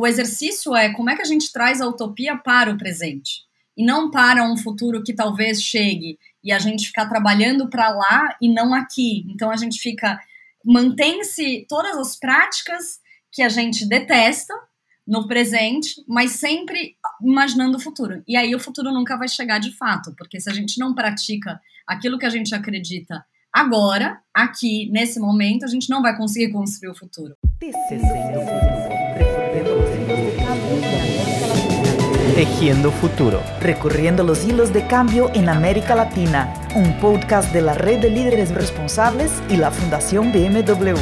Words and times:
o 0.00 0.06
exercício 0.06 0.74
é 0.74 0.90
como 0.94 1.10
é 1.10 1.16
que 1.16 1.20
a 1.20 1.26
gente 1.26 1.52
traz 1.52 1.78
a 1.78 1.86
utopia 1.86 2.34
para 2.34 2.72
o 2.72 2.78
presente 2.78 3.42
e 3.76 3.84
não 3.84 4.10
para 4.10 4.42
um 4.50 4.56
futuro 4.56 5.02
que 5.02 5.12
talvez 5.12 5.62
chegue 5.62 6.18
e 6.42 6.50
a 6.50 6.58
gente 6.58 6.86
ficar 6.86 7.06
trabalhando 7.06 7.68
para 7.68 7.90
lá 7.90 8.34
e 8.40 8.48
não 8.48 8.72
aqui. 8.72 9.26
Então 9.28 9.50
a 9.50 9.56
gente 9.56 9.78
fica 9.78 10.18
mantém-se 10.64 11.66
todas 11.68 11.98
as 11.98 12.18
práticas 12.18 12.98
que 13.30 13.42
a 13.42 13.50
gente 13.50 13.86
detesta 13.86 14.54
no 15.06 15.28
presente, 15.28 16.02
mas 16.08 16.30
sempre 16.30 16.96
imaginando 17.22 17.76
o 17.76 17.80
futuro. 17.80 18.22
E 18.26 18.38
aí 18.38 18.54
o 18.54 18.60
futuro 18.60 18.90
nunca 18.92 19.18
vai 19.18 19.28
chegar 19.28 19.58
de 19.58 19.76
fato, 19.76 20.14
porque 20.16 20.40
se 20.40 20.48
a 20.48 20.54
gente 20.54 20.78
não 20.78 20.94
pratica 20.94 21.60
aquilo 21.86 22.18
que 22.18 22.26
a 22.26 22.30
gente 22.30 22.54
acredita 22.54 23.22
agora, 23.52 24.18
aqui, 24.32 24.88
nesse 24.90 25.20
momento, 25.20 25.64
a 25.64 25.68
gente 25.68 25.90
não 25.90 26.00
vai 26.00 26.16
conseguir 26.16 26.50
construir 26.52 26.90
o 26.90 26.94
futuro. 26.94 27.34
Tejiendo 32.40 32.90
Futuro. 32.90 33.42
Recorriendo 33.60 34.24
los 34.24 34.46
hilos 34.46 34.72
de 34.72 34.86
cambio 34.86 35.30
en 35.34 35.50
América 35.50 35.94
Latina, 35.94 36.50
un 36.74 36.98
podcast 36.98 37.52
de 37.52 37.60
la 37.60 37.74
Red 37.74 38.00
de 38.00 38.08
Líderes 38.08 38.48
Responsables 38.54 39.30
y 39.50 39.58
la 39.58 39.70
Fundación 39.70 40.32
BMW. 40.32 40.94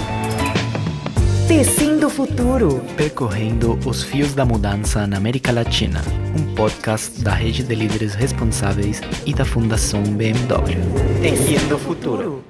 Tecindo 1.47 2.11
Futuro. 2.11 2.83
Percorrendo 2.97 3.79
os 3.87 4.03
fios 4.03 4.35
da 4.35 4.45
mudança 4.45 5.07
na 5.07 5.17
América 5.17 5.53
Latina, 5.53 6.03
um 6.37 6.57
podcast 6.57 7.23
da 7.23 7.35
Rede 7.35 7.63
de 7.63 7.75
Líderes 7.77 8.17
Responsáveis 8.17 9.01
e 9.25 9.33
da 9.33 9.45
Fundação 9.45 10.03
BMW. 10.03 10.75
Teciendo 11.23 11.79
Futuro. 11.79 12.43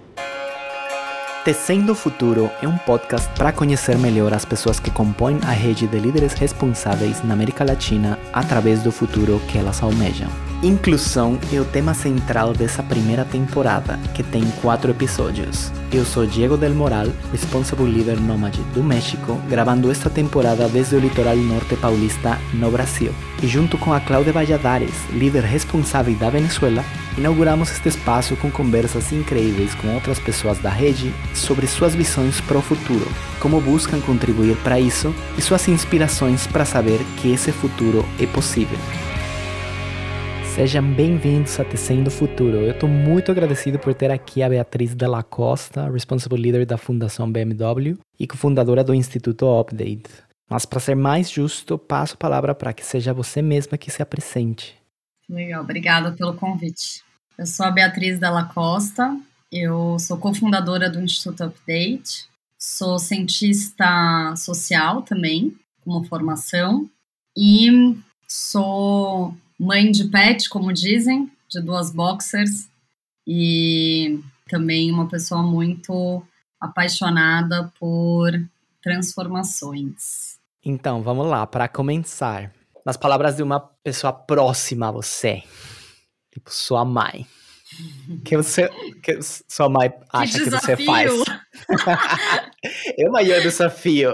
Tecendo 1.49 1.95
Futuro 1.95 2.51
é 2.61 2.69
um 2.69 2.77
podcast 2.77 3.27
para 3.35 3.53
conhecer 3.53 3.97
melhor 3.97 4.35
as 4.35 4.45
pessoas 4.45 4.79
que 4.79 4.91
compõem 4.91 5.39
a 5.47 5.51
rede 5.51 5.87
de 5.87 5.99
líderes 5.99 6.35
responsáveis 6.35 7.25
na 7.25 7.33
América 7.33 7.65
Latina 7.65 8.19
através 8.35 8.83
do 8.83 8.93
futuro 8.93 9.41
que 9.49 9.57
elas 9.57 9.83
almejam. 9.83 10.29
Inclusão 10.63 11.39
é 11.51 11.59
o 11.59 11.65
tema 11.65 11.95
central 11.95 12.53
dessa 12.53 12.83
primeira 12.83 13.25
temporada, 13.25 13.99
que 14.13 14.23
tem 14.23 14.45
quatro 14.61 14.91
episódios. 14.91 15.73
Eu 15.91 16.05
sou 16.05 16.27
Diego 16.27 16.59
del 16.59 16.75
Moral, 16.75 17.07
Responsible 17.33 17.87
Leader 17.87 18.21
Nômade 18.21 18.61
do 18.75 18.83
México, 18.83 19.41
gravando 19.49 19.91
esta 19.91 20.11
temporada 20.11 20.69
desde 20.69 20.97
o 20.97 21.01
litoral 21.01 21.37
norte 21.37 21.77
paulista, 21.77 22.39
no 22.53 22.71
Brasil. 22.71 23.15
E 23.43 23.47
junto 23.47 23.79
com 23.79 23.95
a 23.95 24.01
Cláudia 24.01 24.35
Valladares, 24.35 24.93
líder 25.13 25.45
responsável 25.45 26.15
da 26.17 26.29
Venezuela, 26.29 26.85
inauguramos 27.19 27.73
este 27.73 27.89
espaço 27.89 28.37
com 28.37 28.49
conversas 28.49 29.11
incríveis 29.13 29.75
com 29.75 29.93
outras 29.93 30.21
pessoas 30.21 30.57
da 30.61 30.71
rede 30.71 31.13
sobre 31.35 31.67
suas 31.67 31.93
visões 31.93 32.41
para 32.41 32.57
o 32.57 32.63
futuro, 32.63 33.07
como 33.41 33.61
buscam 33.61 34.01
contribuir 34.01 34.57
para 34.59 34.79
isso 34.79 35.13
e 35.37 35.43
suas 35.43 35.67
inspirações 35.67 36.47
para 36.47 36.65
saber 36.65 37.01
que 37.21 37.33
esse 37.33 37.51
futuro 37.51 38.05
é 38.21 38.27
possível. 38.29 38.79
Sejam 40.55 40.93
bem-vindos 40.93 41.59
a 41.59 41.65
Tecendo 41.65 42.09
Futuro. 42.09 42.59
Eu 42.59 42.71
estou 42.71 42.89
muito 42.89 43.33
agradecido 43.33 43.81
por 43.81 43.95
ter 43.95 44.13
aqui 44.13 44.41
a 44.41 44.49
Beatriz 44.49 44.95
Della 44.95 45.23
Costa, 45.23 45.91
Responsible 45.91 46.41
Leader 46.41 46.65
da 46.65 46.79
Fundação 46.79 47.31
BMW 47.31 47.99
e 48.19 48.29
cofundadora 48.29 48.85
do 48.85 48.95
Instituto 48.95 49.47
Update. 49.59 50.09
Mas 50.49 50.65
para 50.65 50.81
ser 50.81 50.95
mais 50.95 51.29
justo, 51.29 51.77
passo 51.79 52.15
a 52.15 52.17
palavra 52.17 52.55
para 52.55 52.73
que 52.73 52.85
seja 52.85 53.13
você 53.13 53.43
mesma 53.43 53.77
que 53.77 53.91
se 53.91 54.03
apresente. 54.03 54.77
Legal, 55.29 55.63
obrigada 55.63 56.13
pelo 56.13 56.35
convite. 56.35 57.08
Eu 57.39 57.47
sou 57.47 57.65
a 57.65 57.71
Beatriz 57.71 58.19
Della 58.19 58.47
Costa, 58.47 59.17
eu 59.53 59.97
sou 60.01 60.19
cofundadora 60.19 60.91
do 60.91 61.01
Instituto 61.01 61.45
Update, 61.45 62.27
sou 62.59 62.99
cientista 62.99 64.35
social 64.37 65.03
também, 65.03 65.57
como 65.85 66.05
formação, 66.05 66.91
e 67.37 67.97
sou 68.27 69.33
mãe 69.57 69.89
de 69.93 70.09
pet, 70.09 70.49
como 70.49 70.73
dizem, 70.73 71.31
de 71.49 71.61
duas 71.61 71.93
boxers, 71.93 72.69
e 73.25 74.19
também 74.49 74.91
uma 74.91 75.07
pessoa 75.07 75.41
muito 75.41 76.21
apaixonada 76.61 77.73
por 77.79 78.33
transformações. 78.83 80.41
Então, 80.65 81.03
vamos 81.05 81.29
lá, 81.29 81.47
para 81.47 81.69
começar. 81.69 82.53
Nas 82.85 82.97
palavras 82.97 83.37
de 83.37 83.45
uma 83.45 83.61
pessoa 83.61 84.13
próxima 84.13 84.89
a 84.89 84.93
você, 84.93 85.45
tipo 86.39 86.53
sua 86.53 86.85
mãe. 86.85 87.27
Que 88.25 88.37
você, 88.37 88.69
que 89.03 89.19
sua 89.23 89.69
mãe 89.69 89.93
acha 90.11 90.39
que, 90.39 90.45
que 90.45 90.51
você 90.51 90.77
faz. 90.77 91.13
é 92.97 93.09
o 93.09 93.13
maior 93.13 93.41
desafio. 93.43 94.11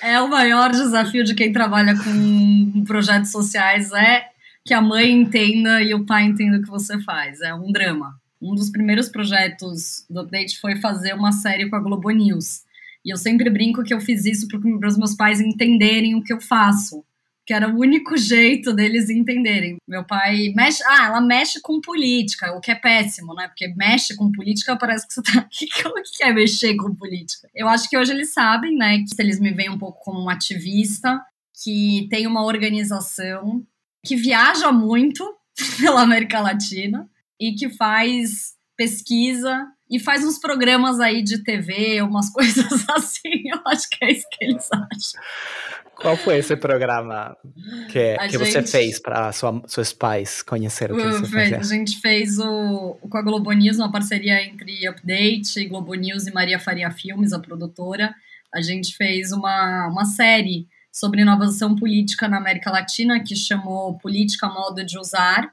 É 0.00 0.20
o 0.20 0.28
maior 0.28 0.70
desafio 0.70 1.24
de 1.24 1.34
quem 1.34 1.52
trabalha 1.52 1.94
com 1.96 2.84
projetos 2.84 3.32
sociais 3.32 3.92
é 3.92 4.28
que 4.64 4.72
a 4.72 4.80
mãe 4.80 5.10
entenda 5.10 5.82
e 5.82 5.94
o 5.94 6.06
pai 6.06 6.24
entenda 6.24 6.58
o 6.58 6.62
que 6.62 6.70
você 6.70 7.00
faz. 7.02 7.40
É 7.40 7.54
um 7.54 7.72
drama. 7.72 8.14
Um 8.40 8.54
dos 8.54 8.70
primeiros 8.70 9.08
projetos 9.08 10.06
do 10.08 10.20
Update 10.20 10.58
foi 10.60 10.76
fazer 10.76 11.14
uma 11.14 11.32
série 11.32 11.68
com 11.68 11.76
a 11.76 11.80
Globo 11.80 12.10
News. 12.10 12.62
E 13.04 13.12
eu 13.12 13.16
sempre 13.16 13.50
brinco 13.50 13.82
que 13.82 13.94
eu 13.94 14.00
fiz 14.00 14.24
isso 14.24 14.46
para 14.48 14.88
os 14.88 14.98
meus 14.98 15.14
pais 15.14 15.40
entenderem 15.40 16.14
o 16.14 16.22
que 16.22 16.32
eu 16.32 16.40
faço. 16.40 17.04
Que 17.46 17.54
era 17.54 17.68
o 17.68 17.78
único 17.78 18.16
jeito 18.16 18.72
deles 18.72 19.08
entenderem. 19.08 19.76
Meu 19.86 20.04
pai 20.04 20.52
mexe. 20.56 20.82
Ah, 20.84 21.06
ela 21.06 21.20
mexe 21.20 21.60
com 21.60 21.80
política, 21.80 22.52
o 22.52 22.60
que 22.60 22.72
é 22.72 22.74
péssimo, 22.74 23.34
né? 23.34 23.46
Porque 23.46 23.68
mexe 23.76 24.16
com 24.16 24.32
política 24.32 24.76
parece 24.76 25.06
que 25.06 25.14
você 25.14 25.22
tá. 25.22 25.46
O 25.86 26.02
que 26.02 26.24
é 26.24 26.32
mexer 26.32 26.74
com 26.74 26.94
política? 26.94 27.48
Eu 27.54 27.68
acho 27.68 27.88
que 27.88 27.96
hoje 27.96 28.12
eles 28.12 28.32
sabem, 28.32 28.76
né? 28.76 28.98
Que 28.98 29.22
eles 29.22 29.38
me 29.38 29.52
veem 29.52 29.70
um 29.70 29.78
pouco 29.78 30.02
como 30.04 30.20
um 30.20 30.28
ativista, 30.28 31.20
que 31.62 32.08
tem 32.10 32.26
uma 32.26 32.44
organização 32.44 33.64
que 34.04 34.16
viaja 34.16 34.70
muito 34.72 35.24
pela 35.80 36.02
América 36.02 36.40
Latina 36.40 37.08
e 37.40 37.52
que 37.52 37.68
faz 37.68 38.54
pesquisa 38.76 39.66
e 39.90 39.98
faz 39.98 40.24
uns 40.24 40.38
programas 40.38 41.00
aí 41.00 41.22
de 41.22 41.42
TV, 41.42 42.02
umas 42.02 42.28
coisas 42.32 42.88
assim. 42.90 43.48
Eu 43.50 43.60
acho 43.66 43.88
que 43.90 44.04
é 44.04 44.12
isso 44.12 44.26
que 44.32 44.44
eles 44.44 44.68
acham. 44.72 45.22
Qual 45.96 46.16
foi 46.16 46.36
esse 46.38 46.54
programa 46.56 47.36
que, 47.90 48.16
que 48.16 48.28
gente, 48.28 48.38
você 48.38 48.62
fez 48.62 49.00
para 49.00 49.32
seus 49.32 49.92
pais 49.92 50.42
conhecer 50.42 50.92
o 50.92 50.96
que 50.96 51.02
você 51.02 51.26
fazia? 51.26 51.58
A 51.58 51.62
gente 51.62 51.98
fez 52.00 52.38
o, 52.38 52.98
com 53.00 53.16
a 53.16 53.22
Globo 53.22 53.50
News, 53.52 53.78
uma 53.78 53.90
parceria 53.90 54.42
entre 54.42 54.86
Update, 54.86 55.64
Globo 55.66 55.94
News 55.94 56.26
e 56.26 56.32
Maria 56.32 56.58
Faria 56.58 56.90
Filmes, 56.90 57.32
a 57.32 57.38
produtora. 57.38 58.14
A 58.54 58.60
gente 58.60 58.94
fez 58.94 59.32
uma, 59.32 59.88
uma 59.88 60.04
série 60.04 60.68
sobre 60.92 61.22
inovação 61.22 61.74
política 61.74 62.28
na 62.28 62.38
América 62.38 62.70
Latina, 62.70 63.22
que 63.22 63.34
chamou 63.34 63.98
Política 63.98 64.48
Modo 64.48 64.84
de 64.84 64.98
Usar. 64.98 65.50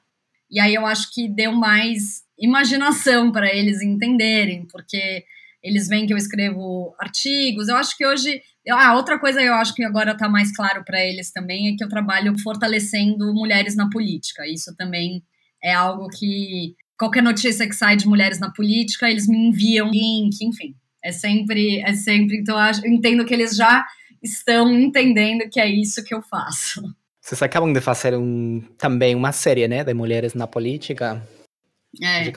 E 0.49 0.59
aí 0.59 0.73
eu 0.75 0.85
acho 0.85 1.13
que 1.13 1.27
deu 1.27 1.51
mais 1.51 2.23
imaginação 2.37 3.31
para 3.31 3.53
eles 3.53 3.81
entenderem, 3.81 4.65
porque 4.71 5.25
eles 5.63 5.87
veem 5.87 6.05
que 6.05 6.13
eu 6.13 6.17
escrevo 6.17 6.93
artigos. 6.99 7.67
Eu 7.67 7.77
acho 7.77 7.97
que 7.97 8.05
hoje. 8.05 8.41
Ah, 8.69 8.95
outra 8.95 9.19
coisa 9.19 9.41
eu 9.41 9.53
acho 9.55 9.73
que 9.73 9.83
agora 9.83 10.11
está 10.11 10.29
mais 10.29 10.55
claro 10.55 10.83
para 10.85 11.03
eles 11.03 11.31
também 11.31 11.73
é 11.73 11.75
que 11.75 11.83
eu 11.83 11.89
trabalho 11.89 12.37
fortalecendo 12.39 13.33
mulheres 13.33 13.75
na 13.75 13.89
política. 13.89 14.47
Isso 14.47 14.73
também 14.75 15.21
é 15.61 15.73
algo 15.73 16.07
que 16.09 16.75
qualquer 16.97 17.21
notícia 17.21 17.67
que 17.67 17.75
sai 17.75 17.97
de 17.97 18.07
mulheres 18.07 18.39
na 18.39 18.51
política, 18.51 19.09
eles 19.09 19.27
me 19.27 19.37
enviam 19.37 19.89
link, 19.89 20.41
enfim. 20.41 20.75
É 21.03 21.11
sempre, 21.11 21.81
é 21.81 21.93
sempre. 21.93 22.37
Então, 22.37 22.57
eu 22.57 22.91
entendo 22.91 23.25
que 23.25 23.33
eles 23.33 23.55
já 23.55 23.85
estão 24.21 24.71
entendendo 24.71 25.49
que 25.49 25.59
é 25.59 25.67
isso 25.67 26.03
que 26.03 26.13
eu 26.13 26.21
faço. 26.21 26.81
Vocês 27.19 27.41
acabam 27.41 27.71
de 27.73 27.81
fazer 27.81 28.15
um, 28.15 28.61
também 28.77 29.15
uma 29.15 29.31
série, 29.31 29.67
né, 29.67 29.83
de 29.83 29.93
mulheres 29.93 30.33
na 30.33 30.47
política. 30.47 31.21
É, 32.01 32.31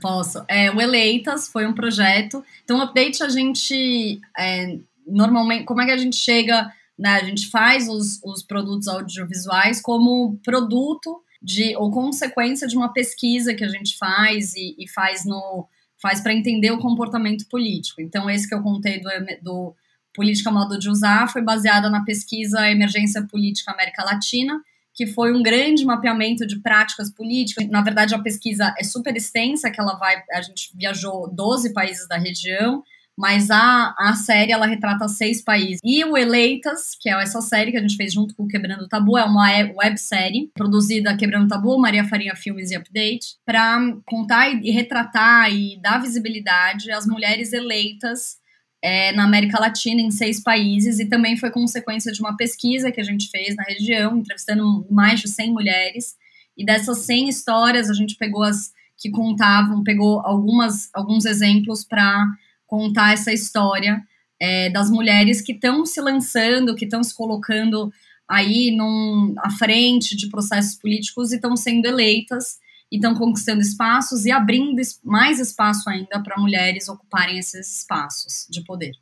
posso. 0.00 0.44
É, 0.48 0.70
o 0.70 0.80
Eleitas 0.80 1.48
foi 1.48 1.66
um 1.66 1.74
projeto. 1.74 2.44
Então, 2.64 2.78
o 2.78 2.82
Update 2.82 3.22
a 3.22 3.28
gente, 3.28 4.20
é, 4.38 4.78
normalmente, 5.06 5.64
como 5.64 5.80
é 5.80 5.86
que 5.86 5.92
a 5.92 5.96
gente 5.96 6.16
chega, 6.16 6.70
né, 6.98 7.10
a 7.10 7.24
gente 7.24 7.48
faz 7.48 7.88
os, 7.88 8.20
os 8.24 8.42
produtos 8.42 8.88
audiovisuais 8.88 9.80
como 9.80 10.38
produto 10.44 11.22
de, 11.42 11.76
ou 11.76 11.90
consequência 11.90 12.66
de 12.68 12.76
uma 12.76 12.92
pesquisa 12.92 13.54
que 13.54 13.64
a 13.64 13.68
gente 13.68 13.96
faz 13.98 14.54
e, 14.54 14.76
e 14.78 14.88
faz 14.88 15.24
no 15.24 15.68
faz 16.00 16.20
para 16.20 16.34
entender 16.34 16.72
o 16.72 16.80
comportamento 16.80 17.46
político. 17.48 18.02
Então, 18.02 18.28
esse 18.28 18.48
que 18.48 18.54
eu 18.54 18.60
contei 18.60 19.00
do, 19.00 19.08
do 19.40 19.76
Política 20.12 20.50
Modo 20.50 20.76
de 20.76 20.90
Usar 20.90 21.28
foi 21.28 21.40
baseada 21.42 21.88
na 21.88 22.04
pesquisa 22.04 22.68
Emergência 22.68 23.24
Política 23.30 23.70
América 23.70 24.02
Latina, 24.02 24.60
que 24.92 25.06
foi 25.06 25.32
um 25.32 25.42
grande 25.42 25.84
mapeamento 25.84 26.44
de 26.44 26.60
práticas 26.60 27.08
políticas. 27.08 27.68
Na 27.68 27.82
verdade, 27.82 28.14
a 28.14 28.18
pesquisa 28.18 28.74
é 28.78 28.82
super 28.82 29.16
extensa, 29.16 29.70
que 29.70 29.80
ela 29.80 29.94
vai, 29.94 30.22
a 30.32 30.42
gente 30.42 30.76
viajou 30.76 31.32
12 31.32 31.72
países 31.72 32.06
da 32.08 32.18
região, 32.18 32.82
mas 33.16 33.50
a, 33.50 33.94
a 33.98 34.14
série 34.14 34.52
ela 34.52 34.66
retrata 34.66 35.06
seis 35.08 35.42
países. 35.42 35.80
E 35.84 36.04
o 36.04 36.16
Eleitas, 36.16 36.96
que 37.00 37.08
é 37.10 37.22
essa 37.22 37.40
série 37.40 37.70
que 37.70 37.76
a 37.76 37.80
gente 37.80 37.96
fez 37.96 38.12
junto 38.12 38.34
com 38.34 38.44
o 38.44 38.48
Quebrando 38.48 38.84
o 38.84 38.88
Tabu, 38.88 39.18
é 39.18 39.24
uma 39.24 39.48
websérie 39.76 40.50
produzida 40.54 41.16
Quebrando 41.16 41.44
o 41.44 41.48
Tabu, 41.48 41.78
Maria 41.78 42.04
Farinha 42.04 42.34
Filmes 42.34 42.70
e 42.70 42.76
Update, 42.76 43.36
para 43.44 43.78
contar 44.06 44.48
e, 44.48 44.70
retratar 44.70 45.52
e 45.52 45.80
dar 45.80 46.00
visibilidade 46.00 46.90
às 46.90 47.06
mulheres 47.06 47.52
eleitas 47.52 48.40
é, 48.82 49.12
na 49.12 49.24
América 49.24 49.60
Latina, 49.60 50.00
em 50.00 50.10
seis 50.10 50.42
países, 50.42 50.98
e 50.98 51.08
também 51.08 51.36
foi 51.36 51.50
consequência 51.50 52.10
de 52.12 52.20
uma 52.20 52.36
pesquisa 52.36 52.90
que 52.90 53.00
a 53.00 53.04
gente 53.04 53.30
fez 53.30 53.54
na 53.54 53.62
região, 53.62 54.18
entrevistando 54.18 54.84
mais 54.90 55.20
de 55.20 55.28
100 55.28 55.52
mulheres, 55.52 56.16
e 56.56 56.64
dessas 56.64 56.98
100 56.98 57.28
histórias 57.28 57.88
a 57.88 57.94
gente 57.94 58.16
pegou 58.16 58.42
as 58.42 58.72
que 58.98 59.10
contavam, 59.10 59.82
pegou 59.82 60.20
algumas, 60.20 60.88
alguns 60.94 61.24
exemplos 61.24 61.84
para 61.84 62.24
contar 62.72 63.12
essa 63.12 63.30
história 63.30 64.02
é, 64.40 64.70
das 64.70 64.90
mulheres 64.90 65.42
que 65.42 65.52
estão 65.52 65.84
se 65.84 66.00
lançando, 66.00 66.74
que 66.74 66.86
estão 66.86 67.04
se 67.04 67.14
colocando 67.14 67.92
aí 68.26 68.74
num, 68.74 69.34
à 69.40 69.50
frente 69.50 70.16
de 70.16 70.30
processos 70.30 70.76
políticos 70.76 71.32
e 71.32 71.34
estão 71.34 71.54
sendo 71.54 71.84
eleitas 71.84 72.56
e 72.90 72.96
estão 72.96 73.14
conquistando 73.14 73.60
espaços 73.60 74.24
e 74.24 74.30
abrindo 74.30 74.80
mais 75.04 75.38
espaço 75.38 75.90
ainda 75.90 76.18
para 76.22 76.40
mulheres 76.40 76.88
ocuparem 76.88 77.38
esses 77.38 77.80
espaços 77.80 78.46
de 78.48 78.62
poder. 78.64 78.92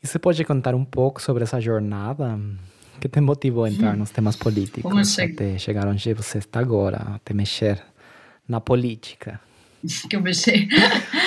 E 0.00 0.06
você 0.06 0.20
pode 0.20 0.44
contar 0.44 0.76
um 0.76 0.84
pouco 0.84 1.20
sobre 1.20 1.42
essa 1.42 1.60
jornada? 1.60 2.38
que 2.98 3.10
te 3.10 3.20
motivou 3.20 3.64
a 3.64 3.68
entrar 3.68 3.94
hum. 3.94 3.98
nos 3.98 4.10
temas 4.10 4.36
políticos 4.36 5.18
até 5.18 5.58
chegar 5.58 5.86
onde 5.86 6.14
você 6.14 6.38
está 6.38 6.60
agora, 6.60 6.96
até 7.16 7.34
mexer 7.34 7.82
na 8.48 8.58
política? 8.58 9.38
que 10.08 10.16
eu 10.16 10.22
mexi. 10.22 10.68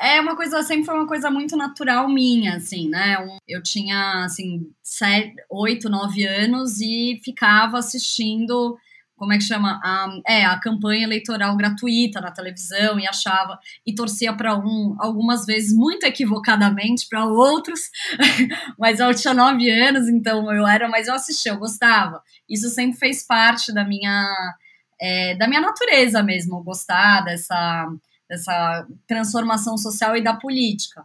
é 0.00 0.20
uma 0.20 0.36
coisa, 0.36 0.62
sempre 0.62 0.84
foi 0.84 0.94
uma 0.94 1.06
coisa 1.06 1.30
muito 1.30 1.56
natural 1.56 2.08
minha, 2.08 2.56
assim, 2.56 2.88
né? 2.88 3.16
Eu 3.46 3.62
tinha, 3.62 4.24
assim, 4.24 4.70
sete, 4.82 5.34
oito, 5.50 5.88
nove 5.88 6.24
anos 6.26 6.80
e 6.80 7.20
ficava 7.24 7.78
assistindo 7.78 8.78
como 9.18 9.32
é 9.32 9.36
que 9.36 9.44
chama? 9.44 9.80
A, 9.82 10.20
é, 10.26 10.44
a 10.44 10.58
campanha 10.60 11.02
eleitoral 11.02 11.56
gratuita 11.56 12.20
na 12.20 12.30
televisão 12.30 12.98
e 13.00 13.06
achava 13.06 13.58
e 13.84 13.92
torcia 13.92 14.32
para 14.32 14.56
um, 14.56 14.94
algumas 14.98 15.44
vezes 15.44 15.76
muito 15.76 16.04
equivocadamente 16.06 17.06
para 17.08 17.26
outros, 17.26 17.90
mas 18.78 19.00
eu 19.00 19.12
tinha 19.12 19.34
nove 19.34 19.68
anos, 19.68 20.08
então 20.08 20.50
eu 20.52 20.66
era, 20.66 20.88
mas 20.88 21.08
eu 21.08 21.14
assistia, 21.14 21.52
eu 21.52 21.58
gostava. 21.58 22.22
Isso 22.48 22.68
sempre 22.70 22.96
fez 22.96 23.26
parte 23.26 23.74
da 23.74 23.84
minha 23.84 24.54
é, 25.00 25.34
da 25.36 25.48
minha 25.48 25.60
natureza 25.60 26.22
mesmo, 26.22 26.62
gostar 26.62 27.22
dessa, 27.22 27.88
dessa 28.28 28.86
transformação 29.06 29.76
social 29.76 30.16
e 30.16 30.22
da 30.22 30.34
política. 30.34 31.04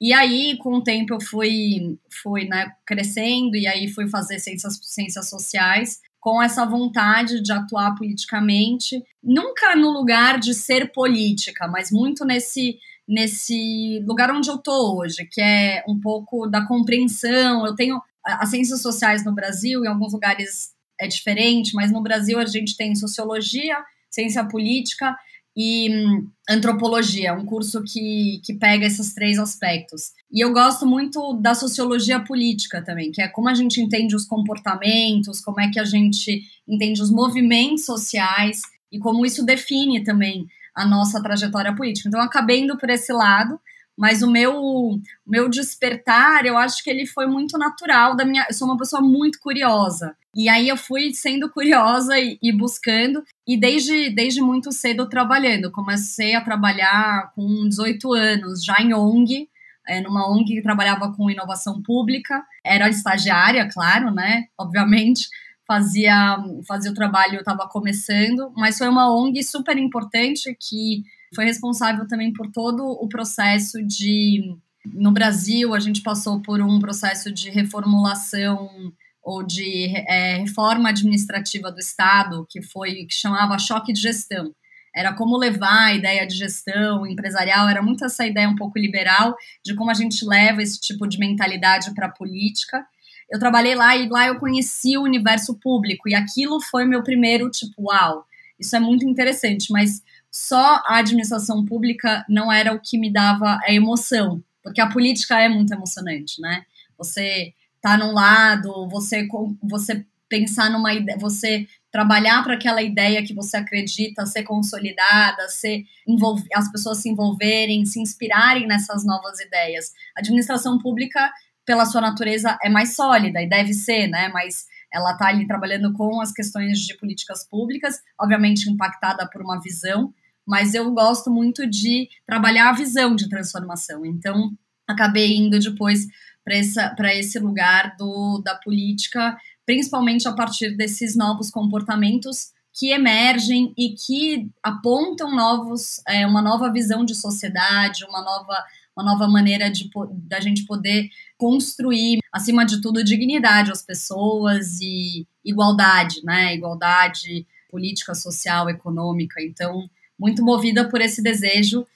E 0.00 0.12
aí, 0.14 0.56
com 0.58 0.74
o 0.74 0.82
tempo, 0.82 1.14
eu 1.14 1.20
fui, 1.20 1.98
fui 2.22 2.46
né, 2.46 2.72
crescendo 2.86 3.56
e 3.56 3.66
aí 3.66 3.88
fui 3.88 4.08
fazer 4.08 4.38
ciências, 4.38 4.78
ciências 4.82 5.28
sociais 5.28 6.00
com 6.18 6.42
essa 6.42 6.66
vontade 6.66 7.42
de 7.42 7.50
atuar 7.50 7.94
politicamente, 7.94 9.02
nunca 9.22 9.74
no 9.74 9.90
lugar 9.90 10.38
de 10.38 10.52
ser 10.52 10.92
política, 10.92 11.66
mas 11.66 11.90
muito 11.90 12.24
nesse 12.24 12.78
nesse 13.08 13.98
lugar 14.06 14.30
onde 14.30 14.48
eu 14.48 14.56
tô 14.56 14.96
hoje, 14.96 15.26
que 15.28 15.40
é 15.40 15.82
um 15.88 15.98
pouco 15.98 16.46
da 16.46 16.64
compreensão. 16.64 17.66
Eu 17.66 17.74
tenho 17.74 18.00
as 18.24 18.50
ciências 18.50 18.80
sociais 18.80 19.24
no 19.24 19.34
Brasil, 19.34 19.84
em 19.84 19.88
alguns 19.88 20.12
lugares 20.12 20.70
é 21.00 21.08
diferente, 21.08 21.74
mas 21.74 21.90
no 21.90 22.00
Brasil 22.00 22.38
a 22.38 22.46
gente 22.46 22.76
tem 22.76 22.94
sociologia, 22.94 23.76
ciência 24.08 24.44
política 24.44 25.16
e 25.56 25.90
hum, 25.90 26.28
antropologia, 26.48 27.34
um 27.34 27.44
curso 27.44 27.82
que, 27.82 28.40
que 28.44 28.54
pega 28.54 28.86
esses 28.86 29.14
três 29.14 29.38
aspectos. 29.38 30.12
E 30.32 30.44
eu 30.44 30.52
gosto 30.52 30.86
muito 30.86 31.34
da 31.34 31.54
sociologia 31.54 32.20
política 32.20 32.82
também, 32.82 33.10
que 33.10 33.20
é 33.20 33.28
como 33.28 33.48
a 33.48 33.54
gente 33.54 33.80
entende 33.80 34.14
os 34.14 34.24
comportamentos, 34.24 35.40
como 35.40 35.60
é 35.60 35.70
que 35.70 35.80
a 35.80 35.84
gente 35.84 36.42
entende 36.68 37.02
os 37.02 37.10
movimentos 37.10 37.84
sociais 37.84 38.60
e 38.92 38.98
como 38.98 39.26
isso 39.26 39.44
define 39.44 40.02
também 40.02 40.46
a 40.74 40.86
nossa 40.86 41.22
trajetória 41.22 41.74
política. 41.74 42.08
Então, 42.08 42.20
acabei 42.20 42.60
indo 42.60 42.78
por 42.78 42.88
esse 42.88 43.12
lado, 43.12 43.60
mas 44.00 44.22
o 44.22 44.30
meu, 44.30 44.56
o 44.58 45.00
meu 45.26 45.46
despertar, 45.46 46.46
eu 46.46 46.56
acho 46.56 46.82
que 46.82 46.88
ele 46.88 47.04
foi 47.04 47.26
muito 47.26 47.58
natural 47.58 48.16
da 48.16 48.24
minha. 48.24 48.46
Eu 48.48 48.54
sou 48.54 48.66
uma 48.66 48.78
pessoa 48.78 49.02
muito 49.02 49.38
curiosa. 49.38 50.16
E 50.34 50.48
aí 50.48 50.70
eu 50.70 50.76
fui 50.78 51.12
sendo 51.12 51.50
curiosa 51.50 52.18
e, 52.18 52.38
e, 52.42 52.50
buscando, 52.50 53.22
e 53.46 53.60
desde, 53.60 54.08
desde 54.08 54.40
muito 54.40 54.72
cedo 54.72 55.06
trabalhando. 55.06 55.70
Comecei 55.70 56.34
a 56.34 56.40
trabalhar 56.40 57.30
com 57.34 57.68
18 57.68 58.14
anos, 58.14 58.64
já 58.64 58.76
em 58.80 58.94
ONG, 58.94 59.50
é, 59.86 60.00
numa 60.00 60.32
ONG 60.32 60.54
que 60.54 60.62
trabalhava 60.62 61.12
com 61.12 61.30
inovação 61.30 61.82
pública. 61.82 62.42
Era 62.64 62.88
estagiária, 62.88 63.68
claro, 63.70 64.10
né? 64.10 64.46
Obviamente, 64.56 65.28
fazia, 65.66 66.38
fazia 66.66 66.90
o 66.90 66.94
trabalho, 66.94 67.34
eu 67.34 67.40
estava 67.40 67.68
começando, 67.68 68.50
mas 68.56 68.78
foi 68.78 68.88
uma 68.88 69.14
ONG 69.14 69.42
super 69.42 69.76
importante 69.76 70.56
que 70.58 71.04
foi 71.34 71.44
responsável 71.44 72.06
também 72.06 72.32
por 72.32 72.50
todo 72.50 72.84
o 72.84 73.08
processo 73.08 73.82
de. 73.82 74.56
No 74.84 75.12
Brasil, 75.12 75.74
a 75.74 75.80
gente 75.80 76.02
passou 76.02 76.40
por 76.40 76.60
um 76.60 76.78
processo 76.78 77.30
de 77.30 77.50
reformulação 77.50 78.92
ou 79.22 79.42
de 79.42 79.94
é, 80.08 80.38
reforma 80.38 80.88
administrativa 80.88 81.70
do 81.70 81.78
Estado, 81.78 82.46
que 82.48 82.62
foi 82.62 83.04
que 83.04 83.14
chamava 83.14 83.58
choque 83.58 83.92
de 83.92 84.00
gestão. 84.00 84.54
Era 84.94 85.12
como 85.12 85.36
levar 85.36 85.86
a 85.86 85.94
ideia 85.94 86.26
de 86.26 86.34
gestão 86.34 87.06
empresarial, 87.06 87.68
era 87.68 87.82
muito 87.82 88.04
essa 88.04 88.26
ideia 88.26 88.48
um 88.48 88.56
pouco 88.56 88.78
liberal 88.78 89.36
de 89.64 89.74
como 89.74 89.90
a 89.90 89.94
gente 89.94 90.24
leva 90.24 90.62
esse 90.62 90.80
tipo 90.80 91.06
de 91.06 91.18
mentalidade 91.18 91.94
para 91.94 92.06
a 92.06 92.12
política. 92.12 92.84
Eu 93.30 93.38
trabalhei 93.38 93.74
lá 93.76 93.96
e 93.96 94.08
lá 94.08 94.26
eu 94.26 94.40
conheci 94.40 94.96
o 94.96 95.02
universo 95.02 95.54
público 95.60 96.08
e 96.08 96.14
aquilo 96.14 96.60
foi 96.60 96.84
meu 96.84 97.02
primeiro 97.04 97.48
tipo, 97.50 97.84
uau, 97.84 98.24
isso 98.58 98.74
é 98.74 98.80
muito 98.80 99.06
interessante, 99.06 99.70
mas 99.70 100.02
só 100.30 100.82
a 100.86 100.98
administração 100.98 101.64
pública 101.64 102.24
não 102.28 102.52
era 102.52 102.72
o 102.72 102.80
que 102.80 102.98
me 102.98 103.12
dava 103.12 103.58
a 103.62 103.72
emoção, 103.72 104.42
porque 104.62 104.80
a 104.80 104.88
política 104.88 105.40
é 105.40 105.48
muito 105.48 105.72
emocionante, 105.72 106.40
né? 106.40 106.64
Você 106.96 107.52
tá 107.80 107.96
num 107.96 108.12
lado, 108.12 108.88
você 108.88 109.26
você 109.62 110.04
pensar 110.28 110.70
numa 110.70 110.94
ideia, 110.94 111.18
você 111.18 111.66
trabalhar 111.90 112.44
para 112.44 112.54
aquela 112.54 112.80
ideia 112.80 113.24
que 113.24 113.34
você 113.34 113.56
acredita 113.56 114.24
ser 114.24 114.44
consolidada, 114.44 115.48
ser 115.48 115.84
envolver, 116.06 116.46
as 116.54 116.70
pessoas 116.70 116.98
se 116.98 117.08
envolverem, 117.08 117.84
se 117.84 118.00
inspirarem 118.00 118.66
nessas 118.66 119.04
novas 119.04 119.40
ideias. 119.40 119.92
A 120.16 120.20
administração 120.20 120.78
pública, 120.78 121.32
pela 121.66 121.84
sua 121.84 122.00
natureza, 122.00 122.56
é 122.62 122.68
mais 122.68 122.94
sólida 122.94 123.42
e 123.42 123.48
deve 123.48 123.74
ser, 123.74 124.06
né? 124.06 124.28
Mas 124.28 124.66
ela 124.92 125.12
está 125.12 125.26
ali 125.26 125.46
trabalhando 125.46 125.92
com 125.92 126.20
as 126.20 126.32
questões 126.32 126.78
de 126.78 126.96
políticas 126.96 127.46
públicas, 127.48 128.00
obviamente 128.18 128.70
impactada 128.70 129.28
por 129.28 129.42
uma 129.42 129.60
visão, 129.60 130.14
mas 130.46 130.74
eu 130.74 130.90
gosto 130.92 131.30
muito 131.30 131.66
de 131.66 132.08
trabalhar 132.26 132.70
a 132.70 132.74
visão 132.74 133.14
de 133.14 133.28
transformação. 133.28 134.04
Então, 134.04 134.52
acabei 134.86 135.36
indo 135.36 135.58
depois 135.58 136.06
para 136.44 137.14
esse 137.14 137.38
lugar 137.38 137.94
do, 137.96 138.40
da 138.44 138.54
política, 138.56 139.36
principalmente 139.64 140.26
a 140.26 140.32
partir 140.32 140.76
desses 140.76 141.16
novos 141.16 141.50
comportamentos 141.50 142.52
que 142.72 142.90
emergem 142.90 143.74
e 143.76 143.94
que 143.94 144.48
apontam 144.62 145.34
novos, 145.34 146.00
é, 146.06 146.26
uma 146.26 146.40
nova 146.40 146.72
visão 146.72 147.04
de 147.04 147.14
sociedade, 147.14 148.04
uma 148.04 148.22
nova, 148.22 148.64
uma 148.96 149.04
nova 149.04 149.28
maneira 149.28 149.70
de 149.70 149.90
da 150.12 150.40
gente 150.40 150.64
poder 150.64 151.08
construir, 151.36 152.20
acima 152.32 152.64
de 152.64 152.80
tudo, 152.80 153.04
dignidade 153.04 153.72
às 153.72 153.82
pessoas 153.82 154.80
e 154.80 155.26
igualdade, 155.44 156.24
né? 156.24 156.54
Igualdade 156.54 157.46
política, 157.68 158.14
social, 158.14 158.68
econômica. 158.68 159.42
Então, 159.42 159.88
muito 160.20 160.44
movida 160.44 160.86
por 160.86 161.00
esse 161.00 161.22
desejo 161.22 161.86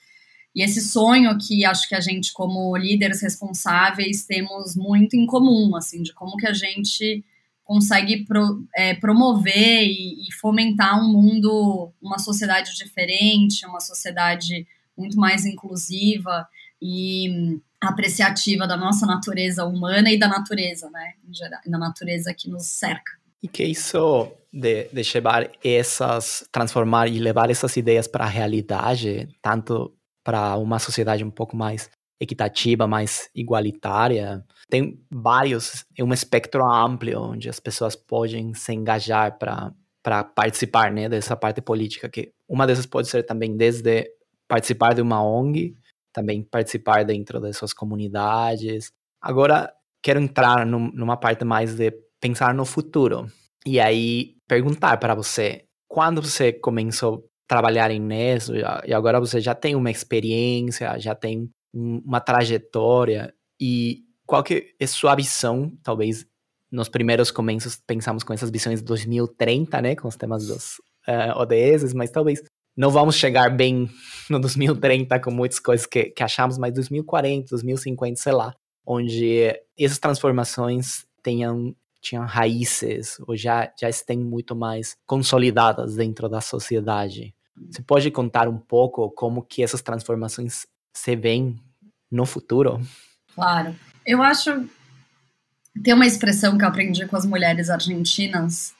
e 0.55 0.63
esse 0.63 0.81
sonho 0.81 1.37
que 1.37 1.65
acho 1.65 1.87
que 1.87 1.93
a 1.93 1.99
gente, 1.99 2.31
como 2.33 2.75
líderes 2.77 3.21
responsáveis, 3.21 4.25
temos 4.25 4.75
muito 4.75 5.15
em 5.15 5.25
comum, 5.25 5.75
assim, 5.75 6.01
de 6.01 6.13
como 6.13 6.37
que 6.37 6.47
a 6.47 6.53
gente 6.53 7.23
consegue 7.63 8.23
pro, 8.23 8.63
é, 8.73 8.93
promover 8.93 9.83
e, 9.83 10.27
e, 10.27 10.33
fomentar 10.39 10.97
um 11.03 11.11
mundo, 11.11 11.91
uma 12.01 12.17
sociedade 12.19 12.73
diferente, 12.75 13.65
uma 13.65 13.81
sociedade 13.81 14.65
muito 14.97 15.17
mais 15.17 15.45
inclusiva 15.45 16.47
e 16.81 17.59
apreciativa 17.81 18.65
da 18.65 18.77
nossa 18.77 19.05
natureza 19.05 19.65
humana 19.65 20.09
e 20.11 20.17
da 20.17 20.27
natureza, 20.27 20.89
né, 20.89 21.13
em 21.27 21.33
geral, 21.33 21.59
da 21.65 21.77
natureza 21.77 22.33
que 22.33 22.49
nos 22.49 22.67
cerca. 22.67 23.11
E 23.43 23.47
que 23.47 23.63
isso 23.63 24.31
de, 24.55 24.85
de 24.85 25.01
essas, 25.63 26.47
transformar 26.49 27.07
e 27.09 27.19
levar 27.19 27.49
essas 27.49 27.75
ideias 27.75 28.07
para 28.07 28.23
a 28.23 28.29
realidade, 28.29 29.27
tanto 29.41 29.93
para 30.23 30.55
uma 30.55 30.79
sociedade 30.79 31.25
um 31.25 31.29
pouco 31.29 31.57
mais 31.57 31.89
equitativa, 32.19 32.87
mais 32.87 33.29
igualitária. 33.35 34.43
Tem 34.69 34.97
vários, 35.11 35.85
é 35.97 36.03
um 36.03 36.13
espectro 36.13 36.65
amplo 36.65 37.19
onde 37.19 37.49
as 37.49 37.59
pessoas 37.59 37.95
podem 37.97 38.53
se 38.53 38.73
engajar 38.73 39.37
para 39.37 39.73
para 40.01 40.23
participar, 40.23 40.91
né, 40.91 41.09
dessa 41.09 41.35
parte 41.35 41.61
política, 41.61 42.07
que 42.07 42.31
uma 42.47 42.67
dessas 42.67 42.85
pode 42.85 43.07
ser 43.07 43.23
também 43.23 43.57
desde 43.57 44.07
participar 44.47 44.93
de 44.93 45.01
uma 45.01 45.23
ONG, 45.23 45.75
também 46.13 46.43
participar 46.43 47.03
dentro 47.03 47.41
das 47.41 47.57
suas 47.57 47.73
comunidades. 47.73 48.91
Agora, 49.19 49.73
quero 50.03 50.19
entrar 50.19 50.63
num, 50.63 50.91
numa 50.93 51.17
parte 51.17 51.43
mais 51.43 51.73
de 51.73 51.91
pensar 52.21 52.53
no 52.53 52.65
futuro. 52.65 53.25
E 53.65 53.79
aí, 53.79 54.35
perguntar 54.47 54.97
para 54.97 55.15
você, 55.15 55.65
quando 55.87 56.21
você 56.21 56.53
começou 56.53 57.15
a 57.15 57.55
trabalhar 57.55 57.89
nisso, 57.89 58.53
e 58.85 58.93
agora 58.93 59.19
você 59.19 59.41
já 59.41 59.55
tem 59.55 59.75
uma 59.75 59.89
experiência, 59.89 60.99
já 60.99 61.15
tem 61.15 61.49
uma 61.73 62.19
trajetória, 62.19 63.33
E 63.59 64.03
qual 64.25 64.43
que 64.43 64.73
é 64.79 64.87
sua 64.87 65.15
visão, 65.15 65.71
talvez 65.83 66.25
nos 66.71 66.89
primeiros 66.89 67.31
começos 67.31 67.79
pensamos 67.87 68.23
com 68.23 68.33
essas 68.33 68.49
visões 68.49 68.79
de 68.79 68.85
2030, 68.85 69.81
né, 69.81 69.95
com 69.95 70.07
os 70.07 70.15
temas 70.15 70.47
dos 70.47 70.77
uh, 71.07 71.11
eh, 71.11 71.33
ODS, 71.35 71.93
mas 71.93 72.11
talvez 72.11 72.41
não 72.75 72.91
vamos 72.91 73.15
chegar 73.15 73.49
bem 73.49 73.89
no 74.29 74.39
2030 74.39 75.19
com 75.19 75.31
muitas 75.31 75.59
coisas 75.59 75.85
que, 75.85 76.05
que 76.05 76.23
achamos, 76.23 76.57
mas 76.57 76.73
2040, 76.73 77.47
2050, 77.49 78.15
sei 78.19 78.33
lá, 78.33 78.53
onde 78.85 79.53
essas 79.77 79.99
transformações 79.99 81.05
tenham 81.23 81.75
tinham 82.05 82.25
raízes 82.25 83.17
ou 83.27 83.35
já 83.35 83.71
já 83.79 83.89
estão 83.89 84.17
muito 84.17 84.55
mais 84.55 84.95
consolidadas 85.05 85.95
dentro 85.95 86.29
da 86.29 86.39
sociedade. 86.39 87.33
Você 87.69 87.81
pode 87.81 88.11
contar 88.11 88.47
um 88.47 88.57
pouco 88.57 89.09
como 89.11 89.41
que 89.41 89.63
essas 89.63 89.81
transformações 89.81 90.67
se 90.93 91.15
veem 91.15 91.59
no 92.11 92.25
futuro? 92.25 92.79
Claro. 93.33 93.75
Eu 94.05 94.21
acho 94.21 94.67
tem 95.83 95.93
uma 95.93 96.05
expressão 96.05 96.57
que 96.57 96.63
eu 96.63 96.69
aprendi 96.69 97.05
com 97.07 97.17
as 97.17 97.25
mulheres 97.25 97.69
argentinas 97.69 98.73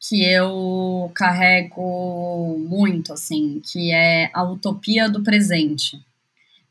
que 0.00 0.24
eu 0.24 1.10
carrego 1.14 2.56
muito, 2.58 3.12
assim, 3.12 3.60
que 3.62 3.92
é 3.92 4.30
a 4.32 4.42
utopia 4.42 5.10
do 5.10 5.22
presente. 5.22 6.00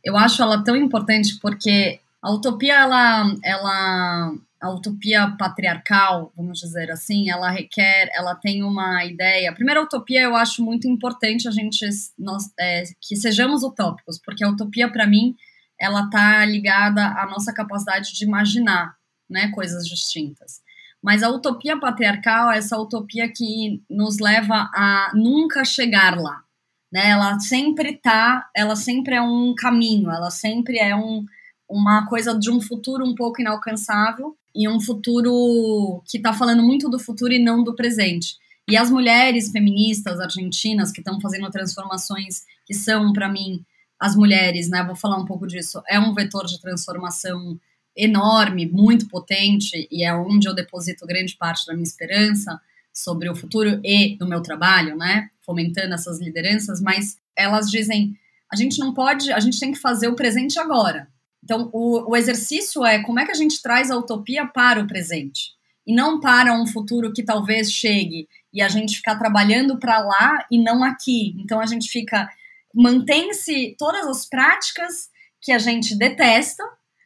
Eu 0.03 0.17
acho 0.17 0.41
ela 0.41 0.63
tão 0.63 0.75
importante 0.75 1.37
porque 1.39 1.99
a 2.21 2.31
utopia, 2.31 2.73
ela, 2.73 3.35
ela, 3.43 4.33
a 4.61 4.69
utopia 4.69 5.35
patriarcal, 5.37 6.33
vamos 6.35 6.59
dizer 6.59 6.91
assim, 6.91 7.29
ela 7.29 7.49
requer, 7.49 8.09
ela 8.13 8.35
tem 8.35 8.61
uma 8.63 9.05
ideia. 9.05 9.49
A 9.49 9.53
primeira 9.53 9.81
utopia 9.81 10.21
eu 10.21 10.35
acho 10.35 10.63
muito 10.63 10.87
importante 10.87 11.47
a 11.47 11.51
gente 11.51 11.87
nós, 12.17 12.51
é, 12.59 12.83
que 12.99 13.15
sejamos 13.15 13.63
utópicos, 13.63 14.19
porque 14.19 14.43
a 14.43 14.49
utopia 14.49 14.91
para 14.91 15.07
mim 15.07 15.35
ela 15.79 16.09
tá 16.09 16.45
ligada 16.45 17.05
à 17.05 17.25
nossa 17.25 17.53
capacidade 17.53 18.13
de 18.13 18.25
imaginar, 18.25 18.97
né, 19.29 19.49
coisas 19.51 19.85
distintas. 19.85 20.61
Mas 21.01 21.23
a 21.23 21.29
utopia 21.29 21.79
patriarcal 21.79 22.51
é 22.51 22.57
essa 22.57 22.77
utopia 22.77 23.31
que 23.31 23.81
nos 23.89 24.19
leva 24.19 24.69
a 24.75 25.11
nunca 25.15 25.63
chegar 25.63 26.19
lá. 26.19 26.43
Né? 26.91 27.11
Ela 27.11 27.39
sempre 27.39 27.95
tá, 27.95 28.49
ela 28.53 28.75
sempre 28.75 29.15
é 29.15 29.21
um 29.21 29.55
caminho, 29.55 30.11
ela 30.11 30.29
sempre 30.29 30.77
é 30.77 30.93
um, 30.93 31.23
uma 31.69 32.05
coisa 32.07 32.37
de 32.37 32.51
um 32.51 32.59
futuro 32.59 33.05
um 33.05 33.15
pouco 33.15 33.39
inalcançável 33.39 34.35
e 34.53 34.67
um 34.67 34.79
futuro 34.79 36.01
que 36.05 36.17
está 36.17 36.33
falando 36.33 36.63
muito 36.63 36.89
do 36.89 36.99
futuro 36.99 37.33
e 37.33 37.43
não 37.43 37.63
do 37.63 37.75
presente. 37.75 38.35
E 38.69 38.77
as 38.77 38.91
mulheres 38.91 39.51
feministas 39.51 40.19
argentinas 40.19 40.91
que 40.91 41.01
estão 41.01 41.19
fazendo 41.19 41.49
transformações 41.49 42.43
que 42.65 42.73
são, 42.73 43.11
para 43.13 43.27
mim, 43.27 43.65
as 43.99 44.15
mulheres, 44.15 44.69
né? 44.69 44.83
Vou 44.83 44.95
falar 44.95 45.17
um 45.17 45.25
pouco 45.25 45.47
disso. 45.47 45.81
É 45.89 45.99
um 45.99 46.13
vetor 46.13 46.45
de 46.45 46.61
transformação 46.61 47.59
enorme, 47.95 48.67
muito 48.67 49.07
potente, 49.07 49.87
e 49.91 50.05
é 50.05 50.13
onde 50.13 50.47
eu 50.47 50.53
deposito 50.53 51.05
grande 51.05 51.35
parte 51.35 51.65
da 51.65 51.73
minha 51.73 51.83
esperança 51.83 52.59
sobre 52.93 53.29
o 53.29 53.35
futuro 53.35 53.81
e 53.83 54.15
do 54.17 54.27
meu 54.27 54.41
trabalho, 54.41 54.95
né? 54.95 55.29
Fomentando 55.41 55.93
essas 55.93 56.19
lideranças, 56.19 56.79
mas 56.79 57.17
elas 57.35 57.69
dizem: 57.69 58.15
a 58.51 58.55
gente 58.55 58.79
não 58.79 58.93
pode, 58.93 59.31
a 59.31 59.39
gente 59.39 59.59
tem 59.59 59.71
que 59.71 59.79
fazer 59.79 60.07
o 60.07 60.15
presente 60.15 60.59
agora. 60.59 61.07
Então, 61.43 61.69
o, 61.73 62.11
o 62.11 62.15
exercício 62.15 62.85
é 62.85 63.01
como 63.01 63.19
é 63.19 63.25
que 63.25 63.31
a 63.31 63.35
gente 63.35 63.61
traz 63.61 63.89
a 63.89 63.97
utopia 63.97 64.45
para 64.45 64.81
o 64.81 64.87
presente 64.87 65.53
e 65.85 65.93
não 65.93 66.19
para 66.19 66.53
um 66.53 66.67
futuro 66.67 67.13
que 67.13 67.23
talvez 67.23 67.71
chegue 67.71 68.27
e 68.53 68.61
a 68.61 68.67
gente 68.67 68.97
ficar 68.97 69.17
trabalhando 69.17 69.77
para 69.79 69.99
lá 69.99 70.45
e 70.51 70.61
não 70.61 70.83
aqui. 70.83 71.35
Então, 71.39 71.59
a 71.59 71.65
gente 71.65 71.89
fica 71.89 72.29
mantém-se 72.73 73.75
todas 73.77 74.05
as 74.07 74.27
práticas 74.27 75.09
que 75.41 75.51
a 75.51 75.57
gente 75.57 75.95
detesta 75.95 76.63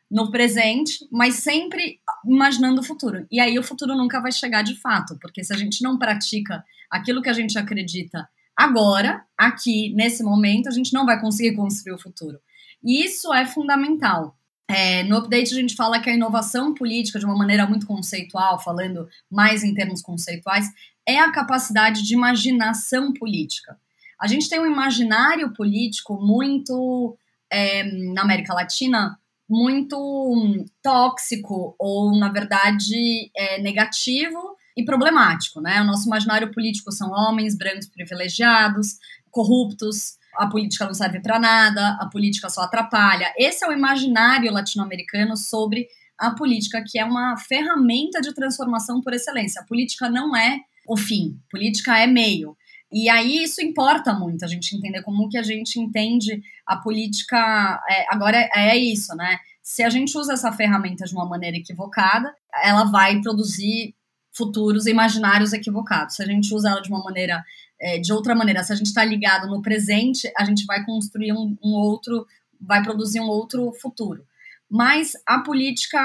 no 0.09 0.29
presente, 0.29 1.07
mas 1.11 1.35
sempre 1.35 1.99
imaginando 2.25 2.81
o 2.81 2.83
futuro. 2.83 3.25
E 3.31 3.39
aí 3.39 3.57
o 3.57 3.63
futuro 3.63 3.95
nunca 3.95 4.21
vai 4.21 4.31
chegar 4.31 4.61
de 4.61 4.75
fato, 4.75 5.17
porque 5.19 5.43
se 5.43 5.51
a 5.53 5.57
gente 5.57 5.81
não 5.81 5.97
pratica 5.97 6.63
aquilo 6.89 7.21
que 7.21 7.29
a 7.29 7.33
gente 7.33 7.57
acredita 7.57 8.29
agora, 8.55 9.25
aqui, 9.35 9.91
nesse 9.95 10.23
momento, 10.23 10.67
a 10.67 10.71
gente 10.71 10.93
não 10.93 11.05
vai 11.05 11.19
conseguir 11.19 11.55
construir 11.55 11.93
o 11.93 11.99
futuro. 11.99 12.39
E 12.83 13.05
isso 13.05 13.33
é 13.33 13.45
fundamental. 13.45 14.35
É, 14.67 15.03
no 15.03 15.17
update 15.17 15.53
a 15.53 15.59
gente 15.59 15.75
fala 15.75 15.99
que 15.99 16.09
a 16.09 16.15
inovação 16.15 16.73
política, 16.73 17.19
de 17.19 17.25
uma 17.25 17.37
maneira 17.37 17.67
muito 17.67 17.85
conceitual, 17.85 18.59
falando 18.59 19.07
mais 19.29 19.63
em 19.63 19.73
termos 19.73 20.01
conceituais, 20.01 20.67
é 21.05 21.19
a 21.19 21.31
capacidade 21.31 22.03
de 22.03 22.13
imaginação 22.13 23.13
política. 23.13 23.77
A 24.19 24.27
gente 24.27 24.47
tem 24.47 24.59
um 24.59 24.65
imaginário 24.65 25.53
político 25.53 26.15
muito, 26.15 27.17
é, 27.51 27.83
na 28.13 28.21
América 28.21 28.53
Latina, 28.53 29.19
muito 29.49 30.65
tóxico 30.81 31.75
ou, 31.77 32.17
na 32.17 32.29
verdade, 32.29 33.29
é, 33.35 33.61
negativo 33.61 34.57
e 34.75 34.83
problemático, 34.83 35.61
né? 35.61 35.81
O 35.81 35.85
nosso 35.85 36.07
imaginário 36.07 36.51
político 36.51 36.91
são 36.91 37.11
homens 37.11 37.55
brancos 37.55 37.87
privilegiados, 37.87 38.97
corruptos, 39.29 40.17
a 40.35 40.47
política 40.47 40.85
não 40.85 40.93
serve 40.93 41.19
para 41.19 41.39
nada, 41.39 41.97
a 41.99 42.07
política 42.07 42.49
só 42.49 42.61
atrapalha. 42.61 43.33
Esse 43.37 43.63
é 43.63 43.67
o 43.67 43.73
imaginário 43.73 44.51
latino-americano 44.51 45.35
sobre 45.37 45.87
a 46.17 46.31
política, 46.31 46.83
que 46.85 46.99
é 46.99 47.05
uma 47.05 47.37
ferramenta 47.37 48.21
de 48.21 48.33
transformação 48.33 49.01
por 49.01 49.13
excelência. 49.13 49.61
A 49.61 49.65
política 49.65 50.09
não 50.09 50.35
é 50.35 50.59
o 50.87 50.97
fim, 50.97 51.39
política 51.49 51.97
é 51.97 52.07
meio. 52.07 52.55
E 52.91 53.09
aí 53.09 53.43
isso 53.43 53.61
importa 53.61 54.13
muito, 54.13 54.45
a 54.45 54.47
gente 54.47 54.75
entender 54.75 55.01
como 55.01 55.27
que 55.27 55.37
a 55.37 55.43
gente 55.43 55.79
entende 55.79 56.41
a 56.65 56.77
política. 56.77 57.81
É, 57.89 58.05
agora 58.13 58.37
é, 58.37 58.69
é 58.69 58.77
isso, 58.77 59.15
né? 59.15 59.39
Se 59.63 59.81
a 59.81 59.89
gente 59.89 60.15
usa 60.15 60.33
essa 60.33 60.51
ferramenta 60.51 61.05
de 61.05 61.13
uma 61.13 61.25
maneira 61.25 61.57
equivocada, 61.57 62.35
ela 62.63 62.83
vai 62.83 63.19
produzir 63.21 63.95
futuros 64.31 64.85
imaginários 64.85 65.53
equivocados. 65.53 66.15
Se 66.15 66.23
a 66.23 66.25
gente 66.25 66.53
usa 66.53 66.69
ela 66.69 66.81
de 66.81 66.89
uma 66.89 67.03
maneira, 67.03 67.43
é, 67.83 67.99
de 67.99 68.13
outra 68.13 68.33
maneira, 68.33 68.63
se 68.63 68.71
a 68.71 68.75
gente 68.75 68.87
está 68.87 69.03
ligado 69.03 69.47
no 69.47 69.61
presente, 69.61 70.31
a 70.37 70.45
gente 70.45 70.65
vai 70.65 70.85
construir 70.85 71.33
um, 71.33 71.57
um 71.61 71.73
outro, 71.73 72.25
vai 72.59 72.81
produzir 72.81 73.19
um 73.19 73.27
outro 73.27 73.73
futuro. 73.73 74.25
Mas 74.71 75.13
a 75.27 75.39
política, 75.39 75.99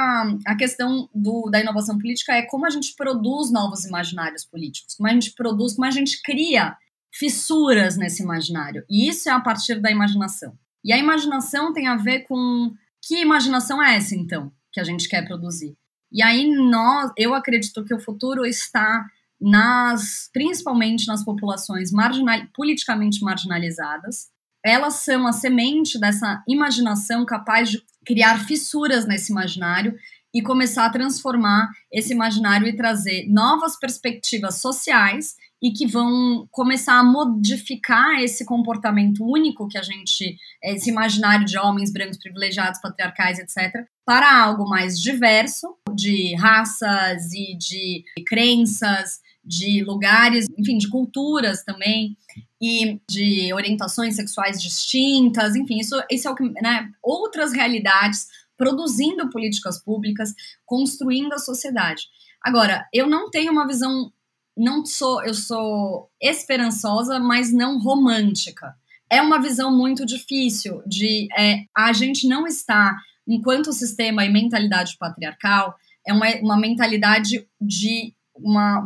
a 0.44 0.56
questão 0.56 1.08
do, 1.14 1.48
da 1.48 1.60
inovação 1.60 1.96
política 1.96 2.34
é 2.34 2.42
como 2.42 2.66
a 2.66 2.70
gente 2.70 2.94
produz 2.96 3.50
novos 3.50 3.84
imaginários 3.84 4.44
políticos, 4.44 4.96
como 4.96 5.08
a 5.08 5.12
gente 5.12 5.32
produz, 5.32 5.74
como 5.74 5.86
a 5.86 5.90
gente 5.90 6.20
cria 6.20 6.76
fissuras 7.10 7.96
nesse 7.96 8.22
imaginário. 8.22 8.84
E 8.90 9.08
isso 9.08 9.28
é 9.28 9.32
a 9.32 9.40
partir 9.40 9.80
da 9.80 9.90
imaginação. 9.90 10.58
E 10.84 10.92
a 10.92 10.98
imaginação 10.98 11.72
tem 11.72 11.86
a 11.86 11.96
ver 11.96 12.20
com 12.20 12.74
que 13.00 13.20
imaginação 13.20 13.82
é 13.82 13.96
essa 13.96 14.14
então 14.14 14.52
que 14.72 14.80
a 14.80 14.84
gente 14.84 15.08
quer 15.08 15.26
produzir. 15.26 15.76
E 16.10 16.22
aí 16.22 16.46
nós, 16.50 17.10
eu 17.16 17.34
acredito 17.34 17.84
que 17.84 17.94
o 17.94 18.00
futuro 18.00 18.44
está 18.44 19.06
nas, 19.40 20.28
principalmente 20.32 21.06
nas 21.06 21.24
populações 21.24 21.92
marginal, 21.92 22.40
politicamente 22.54 23.22
marginalizadas. 23.22 24.28
Elas 24.64 24.94
são 24.94 25.26
a 25.26 25.32
semente 25.32 25.98
dessa 25.98 26.42
imaginação 26.48 27.24
capaz 27.24 27.70
de 27.70 27.80
criar 28.04 28.44
fissuras 28.44 29.06
nesse 29.06 29.30
imaginário 29.30 29.94
e 30.34 30.42
começar 30.42 30.86
a 30.86 30.90
transformar 30.90 31.70
esse 31.90 32.12
imaginário 32.12 32.66
e 32.68 32.76
trazer 32.76 33.26
novas 33.28 33.78
perspectivas 33.78 34.60
sociais 34.60 35.34
e 35.60 35.72
que 35.72 35.86
vão 35.86 36.46
começar 36.50 36.98
a 36.98 37.04
modificar 37.04 38.20
esse 38.20 38.44
comportamento 38.44 39.24
único 39.24 39.66
que 39.66 39.76
a 39.76 39.82
gente, 39.82 40.36
esse 40.62 40.90
imaginário 40.90 41.44
de 41.44 41.58
homens 41.58 41.92
brancos 41.92 42.18
privilegiados, 42.18 42.80
patriarcais, 42.80 43.38
etc., 43.38 43.84
para 44.04 44.40
algo 44.40 44.68
mais 44.68 45.00
diverso, 45.00 45.76
de 45.94 46.34
raças 46.36 47.32
e 47.32 47.56
de 47.56 48.04
crenças, 48.26 49.20
de 49.48 49.82
lugares, 49.82 50.46
enfim, 50.58 50.76
de 50.76 50.88
culturas 50.88 51.64
também 51.64 52.14
e 52.60 53.00
de 53.08 53.52
orientações 53.54 54.14
sexuais 54.14 54.60
distintas, 54.60 55.56
enfim, 55.56 55.78
isso, 55.78 55.96
isso 56.10 56.28
é 56.28 56.30
o 56.30 56.34
que, 56.34 56.44
né, 56.60 56.90
outras 57.02 57.52
realidades 57.52 58.26
produzindo 58.58 59.30
políticas 59.30 59.82
públicas, 59.82 60.34
construindo 60.66 61.32
a 61.32 61.38
sociedade. 61.38 62.02
Agora, 62.42 62.86
eu 62.92 63.06
não 63.06 63.30
tenho 63.30 63.52
uma 63.52 63.66
visão, 63.66 64.12
não 64.56 64.84
sou, 64.84 65.24
eu 65.24 65.32
sou 65.32 66.10
esperançosa, 66.20 67.18
mas 67.18 67.52
não 67.52 67.78
romântica. 67.78 68.74
É 69.10 69.22
uma 69.22 69.40
visão 69.40 69.74
muito 69.74 70.04
difícil 70.04 70.82
de 70.86 71.28
é, 71.38 71.64
a 71.74 71.92
gente 71.92 72.28
não 72.28 72.46
está, 72.46 72.94
enquanto 73.26 73.72
sistema 73.72 74.24
e 74.24 74.28
mentalidade 74.28 74.96
patriarcal, 74.98 75.74
é 76.06 76.12
uma, 76.12 76.26
uma 76.42 76.58
mentalidade 76.58 77.46
de 77.60 78.14
uma 78.40 78.82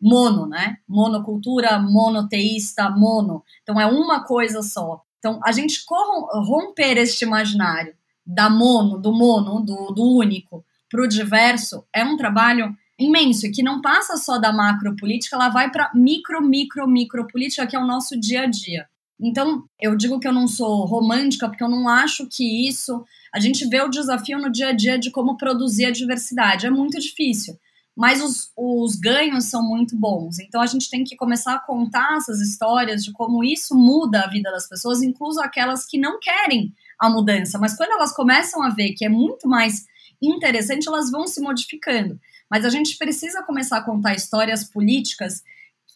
mono, 0.00 0.46
né? 0.46 0.76
Monocultura, 0.88 1.78
monoteísta, 1.78 2.90
mono. 2.90 3.42
Então 3.62 3.80
é 3.80 3.86
uma 3.86 4.24
coisa 4.24 4.62
só. 4.62 5.02
Então 5.18 5.40
a 5.44 5.52
gente 5.52 5.84
romper 5.88 6.96
este 6.98 7.24
imaginário 7.24 7.94
da 8.26 8.50
mono, 8.50 8.98
do 8.98 9.12
mono, 9.12 9.60
do, 9.60 9.92
do 9.92 10.16
único, 10.16 10.64
para 10.90 11.02
o 11.02 11.08
diverso, 11.08 11.84
é 11.92 12.04
um 12.04 12.16
trabalho 12.16 12.74
imenso 12.98 13.46
e 13.46 13.50
que 13.50 13.62
não 13.62 13.80
passa 13.80 14.16
só 14.16 14.38
da 14.38 14.52
macropolítica, 14.52 15.36
ela 15.36 15.48
vai 15.48 15.70
para 15.70 15.90
micro, 15.94 16.42
micro, 16.42 16.88
micropolítica, 16.88 17.66
que 17.66 17.76
é 17.76 17.78
o 17.78 17.86
nosso 17.86 18.18
dia 18.18 18.42
a 18.42 18.46
dia. 18.46 18.86
Então, 19.20 19.64
eu 19.80 19.96
digo 19.96 20.20
que 20.20 20.28
eu 20.28 20.32
não 20.32 20.46
sou 20.46 20.84
romântica 20.84 21.48
porque 21.48 21.64
eu 21.64 21.68
não 21.68 21.88
acho 21.88 22.26
que 22.26 22.68
isso. 22.68 23.02
A 23.34 23.40
gente 23.40 23.66
vê 23.66 23.80
o 23.80 23.88
desafio 23.88 24.38
no 24.38 24.50
dia 24.50 24.68
a 24.68 24.72
dia 24.72 24.98
de 24.98 25.10
como 25.10 25.36
produzir 25.36 25.86
a 25.86 25.90
diversidade. 25.90 26.66
É 26.66 26.70
muito 26.70 26.98
difícil, 26.98 27.58
mas 27.96 28.22
os, 28.22 28.52
os 28.54 28.96
ganhos 28.96 29.46
são 29.46 29.62
muito 29.62 29.96
bons. 29.96 30.38
Então, 30.38 30.60
a 30.60 30.66
gente 30.66 30.90
tem 30.90 31.02
que 31.02 31.16
começar 31.16 31.54
a 31.54 31.58
contar 31.58 32.18
essas 32.18 32.40
histórias 32.42 33.02
de 33.02 33.10
como 33.10 33.42
isso 33.42 33.74
muda 33.74 34.20
a 34.20 34.28
vida 34.28 34.50
das 34.50 34.68
pessoas, 34.68 35.02
incluso 35.02 35.40
aquelas 35.40 35.86
que 35.86 35.98
não 35.98 36.20
querem 36.20 36.74
a 36.98 37.08
mudança. 37.08 37.58
Mas 37.58 37.74
quando 37.74 37.92
elas 37.92 38.12
começam 38.12 38.62
a 38.62 38.68
ver 38.68 38.92
que 38.92 39.04
é 39.04 39.08
muito 39.08 39.48
mais 39.48 39.86
interessante, 40.22 40.86
elas 40.86 41.10
vão 41.10 41.26
se 41.26 41.40
modificando. 41.40 42.20
Mas 42.50 42.66
a 42.66 42.68
gente 42.68 42.98
precisa 42.98 43.42
começar 43.42 43.78
a 43.78 43.82
contar 43.82 44.14
histórias 44.14 44.62
políticas 44.64 45.42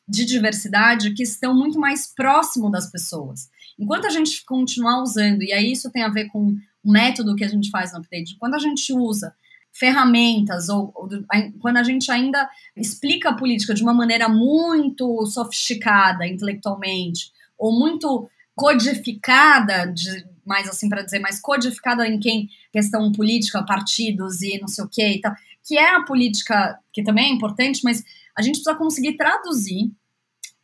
de 0.09 0.25
diversidade 0.25 1.13
que 1.13 1.23
estão 1.23 1.55
muito 1.55 1.79
mais 1.79 2.07
próximo 2.07 2.71
das 2.71 2.91
pessoas. 2.91 3.49
Enquanto 3.79 4.07
a 4.07 4.11
gente 4.11 4.45
continuar 4.45 5.03
usando, 5.03 5.43
e 5.43 5.53
aí 5.53 5.71
isso 5.71 5.91
tem 5.91 6.03
a 6.03 6.09
ver 6.09 6.29
com 6.29 6.57
o 6.83 6.91
método 6.91 7.37
que 7.37 7.45
a 7.45 7.49
gente 7.49 7.71
faz 7.71 7.93
no 7.93 7.99
update, 7.99 8.37
quando 8.39 8.55
a 8.55 8.59
gente 8.59 8.93
usa 8.93 9.35
ferramentas 9.73 10.69
ou, 10.69 10.93
ou 10.95 11.09
quando 11.61 11.77
a 11.77 11.83
gente 11.83 12.11
ainda 12.11 12.49
explica 12.77 13.31
a 13.31 13.35
política 13.35 13.75
de 13.75 13.83
uma 13.83 13.95
maneira 13.95 14.29
muito 14.29 15.25
sofisticada 15.27 16.27
intelectualmente 16.27 17.33
ou 17.59 17.79
muito 17.79 18.29
codificada, 18.55 19.87
de, 19.87 20.27
mais 20.45 20.69
assim 20.69 20.89
para 20.89 21.03
dizer, 21.03 21.19
mais 21.19 21.41
codificada 21.41 22.07
em 22.07 22.19
quem 22.19 22.49
questão 22.73 23.11
política, 23.13 23.63
partidos 23.63 24.43
e 24.43 24.61
não 24.61 24.69
sei 24.69 24.85
o 24.85 24.89
que 24.89 25.07
e 25.07 25.21
tal, 25.21 25.35
que 25.65 25.79
é 25.79 25.95
a 25.95 26.03
política 26.03 26.79
que 26.93 27.03
também 27.03 27.27
é 27.27 27.35
importante, 27.35 27.81
mas 27.85 28.05
a 28.37 28.43
gente 28.43 28.57
precisa 28.57 28.75
conseguir 28.75 29.17
traduzir 29.17 29.91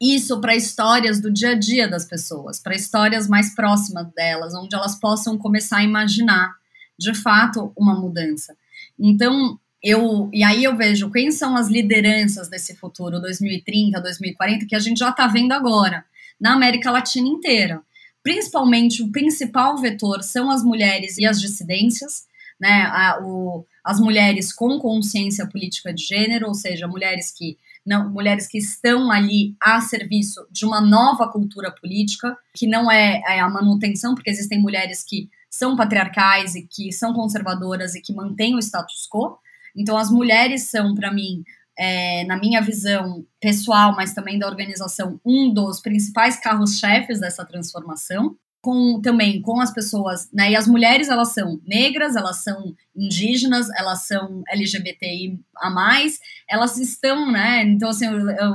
isso 0.00 0.40
para 0.40 0.54
histórias 0.54 1.20
do 1.20 1.32
dia 1.32 1.50
a 1.50 1.54
dia 1.54 1.88
das 1.88 2.04
pessoas, 2.04 2.60
para 2.60 2.74
histórias 2.74 3.26
mais 3.28 3.54
próximas 3.54 4.06
delas, 4.12 4.54
onde 4.54 4.74
elas 4.74 4.96
possam 4.96 5.38
começar 5.38 5.78
a 5.78 5.84
imaginar 5.84 6.54
de 6.98 7.14
fato 7.14 7.72
uma 7.76 7.94
mudança. 7.94 8.56
Então, 8.98 9.58
eu 9.82 10.30
e 10.32 10.42
aí 10.42 10.64
eu 10.64 10.76
vejo 10.76 11.10
quem 11.10 11.30
são 11.30 11.56
as 11.56 11.68
lideranças 11.68 12.48
desse 12.48 12.74
futuro 12.74 13.20
2030, 13.20 14.00
2040 14.00 14.66
que 14.66 14.74
a 14.74 14.80
gente 14.80 14.98
já 14.98 15.10
está 15.10 15.26
vendo 15.26 15.52
agora 15.52 16.04
na 16.40 16.54
América 16.54 16.90
Latina 16.90 17.28
inteira. 17.28 17.80
Principalmente 18.22 19.02
o 19.02 19.12
principal 19.12 19.78
vetor 19.78 20.22
são 20.22 20.50
as 20.50 20.64
mulheres 20.64 21.16
e 21.18 21.24
as 21.24 21.40
dissidências, 21.40 22.26
né? 22.60 22.82
A, 22.90 23.20
o, 23.22 23.64
as 23.84 24.00
mulheres 24.00 24.52
com 24.52 24.78
consciência 24.80 25.46
política 25.46 25.94
de 25.94 26.02
gênero, 26.02 26.48
ou 26.48 26.54
seja, 26.54 26.88
mulheres 26.88 27.30
que 27.30 27.56
não, 27.86 28.10
mulheres 28.10 28.48
que 28.48 28.58
estão 28.58 29.12
ali 29.12 29.54
a 29.62 29.80
serviço 29.80 30.44
de 30.50 30.66
uma 30.66 30.80
nova 30.80 31.28
cultura 31.28 31.70
política, 31.70 32.36
que 32.52 32.66
não 32.66 32.90
é, 32.90 33.22
é 33.28 33.38
a 33.38 33.48
manutenção, 33.48 34.16
porque 34.16 34.28
existem 34.28 34.60
mulheres 34.60 35.04
que 35.04 35.30
são 35.56 35.76
patriarcais 35.76 36.54
e 36.54 36.66
que 36.66 36.92
são 36.92 37.12
conservadoras 37.12 37.94
e 37.94 38.00
que 38.00 38.14
mantêm 38.14 38.54
o 38.54 38.58
status 38.58 39.08
quo. 39.10 39.38
Então, 39.76 39.96
as 39.96 40.10
mulheres 40.10 40.70
são, 40.70 40.94
para 40.94 41.12
mim, 41.12 41.42
é, 41.78 42.24
na 42.24 42.38
minha 42.38 42.60
visão 42.60 43.24
pessoal, 43.40 43.94
mas 43.94 44.14
também 44.14 44.38
da 44.38 44.46
organização, 44.46 45.20
um 45.24 45.52
dos 45.52 45.80
principais 45.80 46.38
carros-chefes 46.38 47.20
dessa 47.20 47.44
transformação 47.44 48.36
com 48.62 49.00
também 49.00 49.40
com 49.40 49.60
as 49.60 49.72
pessoas, 49.72 50.28
né? 50.32 50.50
E 50.50 50.56
as 50.56 50.66
mulheres 50.66 51.08
elas 51.08 51.28
são 51.28 51.60
negras, 51.64 52.16
elas 52.16 52.42
são 52.42 52.74
indígenas, 52.96 53.68
elas 53.78 54.08
são 54.08 54.42
LGBTI 54.48 55.38
a 55.58 55.70
mais, 55.70 56.18
elas 56.50 56.76
estão, 56.76 57.30
né? 57.30 57.62
Então 57.62 57.90
assim, 57.90 58.08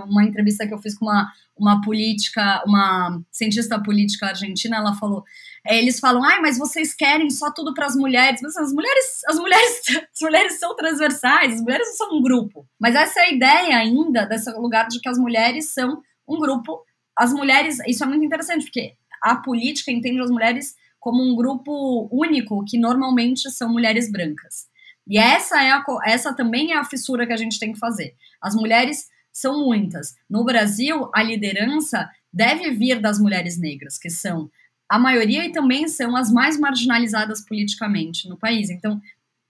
uma 0.10 0.26
entrevista 0.26 0.68
que 0.68 0.74
eu 0.74 0.80
fiz 0.80 0.98
com 0.98 1.06
uma 1.06 1.32
uma 1.62 1.80
política, 1.82 2.64
uma 2.66 3.22
cientista 3.32 3.80
política 3.80 4.26
argentina, 4.28 4.78
ela 4.78 4.96
falou, 4.96 5.24
eles 5.68 6.00
falam, 6.00 6.24
ai, 6.24 6.40
mas 6.40 6.58
vocês 6.58 6.94
querem 6.94 7.30
só 7.30 7.52
tudo 7.52 7.74
para 7.74 7.86
as 7.86 7.96
mulheres, 7.96 8.42
mas 8.42 8.56
as 8.58 8.74
mulheres, 8.74 9.22
as 9.28 9.38
mulheres, 9.38 9.82
as 10.14 10.22
mulheres 10.22 10.60
são 10.60 10.76
transversais, 10.76 11.56
as 11.56 11.62
mulheres 11.62 11.98
são 11.98 12.18
um 12.18 12.22
grupo. 12.22 12.68
Mas 12.80 12.96
essa 12.96 13.20
é 13.20 13.24
a 13.24 13.32
ideia 13.32 13.78
ainda 13.78 14.26
desse 14.26 14.50
lugar 14.52 14.88
de 14.88 15.00
que 15.00 15.10
as 15.10 15.18
mulheres 15.18 15.72
são 15.74 16.02
um 16.28 16.40
grupo. 16.40 16.84
As 17.16 17.32
mulheres, 17.32 17.78
isso 17.88 18.04
é 18.04 18.08
muito 18.08 18.26
interessante 18.26 18.64
porque 18.64 18.96
a 19.24 19.36
política 19.36 19.92
entende 19.92 20.20
as 20.20 20.32
mulheres 20.32 20.74
como 21.00 21.22
um 21.22 21.36
grupo 21.36 22.08
único, 22.12 22.64
que 22.66 22.78
normalmente 22.78 23.50
são 23.52 23.72
mulheres 23.72 24.12
brancas. 24.12 24.68
E 25.08 25.18
essa, 25.18 25.62
é 25.62 25.72
a, 25.72 25.84
essa 26.06 26.34
também 26.34 26.74
é 26.74 26.78
a 26.78 26.84
fissura 26.84 27.26
que 27.26 27.34
a 27.34 27.38
gente 27.38 27.60
tem 27.60 27.74
que 27.74 27.80
fazer. 27.80 28.16
As 28.42 28.56
mulheres 28.56 29.08
são 29.32 29.66
muitas. 29.66 30.16
No 30.30 30.44
Brasil, 30.44 31.10
a 31.14 31.24
liderança 31.24 32.10
deve 32.32 32.72
vir 32.72 33.00
das 33.00 33.20
mulheres 33.20 33.58
negras, 33.58 33.98
que 33.98 34.10
são 34.10 34.50
a 34.92 35.00
maioria 35.00 35.46
e 35.46 35.54
também 35.54 35.88
são 35.88 36.18
as 36.18 36.30
mais 36.30 36.60
marginalizadas 36.60 37.46
politicamente 37.46 38.28
no 38.28 38.36
país. 38.36 38.70
Então, 38.70 39.02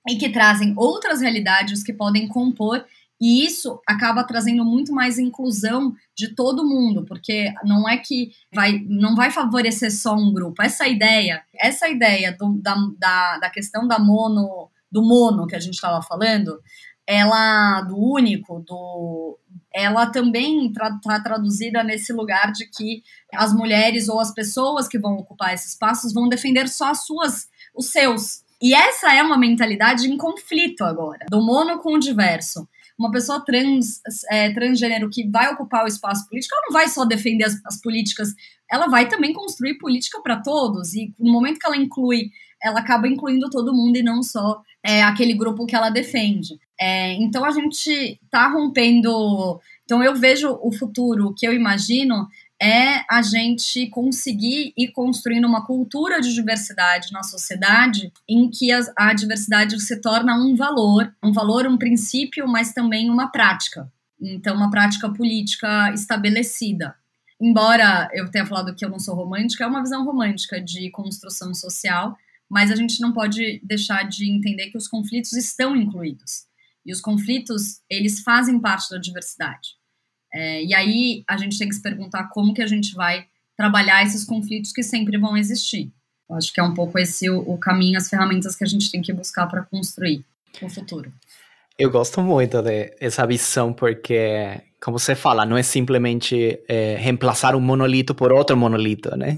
e 0.08 0.16
que 0.16 0.30
trazem 0.30 0.76
outras 0.78 1.20
realidades 1.20 1.82
que 1.82 1.92
podem 1.92 2.28
compor 2.28 2.86
e 3.20 3.44
isso 3.44 3.82
acaba 3.88 4.24
trazendo 4.24 4.64
muito 4.64 4.94
mais 4.94 5.18
inclusão 5.18 5.96
de 6.16 6.36
todo 6.36 6.68
mundo, 6.68 7.06
porque 7.06 7.52
não 7.64 7.90
é 7.90 7.98
que 7.98 8.32
vai, 8.54 8.86
não 8.88 9.16
vai 9.16 9.32
favorecer 9.32 9.92
só 9.92 10.14
um 10.14 10.32
grupo. 10.32 10.62
Essa 10.62 10.88
ideia, 10.88 11.44
essa 11.56 11.90
ideia 11.90 12.36
do, 12.38 12.54
da, 12.62 12.76
da, 13.00 13.38
da 13.40 13.50
questão 13.50 13.88
da 13.88 13.98
mono, 13.98 14.70
do 14.92 15.02
mono 15.02 15.48
que 15.48 15.56
a 15.56 15.60
gente 15.60 15.74
estava 15.74 16.04
falando, 16.04 16.62
ela 17.08 17.82
do 17.82 17.98
único, 17.98 18.60
do 18.60 19.40
ela 19.74 20.06
também 20.08 20.68
está 20.68 21.00
tra 21.02 21.22
traduzida 21.22 21.84
nesse 21.84 22.12
lugar 22.12 22.52
de 22.52 22.66
que 22.66 23.04
as 23.34 23.54
mulheres 23.54 24.10
ou 24.10 24.20
as 24.20 24.34
pessoas 24.34 24.88
que 24.88 25.00
vão 25.00 25.14
ocupar 25.14 25.54
esses 25.54 25.72
espaços 25.72 26.14
vão 26.14 26.28
defender 26.28 26.68
só 26.68 26.92
as 26.92 27.06
suas, 27.06 27.48
os 27.76 27.88
seus. 27.88 28.44
E 28.62 28.74
essa 28.74 29.14
é 29.14 29.24
uma 29.24 29.38
mentalidade 29.38 30.08
em 30.08 30.18
conflito 30.18 30.84
agora, 30.84 31.26
do 31.30 31.42
mono 31.42 31.80
com 31.80 31.96
o 31.96 32.00
diverso 32.00 32.68
uma 33.02 33.12
pessoa 33.12 33.44
trans, 33.44 34.00
é, 34.30 34.54
transgênero 34.54 35.10
que 35.10 35.28
vai 35.28 35.52
ocupar 35.52 35.84
o 35.84 35.88
espaço 35.88 36.28
político, 36.30 36.54
ela 36.54 36.66
não 36.68 36.74
vai 36.74 36.88
só 36.88 37.04
defender 37.04 37.46
as, 37.46 37.60
as 37.66 37.82
políticas, 37.82 38.30
ela 38.70 38.88
vai 38.88 39.08
também 39.10 39.34
construir 39.34 39.80
política 39.80 40.22
para 40.22 40.40
todos. 40.42 40.94
E 40.94 41.14
no 41.20 41.32
momento 41.32 41.60
que 41.60 41.66
ela 41.66 41.76
inclui, 41.76 42.30
ela 42.64 42.80
acaba 42.80 43.08
incluindo 43.08 43.50
todo 43.50 43.74
mundo 43.74 43.98
e 43.98 44.04
não 44.04 44.22
só 44.22 44.62
é, 44.84 45.04
aquele 45.04 45.34
grupo 45.34 45.66
que 45.66 45.76
ela 45.76 45.90
defende. 45.90 46.60
É, 46.80 47.14
então 47.14 47.46
a 47.46 47.52
gente 47.52 48.20
está 48.24 48.48
rompendo. 48.48 49.60
Então 49.86 50.04
eu 50.04 50.16
vejo 50.16 50.58
o 50.62 50.72
futuro 50.72 51.34
que 51.38 51.46
eu 51.46 51.54
imagino 51.54 52.28
é 52.62 53.04
a 53.10 53.24
gente 53.24 53.88
conseguir 53.88 54.72
ir 54.78 54.90
construindo 54.90 55.46
uma 55.46 55.66
cultura 55.66 56.22
de 56.22 56.32
diversidade 56.32 57.12
na 57.12 57.24
sociedade 57.24 58.14
em 58.30 58.52
que 58.52 58.72
a, 58.72 58.80
a 58.96 59.14
diversidade 59.14 59.80
se 59.82 60.00
torna 60.00 60.36
um 60.36 60.56
valor, 60.56 61.12
um 61.24 61.32
valor, 61.32 61.66
um 61.66 61.76
princípio, 61.78 62.48
mas 62.48 62.72
também 62.72 63.10
uma 63.10 63.32
prática. 63.32 63.92
Então, 64.22 64.56
uma 64.56 64.70
prática 64.70 65.10
política 65.10 65.92
estabelecida. 65.92 66.94
Embora 67.42 68.08
eu 68.14 68.30
tenha 68.30 68.46
falado 68.46 68.76
que 68.76 68.86
eu 68.86 68.90
não 68.90 69.00
sou 69.00 69.16
romântica, 69.16 69.64
é 69.64 69.68
uma 69.68 69.82
visão 69.82 70.06
romântica 70.06 70.62
de 70.62 70.92
construção 70.92 71.56
social, 71.56 72.16
mas 72.52 72.70
a 72.70 72.76
gente 72.76 73.00
não 73.00 73.14
pode 73.14 73.62
deixar 73.64 74.04
de 74.04 74.30
entender 74.30 74.70
que 74.72 74.78
os 74.78 74.86
conflitos 74.86 75.32
estão 75.32 75.74
incluídos. 75.74 76.44
E 76.86 76.92
os 76.92 77.00
conflitos, 77.00 77.80
eles 77.90 78.22
fazem 78.24 78.60
parte 78.60 78.90
da 78.90 78.98
diversidade. 78.98 79.70
É, 80.34 80.62
e 80.62 80.74
aí 80.74 81.24
a 81.30 81.38
gente 81.38 81.58
tem 81.58 81.70
que 81.70 81.76
se 81.76 81.82
perguntar 81.82 82.28
como 82.28 82.54
que 82.54 82.62
a 82.62 82.68
gente 82.68 82.94
vai 82.94 83.26
trabalhar 83.56 84.04
esses 84.04 84.26
conflitos 84.26 84.74
que 84.74 84.84
sempre 84.84 85.18
vão 85.18 85.38
existir. 85.38 85.94
Eu 86.30 86.36
acho 86.36 86.52
que 86.52 86.60
é 86.60 86.64
um 86.64 86.74
pouco 86.74 87.00
esse 87.00 87.30
o, 87.30 87.40
o 87.40 87.58
caminho, 87.58 87.98
as 87.98 88.10
ferramentas 88.10 88.54
que 88.54 88.66
a 88.66 88.68
gente 88.68 88.92
tem 88.92 89.02
que 89.02 89.14
buscar 89.14 89.48
para 89.48 89.64
construir 89.64 90.26
o 90.62 90.68
futuro. 90.68 91.14
Eu 91.80 91.90
gosto 91.90 92.22
muito 92.22 92.62
dessa 92.62 93.26
visão 93.26 93.72
porque, 93.72 94.62
como 94.82 94.98
você 94.98 95.14
fala, 95.14 95.46
não 95.46 95.56
é 95.56 95.62
simplesmente 95.62 96.60
é, 96.68 96.96
reemplaçar 96.96 97.56
um 97.56 97.60
monolito 97.60 98.16
por 98.16 98.34
outro 98.34 98.58
monolito, 98.58 99.16
né? 99.16 99.38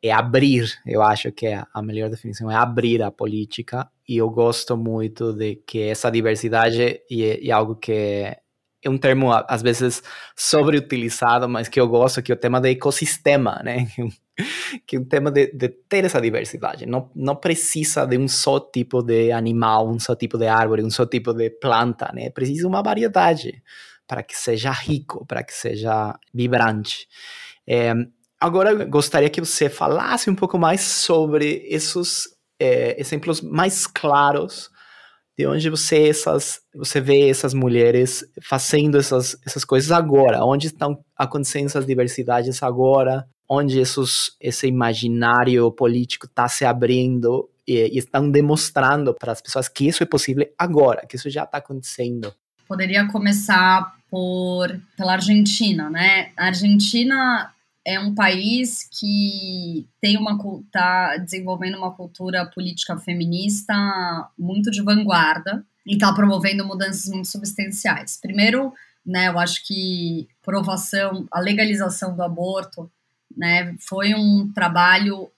É 0.00 0.12
abrir, 0.12 0.72
eu 0.86 1.02
acho 1.02 1.32
que 1.32 1.46
é 1.46 1.64
a 1.74 1.82
melhor 1.82 2.08
definição, 2.08 2.50
é 2.50 2.54
abrir 2.54 3.02
a 3.02 3.10
política. 3.10 3.88
E 4.08 4.18
eu 4.18 4.30
gosto 4.30 4.76
muito 4.76 5.32
de 5.32 5.56
que 5.66 5.82
essa 5.82 6.10
diversidade 6.10 7.00
é, 7.10 7.50
algo 7.50 7.74
que 7.74 7.92
é 7.92 8.90
um 8.90 8.98
termo 8.98 9.32
às 9.32 9.62
vezes 9.62 10.02
sobreutilizado, 10.36 11.48
mas 11.48 11.68
que 11.68 11.80
eu 11.80 11.88
gosto, 11.88 12.22
que 12.22 12.30
é 12.30 12.34
o 12.34 12.38
tema 12.38 12.60
de 12.60 12.70
ecossistema, 12.70 13.60
né? 13.64 13.88
que 14.86 14.96
é 14.96 15.00
um 15.00 15.04
tema 15.04 15.32
de, 15.32 15.52
de, 15.52 15.68
ter 15.68 16.04
essa 16.04 16.20
diversidade. 16.20 16.86
Não, 16.86 17.10
não 17.14 17.34
precisa 17.34 18.06
de 18.06 18.18
um 18.18 18.28
só 18.28 18.60
tipo 18.60 19.02
de 19.02 19.32
animal, 19.32 19.88
um 19.88 19.98
só 19.98 20.14
tipo 20.14 20.38
de 20.38 20.46
árvore, 20.46 20.84
um 20.84 20.90
só 20.90 21.06
tipo 21.06 21.32
de 21.32 21.50
planta, 21.50 22.12
né? 22.14 22.30
Precisa 22.30 22.68
uma 22.68 22.82
variedade 22.82 23.62
para 24.06 24.22
que 24.22 24.36
seja 24.36 24.70
rico, 24.70 25.24
para 25.26 25.42
que 25.42 25.52
seja 25.52 26.18
vibrante. 26.32 27.06
É, 27.66 27.92
agora, 28.40 28.84
gostaria 28.84 29.30
que 29.30 29.40
você 29.40 29.68
falasse 29.68 30.28
um 30.30 30.34
pouco 30.34 30.58
mais 30.58 30.80
sobre 30.82 31.66
esses 31.68 32.28
é, 32.58 33.00
exemplos 33.00 33.40
mais 33.40 33.86
claros 33.86 34.70
de 35.36 35.46
onde 35.46 35.68
você 35.68 36.10
essas 36.10 36.60
você 36.72 37.00
vê 37.00 37.28
essas 37.28 37.52
mulheres 37.52 38.24
fazendo 38.40 38.96
essas 38.96 39.36
essas 39.44 39.64
coisas 39.64 39.90
agora 39.90 40.44
onde 40.44 40.68
estão 40.68 41.04
acontecendo 41.16 41.66
essas 41.66 41.84
diversidades 41.84 42.62
agora 42.62 43.26
onde 43.48 43.78
esses, 43.78 44.32
esse 44.40 44.66
imaginário 44.66 45.70
político 45.72 46.26
está 46.26 46.48
se 46.48 46.64
abrindo 46.64 47.50
e, 47.66 47.74
e 47.74 47.98
estão 47.98 48.30
demonstrando 48.30 49.14
para 49.14 49.32
as 49.32 49.40
pessoas 49.40 49.68
que 49.68 49.86
isso 49.86 50.02
é 50.02 50.06
possível 50.06 50.46
agora, 50.58 51.06
que 51.06 51.16
isso 51.16 51.30
já 51.30 51.44
está 51.44 51.58
acontecendo. 51.58 52.34
Poderia 52.66 53.06
começar 53.06 53.94
por 54.10 54.80
pela 54.96 55.14
Argentina, 55.14 55.90
né? 55.90 56.30
A 56.36 56.46
Argentina 56.46 57.52
é 57.84 58.00
um 58.00 58.14
país 58.14 58.88
que 58.90 59.86
tem 60.00 60.16
uma 60.16 60.38
está 60.64 61.16
desenvolvendo 61.18 61.76
uma 61.76 61.92
cultura 61.92 62.46
política 62.46 62.96
feminista 62.96 63.74
muito 64.38 64.70
de 64.70 64.82
vanguarda 64.82 65.64
e 65.86 65.94
está 65.94 66.12
promovendo 66.12 66.64
mudanças 66.64 67.12
muito 67.12 67.28
substanciais. 67.28 68.16
Primeiro, 68.16 68.72
né, 69.04 69.28
eu 69.28 69.38
acho 69.38 69.66
que 69.66 70.26
provação, 70.42 71.26
a 71.30 71.40
legalização 71.40 72.16
do 72.16 72.22
aborto, 72.22 72.90
né, 73.36 73.76
foi 73.80 74.14
um 74.14 74.50
trabalho 74.52 75.30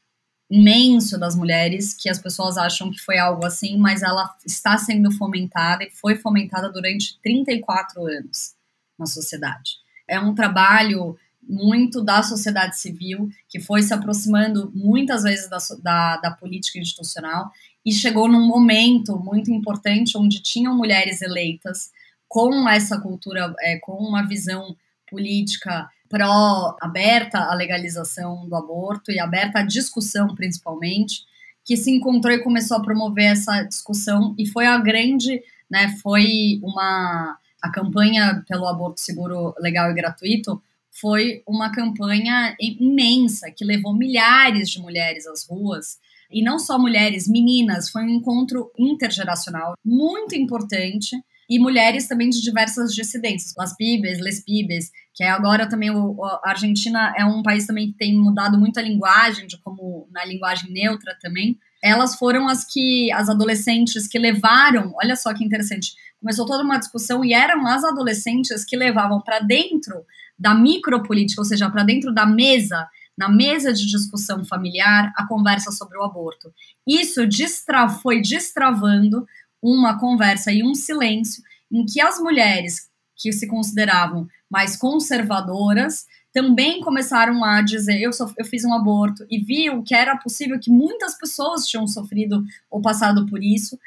imenso 0.50 1.18
das 1.18 1.35
mulheres 1.35 1.92
que 1.92 2.09
as 2.09 2.18
pessoas 2.18 2.56
acham 2.56 2.90
que 2.90 2.98
foi 2.98 3.18
algo 3.18 3.44
assim, 3.44 3.76
mas 3.76 4.02
ela 4.02 4.35
está 4.44 4.78
sendo 4.78 5.11
fomentada 5.11 5.85
e 5.85 5.90
foi 5.90 6.16
fomentada 6.16 6.70
durante 6.70 7.18
34 7.20 8.06
anos 8.06 8.54
na 8.98 9.06
sociedade. 9.06 9.72
É 10.09 10.20
um 10.20 10.35
trabalho 10.35 11.16
muito 11.48 12.02
da 12.02 12.22
sociedade 12.22 12.78
civil, 12.78 13.28
que 13.48 13.61
foi 13.61 13.82
se 13.82 13.94
aproximando 13.94 14.70
muitas 14.74 15.22
vezes 15.22 15.48
da, 15.48 15.59
da, 15.82 16.16
da, 16.16 16.30
política 16.32 16.78
institucional 16.78 17.50
e 17.85 17.92
chegou 17.92 18.28
num 18.28 18.46
momento 18.46 19.16
muito 19.18 19.52
importante 19.52 20.18
onde 20.18 20.42
tinham 20.42 20.76
mulheres 20.76 21.22
eleitas 21.22 21.90
com 22.28 22.68
essa 22.68 23.00
cultura, 23.00 23.54
é, 23.61 23.78
com 23.78 23.92
uma 23.92 24.26
visão 24.26 24.76
política 25.09 25.88
pró-aberta 26.08 27.38
à 27.38 27.54
legalização 27.54 28.48
do 28.48 28.56
aborto 28.56 29.10
e 29.10 29.18
aberta 29.18 29.60
à 29.60 29.62
discussão, 29.62 30.34
principalmente, 30.34 31.24
que 31.64 31.76
se 31.76 31.90
encontrou 31.90 32.32
e 32.32 32.42
começou 32.42 32.76
a 32.76 32.82
promover 32.82 33.32
essa 33.32 33.62
discussão 33.62 34.34
e 34.38 34.46
foi 34.46 34.66
a 34.66 34.78
grande, 34.78 35.42
né, 35.70 35.96
foi 36.02 36.60
uma 36.62 37.38
a 37.62 37.70
campanha 37.70 38.44
pelo 38.46 38.66
aborto 38.66 39.00
seguro, 39.00 39.54
legal 39.58 39.90
e 39.90 39.94
gratuito 39.94 40.62
foi 40.90 41.42
uma 41.46 41.70
campanha 41.70 42.56
imensa 42.58 43.50
que 43.50 43.64
levou 43.64 43.92
milhares 43.92 44.70
de 44.70 44.80
mulheres 44.80 45.26
às 45.26 45.46
ruas. 45.46 45.98
E 46.30 46.42
não 46.42 46.58
só 46.58 46.78
mulheres, 46.78 47.28
meninas, 47.28 47.90
foi 47.90 48.02
um 48.02 48.08
encontro 48.08 48.70
intergeracional 48.78 49.74
muito 49.84 50.34
importante 50.34 51.16
e 51.48 51.59
mulheres 51.59 52.09
também 52.09 52.28
de 52.28 52.42
diversas 52.42 52.94
dissidências, 52.94 53.54
las 53.56 53.76
pibes, 53.76 54.20
les 54.20 54.44
pibes, 54.44 54.90
que 55.14 55.22
é 55.22 55.30
agora 55.30 55.68
também 55.68 55.90
o, 55.90 56.22
a 56.24 56.50
Argentina 56.50 57.14
é 57.16 57.24
um 57.24 57.42
país 57.42 57.66
também 57.66 57.92
que 57.92 57.98
tem 57.98 58.16
mudado 58.16 58.59
muito 58.59 58.78
a 58.78 58.82
linguagem, 58.82 59.46
de 59.46 59.56
como 59.59 60.09
na 60.12 60.24
linguagem 60.24 60.70
neutra 60.72 61.16
também. 61.20 61.59
Elas 61.82 62.16
foram 62.16 62.48
as 62.48 62.64
que 62.64 63.11
as 63.12 63.28
adolescentes 63.28 64.06
que 64.09 64.18
levaram, 64.18 64.92
olha 65.02 65.14
só 65.14 65.32
que 65.32 65.44
interessante, 65.44 65.94
começou 66.20 66.46
toda 66.46 66.64
uma 66.64 66.78
discussão 66.78 67.24
e 67.24 67.32
eram 67.32 67.66
as 67.66 67.85
adolescentes 67.85 68.64
que 68.64 68.76
levavam 68.76 69.20
para 69.20 69.38
dentro 69.40 70.04
da 70.38 70.54
micropolítica, 70.54 71.40
ou 71.40 71.44
seja, 71.44 71.70
para 71.70 71.85
dentro 71.85 72.12
da 72.12 72.26
mesa, 72.26 72.88
na 73.16 73.28
mesa 73.28 73.72
de 73.72 73.87
discussão 73.87 74.44
familiar, 74.44 75.12
a 75.16 75.26
conversa 75.26 75.70
sobre 75.70 75.96
o 75.96 76.02
aborto. 76.02 76.52
Isso 76.87 77.26
destra 77.26 77.88
foi 77.88 78.20
destravando 78.20 79.26
uma 79.62 79.98
conversa 79.98 80.52
e 80.52 80.62
um 80.62 80.74
silêncio 80.74 81.42
em 81.70 81.84
que 81.84 82.00
as 82.00 82.18
mulheres 82.18 82.88
que 83.16 83.32
se 83.32 83.46
consideravam 83.46 84.28
mais 84.50 84.76
conservadoras 84.76 86.04
também 86.32 86.80
começaram 86.80 87.42
a 87.42 87.62
dizer 87.62 88.00
eu, 88.00 88.10
eu 88.36 88.44
fiz 88.44 88.64
um 88.64 88.74
aborto 88.74 89.26
e 89.30 89.38
viu 89.38 89.82
que 89.82 89.94
era 89.94 90.16
possível 90.16 90.60
que 90.60 90.70
muitas 90.70 91.16
pessoas 91.16 91.66
tinham 91.66 91.86
sofrido 91.86 92.44
ou 92.70 92.80
passado 92.80 93.26
por 93.26 93.42
isso 93.42 93.78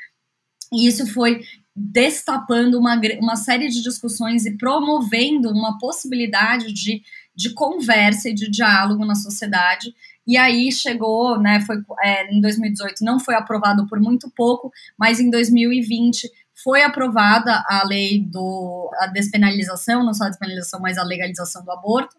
e 0.72 0.88
isso 0.88 1.06
foi 1.08 1.44
destapando 1.76 2.78
uma, 2.78 3.00
uma 3.20 3.36
série 3.36 3.70
de 3.70 3.82
discussões 3.82 4.46
e 4.46 4.58
promovendo 4.58 5.50
uma 5.50 5.78
possibilidade 5.78 6.74
de, 6.74 7.02
de 7.36 7.54
conversa 7.54 8.30
e 8.30 8.34
de 8.34 8.50
diálogo 8.50 9.06
na 9.06 9.16
sociedade. 9.16 9.94
E 10.30 10.38
aí 10.38 10.72
chegou, 10.72 11.40
né, 11.40 11.60
foi 11.62 11.78
é, 12.04 12.32
em 12.32 12.40
2018 12.40 13.04
não 13.04 13.20
foi 13.20 13.34
aprovado 13.34 13.88
por 13.88 14.00
muito 14.00 14.30
pouco, 14.30 14.72
mas 14.96 15.20
em 15.20 15.28
2020 15.28 16.30
foi 16.64 16.84
aprovada 16.84 17.64
a 17.68 17.84
lei 17.84 18.24
do 18.24 18.92
a 19.00 19.08
despenalização, 19.08 20.06
não 20.06 20.14
só 20.14 20.26
a 20.26 20.30
despenalização, 20.30 20.80
mas 20.80 21.00
a 21.00 21.04
legalização 21.04 21.66
do 21.66 21.72
aborto. 21.72 22.16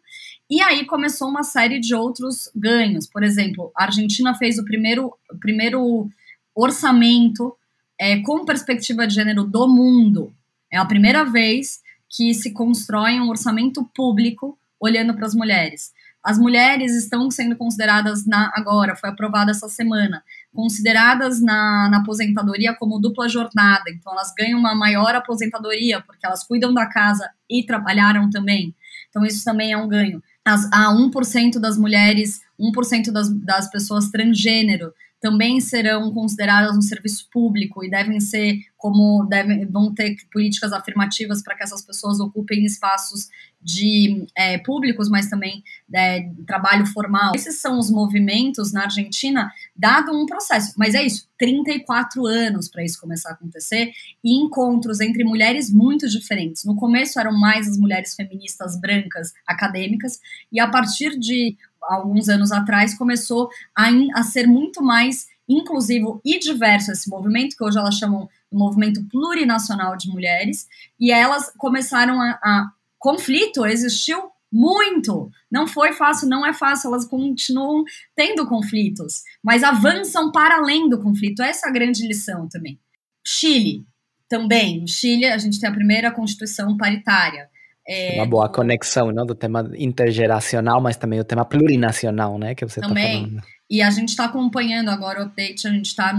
E 0.50 0.60
aí 0.60 0.84
começou 0.86 1.28
uma 1.28 1.44
série 1.44 1.78
de 1.78 1.94
outros 1.94 2.50
ganhos. 2.52 3.06
Por 3.06 3.22
exemplo, 3.22 3.70
a 3.76 3.84
Argentina 3.84 4.34
fez 4.34 4.58
o 4.58 4.64
primeiro, 4.64 5.16
primeiro 5.38 6.10
orçamento 6.52 7.56
é, 7.96 8.20
com 8.22 8.44
perspectiva 8.44 9.06
de 9.06 9.14
gênero 9.14 9.44
do 9.44 9.68
mundo. 9.68 10.34
É 10.68 10.78
a 10.78 10.84
primeira 10.84 11.24
vez 11.24 11.80
que 12.08 12.34
se 12.34 12.52
constrói 12.52 13.20
um 13.20 13.28
orçamento 13.28 13.88
público 13.94 14.58
olhando 14.80 15.14
para 15.14 15.26
as 15.26 15.34
mulheres. 15.36 15.92
As 16.22 16.38
mulheres 16.38 16.94
estão 16.94 17.30
sendo 17.30 17.56
consideradas 17.56 18.26
na 18.26 18.50
agora, 18.54 18.94
foi 18.94 19.08
aprovada 19.08 19.50
essa 19.50 19.68
semana, 19.68 20.22
consideradas 20.52 21.40
na, 21.40 21.88
na, 21.90 21.98
aposentadoria 21.98 22.74
como 22.74 23.00
dupla 23.00 23.28
jornada. 23.28 23.84
Então 23.88 24.12
elas 24.12 24.32
ganham 24.36 24.58
uma 24.58 24.74
maior 24.74 25.14
aposentadoria 25.14 26.02
porque 26.02 26.26
elas 26.26 26.44
cuidam 26.44 26.74
da 26.74 26.86
casa 26.86 27.30
e 27.48 27.64
trabalharam 27.64 28.28
também. 28.28 28.74
Então 29.08 29.24
isso 29.24 29.42
também 29.44 29.72
é 29.72 29.76
um 29.76 29.88
ganho. 29.88 30.22
As, 30.44 30.70
a 30.72 30.92
1% 30.92 31.58
das 31.58 31.78
mulheres, 31.78 32.40
1% 32.60 33.10
das, 33.10 33.30
das 33.30 33.70
pessoas 33.70 34.10
transgênero 34.10 34.92
também 35.20 35.60
serão 35.60 36.12
consideradas 36.12 36.76
um 36.76 36.82
serviço 36.82 37.28
público 37.30 37.84
e 37.84 37.90
devem 37.90 38.20
ser 38.20 38.58
como 38.80 39.26
devem, 39.26 39.66
vão 39.66 39.94
ter 39.94 40.16
políticas 40.32 40.72
afirmativas 40.72 41.42
para 41.42 41.54
que 41.54 41.62
essas 41.62 41.82
pessoas 41.82 42.18
ocupem 42.18 42.64
espaços 42.64 43.28
de 43.62 44.26
é, 44.34 44.56
públicos, 44.56 45.10
mas 45.10 45.28
também 45.28 45.62
é, 45.92 46.30
trabalho 46.46 46.86
formal. 46.86 47.32
Esses 47.34 47.60
são 47.60 47.78
os 47.78 47.90
movimentos 47.90 48.72
na 48.72 48.84
Argentina, 48.84 49.52
dado 49.76 50.12
um 50.12 50.24
processo. 50.24 50.72
Mas 50.78 50.94
é 50.94 51.04
isso, 51.04 51.28
34 51.38 52.24
anos 52.26 52.68
para 52.68 52.82
isso 52.82 52.98
começar 52.98 53.30
a 53.30 53.32
acontecer 53.32 53.92
e 54.24 54.34
encontros 54.42 55.00
entre 55.00 55.24
mulheres 55.24 55.70
muito 55.70 56.08
diferentes. 56.08 56.64
No 56.64 56.74
começo 56.74 57.20
eram 57.20 57.38
mais 57.38 57.68
as 57.68 57.76
mulheres 57.76 58.14
feministas 58.14 58.80
brancas 58.80 59.34
acadêmicas 59.46 60.20
e 60.50 60.58
a 60.58 60.68
partir 60.68 61.18
de 61.18 61.54
alguns 61.82 62.28
anos 62.28 62.52
atrás, 62.52 62.96
começou 62.96 63.50
a, 63.76 63.88
a 64.14 64.22
ser 64.22 64.46
muito 64.46 64.82
mais 64.82 65.28
inclusivo 65.48 66.20
e 66.24 66.38
diverso 66.38 66.92
esse 66.92 67.08
movimento, 67.08 67.56
que 67.56 67.64
hoje 67.64 67.78
elas 67.78 67.96
chamam 67.96 68.28
de 68.50 68.58
movimento 68.58 69.04
plurinacional 69.08 69.96
de 69.96 70.08
mulheres, 70.08 70.68
e 70.98 71.10
elas 71.10 71.52
começaram 71.56 72.20
a, 72.20 72.38
a 72.42 72.72
conflito 72.98 73.66
existiu 73.66 74.30
muito. 74.52 75.30
Não 75.50 75.66
foi 75.66 75.92
fácil, 75.92 76.28
não 76.28 76.46
é 76.46 76.52
fácil, 76.52 76.88
elas 76.88 77.04
continuam 77.04 77.84
tendo 78.14 78.46
conflitos, 78.46 79.22
mas 79.42 79.62
avançam 79.62 80.30
para 80.30 80.56
além 80.56 80.88
do 80.88 81.00
conflito. 81.00 81.42
Essa 81.42 81.66
é 81.66 81.70
a 81.70 81.72
grande 81.72 82.06
lição 82.06 82.48
também. 82.48 82.78
Chile, 83.26 83.84
também. 84.28 84.86
Chile, 84.86 85.26
a 85.26 85.38
gente 85.38 85.60
tem 85.60 85.68
a 85.68 85.74
primeira 85.74 86.10
constituição 86.10 86.76
paritária. 86.76 87.49
É, 87.92 88.14
uma 88.14 88.26
boa 88.26 88.48
conexão, 88.48 89.10
não, 89.10 89.26
do 89.26 89.34
tema 89.34 89.68
intergeracional, 89.76 90.80
mas 90.80 90.96
também 90.96 91.18
o 91.18 91.24
tema 91.24 91.44
plurinacional, 91.44 92.38
né, 92.38 92.54
que 92.54 92.64
você 92.64 92.78
está 92.78 92.88
falando. 92.88 93.42
E 93.68 93.82
a 93.82 93.90
gente 93.90 94.10
está 94.10 94.26
acompanhando 94.26 94.90
agora 94.90 95.20
o 95.20 95.24
update, 95.24 95.66
a 95.66 95.70
gente 95.70 95.86
está 95.86 96.16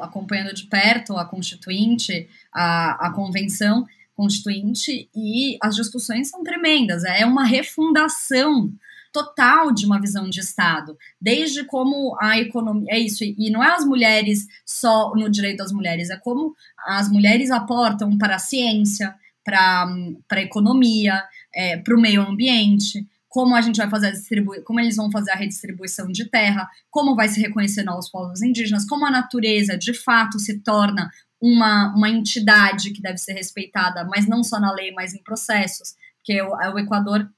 acompanhando 0.00 0.54
de 0.54 0.66
perto 0.66 1.16
a 1.16 1.24
constituinte, 1.24 2.28
a, 2.52 3.08
a 3.08 3.12
convenção 3.12 3.84
constituinte, 4.16 5.08
e 5.14 5.58
as 5.60 5.74
discussões 5.74 6.28
são 6.28 6.44
tremendas. 6.44 7.04
É 7.04 7.26
uma 7.26 7.44
refundação 7.44 8.72
total 9.12 9.72
de 9.72 9.86
uma 9.86 10.00
visão 10.00 10.28
de 10.28 10.38
Estado, 10.38 10.96
desde 11.20 11.64
como 11.64 12.16
a 12.20 12.38
economia. 12.38 12.86
É 12.90 12.98
isso, 12.98 13.24
e 13.24 13.50
não 13.50 13.62
é 13.62 13.74
as 13.74 13.84
mulheres 13.84 14.46
só 14.64 15.12
no 15.14 15.28
direito 15.28 15.58
das 15.58 15.72
mulheres, 15.72 16.10
é 16.10 16.16
como 16.16 16.54
as 16.86 17.08
mulheres 17.10 17.50
aportam 17.50 18.16
para 18.18 18.36
a 18.36 18.40
ciência, 18.40 19.14
para 19.44 19.86
a 20.32 20.40
economia, 20.40 21.22
é, 21.54 21.76
para 21.78 21.96
o 21.96 22.00
meio 22.00 22.22
ambiente, 22.22 23.06
como 23.28 23.54
a 23.54 23.60
gente 23.60 23.76
vai 23.76 23.88
fazer 23.88 24.08
a 24.08 24.10
distribuição, 24.10 24.64
como 24.64 24.80
eles 24.80 24.96
vão 24.96 25.10
fazer 25.10 25.30
a 25.30 25.36
redistribuição 25.36 26.08
de 26.08 26.24
terra, 26.26 26.68
como 26.90 27.14
vai 27.14 27.28
se 27.28 27.40
reconhecer 27.40 27.82
novos 27.82 28.08
povos 28.10 28.42
indígenas, 28.42 28.86
como 28.86 29.06
a 29.06 29.10
natureza 29.10 29.76
de 29.76 29.92
fato 29.92 30.38
se 30.38 30.58
torna 30.60 31.10
uma, 31.40 31.94
uma 31.94 32.08
entidade 32.08 32.90
que 32.90 33.02
deve 33.02 33.18
ser 33.18 33.34
respeitada, 33.34 34.04
mas 34.04 34.26
não 34.26 34.42
só 34.42 34.58
na 34.58 34.72
lei, 34.72 34.92
mas 34.92 35.14
em 35.14 35.22
processos, 35.22 35.94
porque 36.16 36.40
o, 36.42 36.50
o 36.50 36.78
Equador 36.78 37.30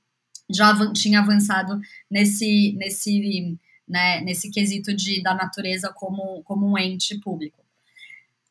já 0.48 0.74
tinha 0.92 1.20
avançado 1.20 1.80
nesse, 2.10 2.72
nesse, 2.78 3.58
né, 3.86 4.20
nesse 4.22 4.50
quesito 4.50 4.94
de, 4.94 5.22
da 5.22 5.34
natureza 5.34 5.92
como, 5.94 6.42
como 6.44 6.66
um 6.66 6.78
ente 6.78 7.18
público 7.20 7.59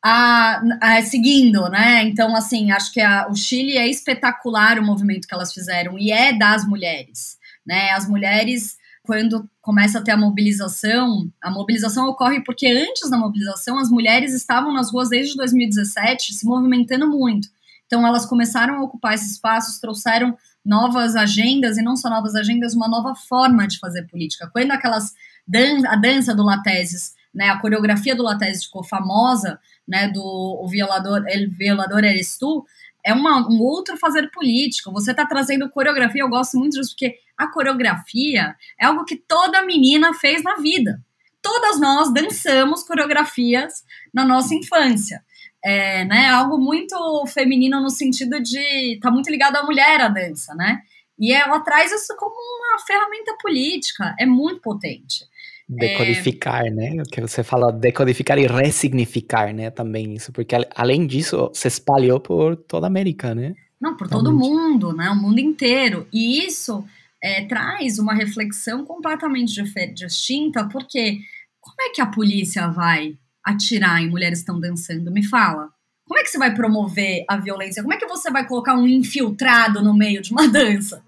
a, 0.02 0.62
a, 0.80 1.02
seguindo, 1.02 1.68
né? 1.68 2.04
Então, 2.04 2.34
assim, 2.34 2.70
acho 2.72 2.92
que 2.92 3.00
a, 3.00 3.28
o 3.28 3.34
Chile 3.34 3.76
é 3.76 3.88
espetacular 3.88 4.78
o 4.78 4.84
movimento 4.84 5.26
que 5.26 5.34
elas 5.34 5.52
fizeram 5.52 5.98
e 5.98 6.10
é 6.10 6.32
das 6.32 6.66
mulheres, 6.66 7.38
né? 7.66 7.90
As 7.90 8.08
mulheres 8.08 8.78
quando 9.02 9.48
começa 9.60 9.98
a 9.98 10.02
ter 10.02 10.12
a 10.12 10.16
mobilização, 10.16 11.30
a 11.42 11.50
mobilização 11.50 12.08
ocorre 12.08 12.44
porque 12.44 12.66
antes 12.66 13.10
da 13.10 13.16
mobilização 13.16 13.78
as 13.78 13.90
mulheres 13.90 14.32
estavam 14.34 14.72
nas 14.72 14.92
ruas 14.92 15.08
desde 15.08 15.36
2017 15.36 16.34
se 16.34 16.46
movimentando 16.46 17.08
muito. 17.08 17.48
Então 17.86 18.06
elas 18.06 18.24
começaram 18.24 18.76
a 18.76 18.82
ocupar 18.84 19.14
esses 19.14 19.32
espaços, 19.32 19.80
trouxeram 19.80 20.36
novas 20.64 21.16
agendas 21.16 21.76
e 21.76 21.82
não 21.82 21.96
só 21.96 22.08
novas 22.08 22.36
agendas, 22.36 22.74
uma 22.74 22.88
nova 22.88 23.14
forma 23.14 23.66
de 23.66 23.78
fazer 23.78 24.06
política. 24.06 24.48
Quando 24.52 24.70
aquelas 24.70 25.12
dan 25.44 25.88
a 25.88 25.96
dança 25.96 26.34
do 26.34 26.44
Lateses, 26.44 27.12
né, 27.34 27.48
a 27.48 27.58
coreografia 27.58 28.14
do 28.14 28.22
Lateses 28.22 28.64
ficou 28.64 28.84
famosa, 28.84 29.58
né, 29.90 30.08
do 30.08 30.22
o 30.22 30.68
violador, 30.68 31.24
el 31.26 31.50
violador 31.50 32.04
eres 32.04 32.38
tu, 32.38 32.64
é 33.04 33.12
uma, 33.12 33.46
um 33.48 33.60
outro 33.60 33.96
fazer 33.96 34.30
político. 34.30 34.92
Você 34.92 35.10
está 35.10 35.26
trazendo 35.26 35.68
coreografia, 35.68 36.22
eu 36.22 36.28
gosto 36.28 36.56
muito 36.56 36.74
disso, 36.74 36.90
porque 36.90 37.18
a 37.36 37.48
coreografia 37.48 38.54
é 38.78 38.86
algo 38.86 39.04
que 39.04 39.16
toda 39.16 39.66
menina 39.66 40.14
fez 40.14 40.42
na 40.44 40.56
vida. 40.56 41.02
Todas 41.42 41.80
nós 41.80 42.12
dançamos 42.12 42.84
coreografias 42.84 43.84
na 44.14 44.24
nossa 44.24 44.54
infância. 44.54 45.24
É, 45.62 46.04
né, 46.06 46.28
algo 46.28 46.56
muito 46.56 46.96
feminino 47.26 47.80
no 47.80 47.90
sentido 47.90 48.40
de 48.40 48.98
tá 49.02 49.10
muito 49.10 49.28
ligado 49.28 49.56
à 49.56 49.62
mulher 49.62 50.00
a 50.00 50.08
dança, 50.08 50.54
né? 50.54 50.80
E 51.18 51.34
ela 51.34 51.60
traz 51.60 51.92
isso 51.92 52.16
como 52.16 52.34
uma 52.34 52.78
ferramenta 52.86 53.36
política, 53.42 54.14
é 54.18 54.24
muito 54.24 54.62
potente. 54.62 55.26
Decodificar, 55.72 56.66
é... 56.66 56.70
né? 56.70 56.96
O 57.00 57.04
que 57.04 57.20
você 57.20 57.44
fala, 57.44 57.70
decodificar 57.70 58.36
e 58.38 58.46
ressignificar, 58.46 59.54
né? 59.54 59.70
Também 59.70 60.14
isso, 60.14 60.32
porque 60.32 60.56
além 60.74 61.06
disso, 61.06 61.48
se 61.54 61.68
espalhou 61.68 62.18
por 62.18 62.56
toda 62.56 62.86
a 62.86 62.88
América, 62.88 63.34
né? 63.34 63.54
Não, 63.80 63.96
por 63.96 64.08
todo 64.08 64.30
o 64.30 64.36
mundo, 64.36 64.92
né? 64.92 65.08
O 65.10 65.16
mundo 65.16 65.38
inteiro. 65.38 66.08
E 66.12 66.44
isso 66.44 66.84
é, 67.22 67.44
traz 67.44 68.00
uma 68.00 68.12
reflexão 68.12 68.84
completamente 68.84 69.62
distinta, 69.94 70.64
porque 70.64 71.20
como 71.60 71.76
é 71.80 71.90
que 71.90 72.00
a 72.00 72.06
polícia 72.06 72.66
vai 72.68 73.16
atirar 73.44 74.02
em 74.02 74.10
mulheres 74.10 74.40
que 74.40 74.42
estão 74.42 74.58
dançando? 74.58 75.12
Me 75.12 75.24
fala. 75.24 75.68
Como 76.04 76.18
é 76.18 76.24
que 76.24 76.30
você 76.30 76.38
vai 76.38 76.52
promover 76.52 77.24
a 77.28 77.36
violência? 77.36 77.82
Como 77.82 77.94
é 77.94 77.96
que 77.96 78.06
você 78.06 78.28
vai 78.32 78.44
colocar 78.44 78.74
um 78.74 78.88
infiltrado 78.88 79.80
no 79.80 79.94
meio 79.94 80.20
de 80.20 80.32
uma 80.32 80.48
dança? 80.50 81.00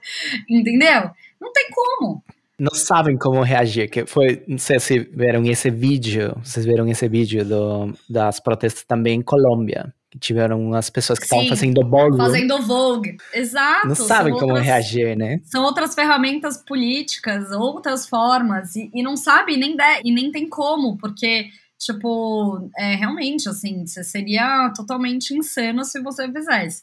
Entendeu? 0.48 1.10
Não 1.40 1.52
tem 1.52 1.68
como 1.72 2.22
não 2.62 2.72
sabem 2.72 3.18
como 3.18 3.42
reagir. 3.42 3.90
Que 3.90 4.06
foi, 4.06 4.44
não 4.46 4.56
sei 4.56 4.78
se 4.78 5.00
viram 5.00 5.44
esse 5.46 5.68
vídeo, 5.68 6.32
vocês 6.44 6.64
viram 6.64 6.86
esse 6.86 7.08
vídeo 7.08 7.44
do, 7.44 7.92
das 8.08 8.38
protestas 8.38 8.84
também 8.84 9.18
em 9.18 9.22
Colômbia. 9.22 9.92
Que 10.08 10.18
tiveram 10.18 10.72
as 10.74 10.88
pessoas 10.88 11.18
que 11.18 11.24
estavam 11.24 11.48
fazendo 11.48 11.84
Vogue. 11.88 12.18
Fazendo 12.18 12.62
Vogue, 12.62 13.16
exato. 13.34 13.88
Não 13.88 13.94
sabem 13.94 14.32
como 14.34 14.52
outras, 14.52 14.64
reagir, 14.64 15.16
né? 15.16 15.40
São 15.44 15.64
outras 15.64 15.94
ferramentas 15.94 16.58
políticas, 16.58 17.50
outras 17.50 18.06
formas, 18.06 18.76
e, 18.76 18.90
e 18.94 19.02
não 19.02 19.16
sabe 19.16 19.56
nem 19.56 19.74
de, 19.74 20.00
e 20.04 20.12
nem 20.12 20.30
tem 20.30 20.46
como, 20.46 20.98
porque, 20.98 21.46
tipo, 21.78 22.70
é, 22.78 22.94
realmente, 22.94 23.48
assim, 23.48 23.86
seria 23.86 24.70
totalmente 24.76 25.34
insano 25.34 25.82
se 25.82 26.00
você 26.02 26.30
fizesse 26.30 26.82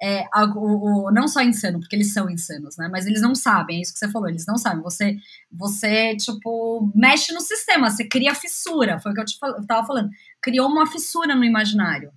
é, 0.00 0.24
o, 0.54 1.06
o, 1.06 1.10
não 1.10 1.26
só 1.26 1.40
insano, 1.40 1.80
porque 1.80 1.96
eles 1.96 2.12
são 2.12 2.28
insanos, 2.28 2.76
né? 2.76 2.88
Mas 2.90 3.06
eles 3.06 3.22
não 3.22 3.34
sabem, 3.34 3.78
é 3.78 3.80
isso 3.80 3.92
que 3.92 3.98
você 3.98 4.10
falou, 4.10 4.28
eles 4.28 4.46
não 4.46 4.56
sabem. 4.58 4.82
Você, 4.82 5.16
você 5.50 6.16
tipo, 6.16 6.90
mexe 6.94 7.32
no 7.32 7.40
sistema, 7.40 7.90
você 7.90 8.06
cria 8.06 8.34
fissura, 8.34 9.00
foi 9.00 9.12
o 9.12 9.14
que 9.14 9.20
eu, 9.20 9.24
te, 9.24 9.38
eu 9.42 9.66
tava 9.66 9.86
falando. 9.86 10.10
Criou 10.42 10.68
uma 10.68 10.86
fissura 10.86 11.34
no 11.34 11.44
imaginário. 11.44 12.12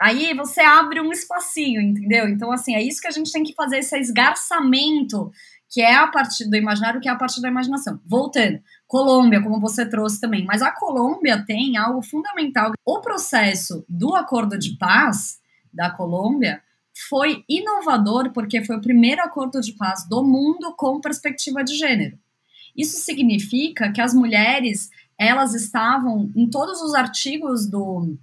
Aí 0.00 0.32
você 0.34 0.60
abre 0.60 1.00
um 1.00 1.10
espacinho, 1.10 1.80
entendeu? 1.80 2.28
Então, 2.28 2.52
assim, 2.52 2.74
é 2.74 2.82
isso 2.82 3.00
que 3.00 3.08
a 3.08 3.12
gente 3.12 3.32
tem 3.32 3.42
que 3.42 3.54
fazer, 3.54 3.78
esse 3.78 3.98
esgarçamento, 3.98 5.32
que 5.68 5.80
é 5.80 5.96
a 5.96 6.06
partir 6.06 6.48
do 6.48 6.56
imaginário, 6.56 7.00
que 7.00 7.08
é 7.08 7.12
a 7.12 7.16
partir 7.16 7.40
da 7.40 7.48
imaginação. 7.48 8.00
Voltando, 8.06 8.60
Colômbia, 8.86 9.42
como 9.42 9.58
você 9.58 9.84
trouxe 9.84 10.20
também, 10.20 10.44
mas 10.44 10.62
a 10.62 10.70
Colômbia 10.70 11.44
tem 11.44 11.76
algo 11.76 12.00
fundamental. 12.00 12.72
O 12.86 13.00
processo 13.00 13.84
do 13.88 14.14
acordo 14.14 14.56
de 14.56 14.76
paz 14.76 15.38
da 15.78 15.90
Colômbia 15.90 16.60
foi 17.08 17.44
inovador 17.48 18.32
porque 18.32 18.64
foi 18.64 18.76
o 18.76 18.80
primeiro 18.80 19.22
acordo 19.22 19.60
de 19.60 19.72
paz 19.74 20.06
do 20.08 20.24
mundo 20.24 20.74
com 20.76 21.00
perspectiva 21.00 21.62
de 21.62 21.76
gênero. 21.76 22.18
Isso 22.76 22.98
significa 22.98 23.92
que 23.92 24.00
as 24.00 24.12
mulheres, 24.12 24.90
elas 25.16 25.54
estavam 25.54 26.30
em 26.34 26.50
todos 26.50 26.82
os 26.82 26.94
artigos 26.94 27.66
do 27.66 28.16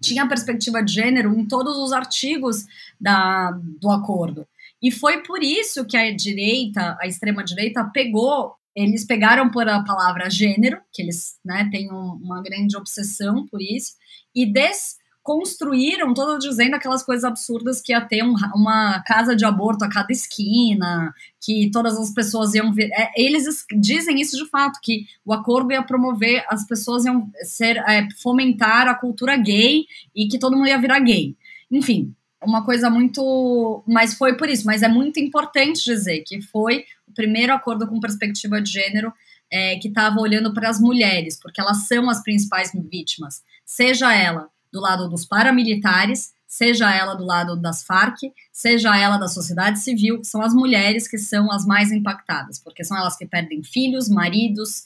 tinha 0.00 0.26
perspectiva 0.26 0.82
de 0.82 0.94
gênero 0.94 1.38
em 1.38 1.46
todos 1.46 1.76
os 1.76 1.92
artigos 1.92 2.64
da, 2.98 3.50
do 3.50 3.90
acordo. 3.90 4.46
E 4.80 4.90
foi 4.90 5.22
por 5.22 5.42
isso 5.42 5.84
que 5.84 5.96
a 5.96 6.14
direita, 6.14 6.96
a 6.98 7.06
extrema 7.06 7.44
direita 7.44 7.84
pegou 7.84 8.54
eles 8.74 9.04
pegaram 9.04 9.50
por 9.50 9.68
a 9.68 9.82
palavra 9.82 10.30
gênero, 10.30 10.80
que 10.92 11.02
eles 11.02 11.38
né, 11.44 11.68
têm 11.70 11.92
um, 11.92 12.12
uma 12.22 12.42
grande 12.42 12.76
obsessão 12.76 13.46
por 13.46 13.60
isso, 13.60 13.94
e 14.34 14.46
des, 14.46 14.96
construíram 15.22 16.14
todas 16.14 16.42
dizendo 16.42 16.74
aquelas 16.74 17.02
coisas 17.02 17.24
absurdas 17.24 17.80
que 17.80 17.92
ia 17.92 18.00
ter 18.00 18.24
um, 18.24 18.34
uma 18.54 19.00
casa 19.02 19.36
de 19.36 19.44
aborto 19.44 19.84
a 19.84 19.88
cada 19.88 20.12
esquina, 20.12 21.14
que 21.40 21.70
todas 21.70 21.98
as 21.98 22.10
pessoas 22.12 22.54
iam 22.54 22.72
ver. 22.72 22.90
É, 22.92 23.10
eles 23.16 23.44
dizem 23.78 24.20
isso 24.20 24.36
de 24.36 24.48
fato, 24.48 24.80
que 24.82 25.06
o 25.24 25.32
acordo 25.32 25.72
ia 25.72 25.82
promover, 25.82 26.44
as 26.48 26.66
pessoas 26.66 27.04
iam 27.04 27.30
ser, 27.42 27.76
é, 27.88 28.08
fomentar 28.22 28.88
a 28.88 28.94
cultura 28.94 29.36
gay 29.36 29.84
e 30.14 30.26
que 30.26 30.38
todo 30.38 30.56
mundo 30.56 30.68
ia 30.68 30.80
virar 30.80 31.00
gay. 31.00 31.36
Enfim, 31.70 32.14
uma 32.42 32.64
coisa 32.64 32.88
muito. 32.88 33.84
Mas 33.86 34.14
foi 34.14 34.36
por 34.36 34.48
isso, 34.48 34.66
mas 34.66 34.82
é 34.82 34.88
muito 34.88 35.20
importante 35.20 35.84
dizer 35.84 36.22
que 36.26 36.40
foi 36.40 36.84
o 37.06 37.12
primeiro 37.12 37.52
acordo 37.52 37.86
com 37.86 38.00
perspectiva 38.00 38.60
de 38.60 38.70
gênero. 38.70 39.12
É, 39.52 39.74
que 39.80 39.88
estava 39.88 40.20
olhando 40.20 40.54
para 40.54 40.68
as 40.68 40.78
mulheres, 40.80 41.36
porque 41.36 41.60
elas 41.60 41.88
são 41.88 42.08
as 42.08 42.22
principais 42.22 42.70
vítimas, 42.72 43.42
seja 43.66 44.14
ela 44.14 44.48
do 44.72 44.80
lado 44.80 45.08
dos 45.08 45.24
paramilitares, 45.24 46.32
seja 46.46 46.92
ela 46.94 47.14
do 47.14 47.24
lado 47.24 47.56
das 47.56 47.82
Farc, 47.82 48.18
seja 48.52 48.96
ela 48.96 49.16
da 49.16 49.28
sociedade 49.28 49.78
civil, 49.78 50.22
são 50.24 50.42
as 50.42 50.52
mulheres 50.52 51.06
que 51.06 51.18
são 51.18 51.50
as 51.50 51.64
mais 51.64 51.92
impactadas, 51.92 52.58
porque 52.58 52.82
são 52.82 52.96
elas 52.96 53.16
que 53.16 53.26
perdem 53.26 53.62
filhos, 53.62 54.08
maridos 54.08 54.84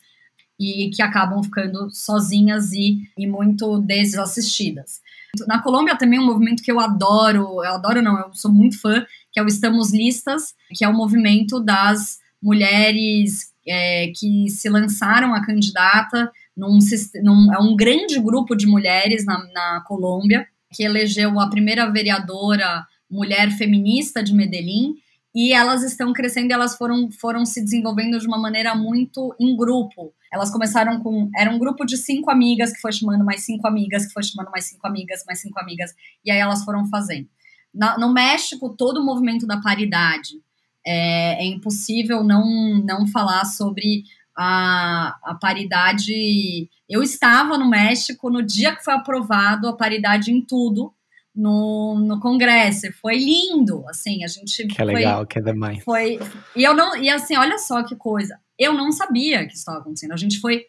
e 0.61 0.91
que 0.91 1.03
acabam 1.03 1.43
ficando 1.43 1.91
sozinhas 1.91 2.73
e, 2.73 3.09
e 3.19 3.27
muito 3.27 3.79
desassistidas. 3.79 5.01
Na 5.49 5.61
Colômbia 5.61 5.97
também 5.97 6.19
um 6.19 6.27
movimento 6.27 6.63
que 6.63 6.71
eu 6.71 6.79
adoro, 6.79 7.65
eu 7.65 7.75
adoro 7.75 8.01
não, 8.01 8.19
eu 8.19 8.33
sou 8.35 8.53
muito 8.53 8.81
fã, 8.81 9.05
que 9.33 9.41
é 9.41 9.43
o 9.43 9.49
Estamos 9.49 9.93
Listas, 9.93 10.55
que 10.71 10.85
é 10.85 10.89
o 10.89 10.95
movimento 10.95 11.61
das 11.61 12.21
mulheres 12.41 13.53
é, 13.67 14.13
que 14.15 14.49
se 14.51 14.69
lançaram 14.69 15.35
a 15.35 15.45
candidata 15.45 16.31
num, 16.57 16.79
num, 17.23 17.53
é 17.53 17.59
um 17.59 17.75
grande 17.77 18.19
grupo 18.21 18.55
de 18.55 18.67
mulheres 18.67 19.25
na, 19.25 19.45
na 19.53 19.85
Colômbia, 19.87 20.47
que 20.73 20.83
elegeu 20.83 21.39
a 21.41 21.49
primeira 21.49 21.91
vereadora 21.91 22.87
mulher 23.11 23.51
feminista 23.53 24.23
de 24.23 24.35
Medellín, 24.35 24.95
e 25.35 25.53
elas 25.53 25.83
estão 25.83 26.13
crescendo 26.13 26.53
elas 26.53 26.77
foram, 26.77 27.11
foram 27.11 27.45
se 27.45 27.63
desenvolvendo 27.63 28.19
de 28.21 28.27
uma 28.27 28.39
maneira 28.39 28.75
muito 28.75 29.35
em 29.41 29.57
grupo. 29.57 30.15
Elas 30.33 30.51
começaram 30.51 31.01
com. 31.01 31.29
Era 31.37 31.51
um 31.51 31.59
grupo 31.59 31.85
de 31.85 31.97
cinco 31.97 32.31
amigas 32.31 32.73
que 32.73 32.81
foi 32.81 32.93
chamando 32.93 33.25
mais 33.25 33.45
cinco 33.45 33.67
amigas, 33.67 34.07
que 34.07 34.13
foi 34.13 34.23
chamando 34.23 34.51
mais 34.51 34.65
cinco 34.67 34.87
amigas, 34.87 35.25
mais 35.27 35.41
cinco 35.41 35.59
amigas, 35.59 35.93
e 36.25 36.31
aí 36.31 36.39
elas 36.39 36.65
foram 36.65 36.87
fazendo. 36.87 37.29
Na, 37.73 37.99
no 37.99 38.13
México, 38.13 38.75
todo 38.77 39.01
o 39.01 39.05
movimento 39.05 39.47
da 39.47 39.61
paridade. 39.61 40.41
É, 40.87 41.43
é 41.43 41.47
impossível 41.47 42.23
não, 42.23 42.45
não 42.85 43.07
falar 43.07 43.47
sobre 43.47 44.05
a, 44.37 45.17
a 45.23 45.35
paridade. 45.35 46.69
Eu 46.89 47.03
estava 47.03 47.57
no 47.57 47.69
México 47.69 48.31
no 48.31 48.43
dia 48.43 48.75
que 48.75 48.85
foi 48.85 48.95
aprovado 48.95 49.69
a 49.69 49.77
paridade 49.77 50.33
em 50.33 50.41
tudo 50.41 50.93
no, 51.35 51.99
no 51.99 52.21
Congresso. 52.21 52.93
Foi 53.01 53.17
lindo, 53.17 53.85
assim, 53.89 54.25
a 54.25 54.29
gente. 54.29 54.67
Que 54.67 54.81
é 54.81 54.85
legal, 54.85 55.27
que 55.27 55.39
é 55.39 55.43
demais. 55.43 55.83
Foi. 55.83 56.19
E 56.55 56.63
eu 56.63 56.75
não. 56.75 56.97
E 56.97 57.11
assim, 57.11 57.37
olha 57.37 57.59
só 57.59 57.83
que 57.83 57.97
coisa. 57.97 58.39
Eu 58.59 58.73
não 58.73 58.93
sabia 58.93 59.47
que 59.47 59.53
isso 59.53 59.61
estava 59.61 59.79
acontecendo. 59.79 60.13
A 60.13 60.17
gente 60.17 60.39
foi. 60.41 60.65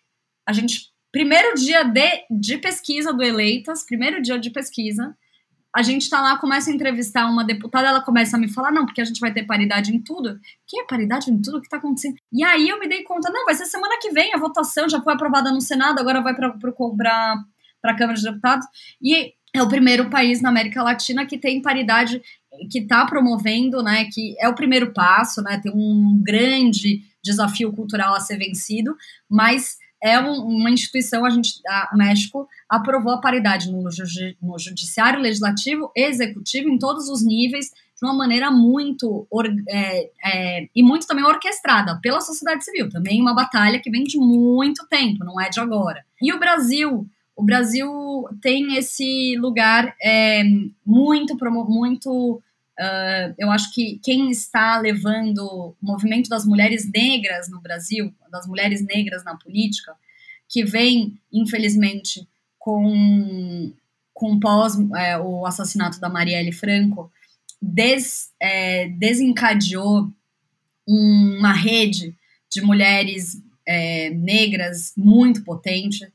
A 0.48 0.54
gente. 0.54 0.94
Primeiro 1.12 1.56
dia 1.56 1.84
de, 1.84 2.26
de 2.30 2.58
pesquisa 2.58 3.14
do 3.14 3.24
Eleitas, 3.24 3.86
primeiro 3.86 4.22
dia 4.22 4.38
de 4.38 4.50
pesquisa, 4.50 5.16
a 5.76 5.82
gente 5.82 6.10
tá 6.10 6.22
lá, 6.22 6.38
começa 6.38 6.72
a 6.72 6.74
entrevistar 6.74 7.26
uma 7.26 7.44
deputada, 7.44 7.90
ela 7.90 8.00
começa 8.00 8.38
a 8.38 8.40
me 8.40 8.48
falar, 8.48 8.72
não, 8.72 8.86
porque 8.86 9.02
a 9.02 9.06
gente 9.06 9.20
vai 9.20 9.34
ter 9.34 9.44
paridade 9.44 9.94
em 9.94 10.00
tudo. 10.00 10.40
Que 10.66 10.80
é 10.80 10.86
paridade 10.86 11.30
em 11.30 11.42
tudo? 11.42 11.58
O 11.58 11.62
que 11.62 11.68
tá 11.68 11.76
acontecendo? 11.76 12.16
E 12.32 12.46
aí 12.46 12.70
eu 12.70 12.80
me 12.80 12.88
dei 12.88 13.04
conta, 13.04 13.30
não, 13.30 13.44
vai 13.44 13.54
ser 13.56 13.66
semana 13.66 14.00
que 14.02 14.10
vem 14.12 14.34
a 14.34 14.38
votação, 14.38 14.88
já 14.88 15.02
foi 15.02 15.14
aprovada 15.14 15.52
no 15.52 15.60
Senado, 15.60 16.00
agora 16.00 16.22
vai 16.22 16.34
para 16.34 16.48
a 16.48 17.94
Câmara 17.94 18.18
de 18.18 18.24
Deputados. 18.24 18.66
E 19.02 19.34
é 19.54 19.62
o 19.62 19.68
primeiro 19.68 20.10
país 20.10 20.42
na 20.42 20.48
América 20.48 20.82
Latina 20.82 21.26
que 21.26 21.38
tem 21.38 21.62
paridade, 21.62 22.22
que 22.72 22.80
está 22.80 23.06
promovendo, 23.06 23.84
né, 23.84 24.06
que 24.06 24.34
é 24.40 24.48
o 24.48 24.56
primeiro 24.56 24.94
passo, 24.94 25.42
né, 25.42 25.60
tem 25.62 25.74
um 25.74 26.22
grande 26.24 27.02
desafio 27.22 27.74
cultural 27.74 28.16
a 28.16 28.22
ser 28.22 28.38
vencido, 28.38 28.96
mas 29.30 29.78
é 30.06 30.20
um, 30.20 30.36
uma 30.44 30.70
instituição, 30.70 31.26
a 31.26 31.32
gente, 31.32 31.60
a 31.68 31.90
México 31.96 32.48
aprovou 32.70 33.14
a 33.14 33.20
paridade 33.20 33.72
no, 33.72 33.82
no 33.82 34.60
judiciário, 34.60 35.20
legislativo, 35.20 35.92
executivo, 35.96 36.70
em 36.70 36.78
todos 36.78 37.10
os 37.10 37.26
níveis, 37.26 37.72
de 38.00 38.06
uma 38.06 38.14
maneira 38.14 38.52
muito 38.52 39.28
é, 39.68 40.10
é, 40.24 40.68
e 40.76 40.84
muito 40.84 41.08
também 41.08 41.26
orquestrada 41.26 42.00
pela 42.04 42.22
sociedade 42.22 42.64
civil. 42.64 42.88
Também 42.88 43.20
uma 43.20 43.34
batalha 43.34 43.80
que 43.80 43.90
vem 43.90 44.04
de 44.04 44.20
muito 44.20 44.86
tempo, 44.88 45.26
não 45.26 45.42
é 45.42 45.50
de 45.50 45.60
agora. 45.60 46.06
E 46.22 46.32
o 46.32 46.38
Brasil, 46.38 47.08
o 47.36 47.44
Brasil 47.44 47.90
tem 48.42 48.78
esse 48.78 49.36
lugar 49.40 49.96
é, 50.00 50.44
muito, 50.86 51.36
muito 51.68 52.44
Uh, 52.80 53.34
eu 53.38 53.50
acho 53.52 53.74
que 53.74 54.00
quem 54.04 54.30
está 54.30 54.78
levando 54.80 55.40
o 55.40 55.76
movimento 55.82 56.30
das 56.30 56.46
mulheres 56.46 56.90
negras 56.92 57.50
no 57.50 57.62
Brasil, 57.62 58.14
das 58.30 58.46
mulheres 58.46 58.82
negras 58.82 59.24
na 59.24 59.36
política, 59.36 59.96
que 60.48 60.64
vem, 60.64 61.18
infelizmente, 61.32 62.28
com, 62.60 63.72
com 64.14 64.40
pós 64.40 64.76
é, 64.96 65.18
o 65.18 65.46
assassinato 65.46 66.00
da 66.00 66.10
Marielle 66.10 66.52
Franco, 66.52 67.12
des, 67.62 68.30
é, 68.40 68.90
desencadeou 68.90 70.10
uma 70.88 71.54
rede 71.54 72.16
de 72.52 72.62
mulheres 72.62 73.42
é, 73.68 74.10
negras 74.12 74.94
muito 74.96 75.44
potente, 75.44 76.08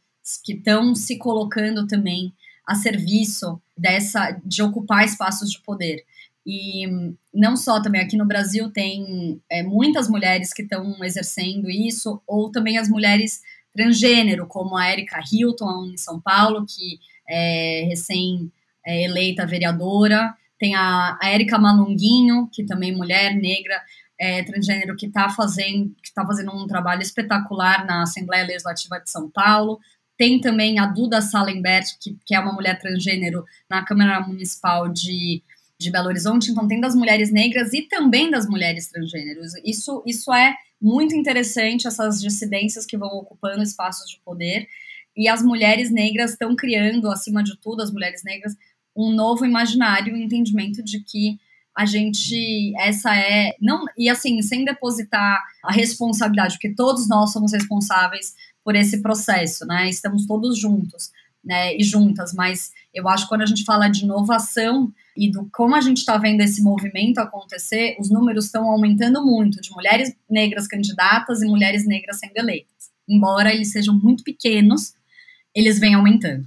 que 0.45 0.53
estão 0.53 0.95
se 0.95 1.19
colocando 1.19 1.87
também 1.87 2.33
a 2.67 2.75
serviço 2.77 3.61
dessa 3.77 4.39
de 4.45 4.63
ocupar 4.63 5.05
espaços 5.05 5.51
de 5.51 5.61
poder. 5.61 6.05
E 6.47 6.87
não 7.33 7.57
só 7.57 7.83
também 7.83 8.01
aqui 8.01 8.17
no 8.17 8.27
Brasil 8.27 8.71
tem 8.71 9.41
é, 9.51 9.63
muitas 9.63 10.09
mulheres 10.09 10.53
que 10.53 10.63
estão 10.63 10.97
exercendo 11.05 11.71
isso, 11.71 12.21
ou 12.27 12.51
também 12.51 12.79
as 12.79 12.89
mulheres 12.89 13.41
transgênero, 13.73 14.47
como 14.47 14.77
a 14.77 14.91
Erika 14.91 15.21
Hilton 15.31 15.87
em 15.93 15.97
São 15.97 16.21
Paulo, 16.21 16.67
que 16.67 16.99
é 17.29 17.85
recém-eleita 17.89 19.43
é, 19.43 19.47
vereadora. 19.47 20.35
Tem 20.59 20.75
a, 20.75 21.19
a 21.21 21.33
Erika 21.33 21.59
Malunguinho, 21.59 22.49
que 22.53 22.65
também 22.65 22.93
é 22.93 22.97
mulher 22.97 23.35
negra, 23.35 23.81
é, 24.19 24.43
transgênero, 24.43 24.97
que 24.97 25.07
está 25.07 25.31
fazendo, 25.31 25.95
tá 26.15 26.27
fazendo 26.27 26.53
um 26.53 26.67
trabalho 26.67 27.03
espetacular 27.03 27.87
na 27.87 28.03
Assembleia 28.03 28.45
Legislativa 28.45 28.99
de 28.99 29.11
São 29.11 29.31
Paulo. 29.31 29.79
Tem 30.19 30.39
também 30.39 30.79
a 30.79 30.87
Duda 30.87 31.23
Salenberg, 31.23 31.87
que, 31.99 32.19
que 32.27 32.35
é 32.35 32.41
uma 32.41 32.53
mulher 32.53 32.79
transgênero 32.79 33.45
na 33.69 33.83
Câmara 33.85 34.21
Municipal 34.21 34.89
de 34.89 35.43
de 35.81 35.91
Belo 35.91 36.09
Horizonte, 36.09 36.51
então 36.51 36.69
tem 36.69 36.79
das 36.79 36.95
mulheres 36.95 37.33
negras 37.33 37.73
e 37.73 37.81
também 37.83 38.31
das 38.31 38.47
mulheres 38.47 38.89
transgêneros. 38.89 39.53
Isso, 39.65 40.03
isso 40.07 40.31
é 40.31 40.55
muito 40.79 41.17
interessante, 41.17 41.87
essas 41.87 42.21
dissidências 42.21 42.85
que 42.85 42.99
vão 42.99 43.09
ocupando 43.09 43.63
espaços 43.63 44.11
de 44.11 44.21
poder. 44.23 44.69
E 45.17 45.27
as 45.27 45.43
mulheres 45.43 45.91
negras 45.91 46.33
estão 46.33 46.55
criando, 46.55 47.11
acima 47.11 47.43
de 47.43 47.57
tudo, 47.57 47.83
as 47.83 47.91
mulheres 47.91 48.23
negras, 48.23 48.55
um 48.95 49.11
novo 49.11 49.47
imaginário, 49.47 50.13
um 50.13 50.19
entendimento 50.19 50.83
de 50.83 51.01
que 51.01 51.39
a 51.75 51.87
gente, 51.87 52.75
essa 52.79 53.17
é, 53.17 53.57
não, 53.59 53.87
e 53.97 54.11
assim, 54.11 54.43
sem 54.43 54.67
depositar 54.67 55.43
a 55.65 55.73
responsabilidade, 55.73 56.55
porque 56.55 56.75
todos 56.75 57.09
nós 57.09 57.33
somos 57.33 57.55
responsáveis 57.55 58.35
por 58.63 58.77
esse 58.77 59.01
processo, 59.01 59.65
né? 59.65 59.89
Estamos 59.89 60.27
todos 60.27 60.59
juntos 60.59 61.11
né, 61.45 61.75
e 61.77 61.83
juntas, 61.83 62.35
mas 62.35 62.71
eu 62.93 63.09
acho 63.09 63.25
que 63.25 63.29
quando 63.31 63.43
a 63.43 63.47
gente 63.47 63.65
fala 63.65 63.89
de 63.89 64.05
inovação 64.05 64.93
e 65.17 65.31
do 65.31 65.49
como 65.53 65.75
a 65.75 65.81
gente 65.81 65.99
está 65.99 66.19
vendo 66.19 66.41
esse 66.41 66.63
movimento 66.63 67.19
acontecer, 67.19 67.97
os 67.99 68.11
números 68.11 68.47
estão 68.47 68.71
aumentando 68.71 69.25
muito 69.25 69.61
de 69.61 69.71
mulheres 69.71 70.15
negras 70.29 70.67
candidatas 70.67 71.43
e 71.43 71.47
mulheres 71.47 71.87
negras 71.87 72.19
sendo 72.19 72.37
eleitas. 72.37 72.91
Embora 73.09 73.53
eles 73.53 73.73
sejam 73.73 73.95
muito 73.95 74.23
pequenos, 74.23 74.95
eles 75.55 75.79
vêm 75.79 75.95
aumentando. 75.95 76.47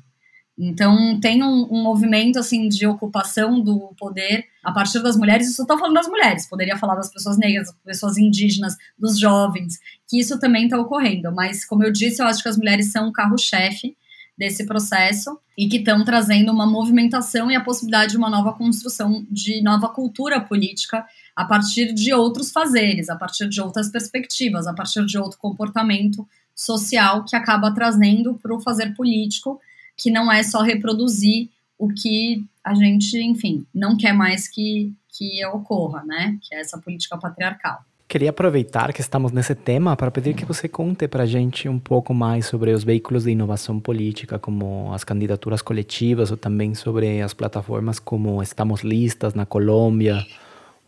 Então 0.58 1.20
tem 1.20 1.44
um, 1.44 1.68
um, 1.72 1.82
movimento 1.82 2.38
assim 2.38 2.70
de 2.70 2.86
ocupação 2.86 3.60
do 3.60 3.92
poder 3.98 4.46
a 4.64 4.72
partir 4.72 5.02
das 5.02 5.18
mulheres. 5.18 5.50
Isso 5.50 5.64
estou 5.64 5.80
falando 5.80 5.96
das 5.96 6.08
mulheres, 6.08 6.48
poderia 6.48 6.78
falar 6.78 6.96
das 6.96 7.12
pessoas 7.12 7.38
negras, 7.38 7.68
das 7.68 7.78
pessoas 7.84 8.18
indígenas, 8.20 8.78
dos 8.98 9.18
jovens, 9.18 9.80
que 10.08 10.20
isso 10.20 10.40
também 10.40 10.66
está 10.66 10.80
ocorrendo. 10.80 11.34
Mas 11.34 11.66
como 11.66 11.84
eu 11.84 11.92
disse, 11.92 12.22
eu 12.22 12.28
acho 12.28 12.44
que 12.44 12.50
as 12.50 12.58
mulheres 12.58 12.92
são 12.92 13.08
o 13.08 13.14
carro-chefe 13.14 13.98
desse 14.38 14.66
processo 14.66 15.40
e 15.58 15.68
que 15.68 15.78
estão 15.78 16.04
trazendo 16.04 16.52
uma 16.52 16.66
movimentação 16.66 17.52
e 17.52 17.56
a 17.56 17.64
possibilidade 17.64 18.12
de 18.12 18.18
uma 18.18 18.30
nova 18.30 18.54
construção 18.54 19.26
de 19.30 19.62
nova 19.62 19.88
cultura 19.90 20.42
política 20.42 21.06
a 21.36 21.46
partir 21.46 21.94
de 21.94 22.14
outros 22.14 22.52
fazeres, 22.52 23.10
a 23.10 23.16
partir 23.16 23.48
de 23.48 23.62
outras 23.62 23.90
perspectivas, 23.90 24.68
a 24.68 24.74
partir 24.74 25.06
de 25.06 25.18
outro 25.18 25.38
comportamento 25.38 26.28
social 26.56 27.24
que 27.24 27.36
acaba 27.36 27.74
trazendo 27.74 28.36
para 28.36 28.54
o 28.54 28.60
fazer 28.60 28.96
político, 28.96 29.60
que 29.98 30.12
não 30.12 30.32
é 30.32 30.44
só 30.44 30.62
reproduzir 30.62 31.50
o 31.78 31.90
que 31.90 32.46
a 32.64 32.74
gente, 32.74 33.18
enfim, 33.20 33.66
não 33.74 33.98
quer 33.98 34.14
mais 34.14 34.48
que, 34.48 34.94
que 35.10 35.46
ocorra, 35.48 36.04
né? 36.06 36.38
Que 36.42 36.56
é 36.56 36.62
essa 36.62 36.78
política 36.78 37.18
patriarcal. 37.18 37.84
Queria 38.14 38.30
aproveitar 38.30 38.94
que 38.94 39.02
estamos 39.02 39.32
nesse 39.32 39.56
tema 39.56 39.96
para 39.98 40.12
pedir 40.12 40.36
que 40.36 40.46
você 40.46 40.68
conte 40.68 41.08
para 41.08 41.24
a 41.24 41.26
gente 41.26 41.68
um 41.68 41.80
pouco 41.80 42.14
mais 42.14 42.46
sobre 42.46 42.72
os 42.72 42.84
veículos 42.84 43.24
de 43.24 43.32
inovação 43.32 43.80
política, 43.80 44.38
como 44.38 44.94
as 44.94 45.04
candidaturas 45.04 45.64
coletivas, 45.64 46.30
ou 46.30 46.38
também 46.38 46.76
sobre 46.76 47.22
as 47.24 47.34
plataformas 47.34 47.98
como 47.98 48.40
Estamos 48.44 48.82
Listas 48.82 49.34
na 49.34 49.48
Colômbia 49.48 50.24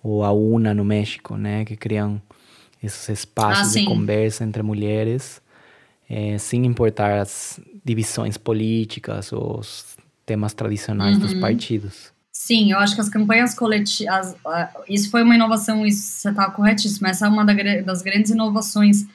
ou 0.03 0.23
a 0.23 0.31
UNA 0.31 0.75
no 0.75 0.85
México, 0.85 1.35
né, 1.35 1.65
que 1.65 1.75
criam 1.75 2.21
esses 2.83 3.09
espaços 3.09 3.75
ah, 3.75 3.79
de 3.79 3.85
conversa 3.87 4.43
entre 4.43 4.61
mulheres, 4.61 5.41
é, 6.07 6.37
sem 6.37 6.63
importar 6.63 7.21
as 7.21 7.59
divisões 7.83 8.37
políticas 8.37 9.33
ou 9.33 9.61
os 9.61 9.97
temas 10.27 10.53
tradicionais 10.53 11.15
uhum. 11.15 11.21
dos 11.23 11.33
partidos. 11.33 12.13
Sim, 12.37 12.73
eu 12.73 12.79
acho 12.79 12.93
que 12.93 13.01
as 13.01 13.07
campanhas 13.07 13.55
coletivas. 13.55 14.35
Isso 14.89 15.09
foi 15.09 15.23
uma 15.23 15.35
inovação, 15.35 15.85
isso 15.85 16.03
você 16.03 16.29
está 16.29 16.51
corretíssimo. 16.51 17.07
Essa 17.07 17.27
é 17.27 17.29
uma 17.29 17.45
das 17.45 18.01
grandes 18.01 18.29
inovações 18.29 19.05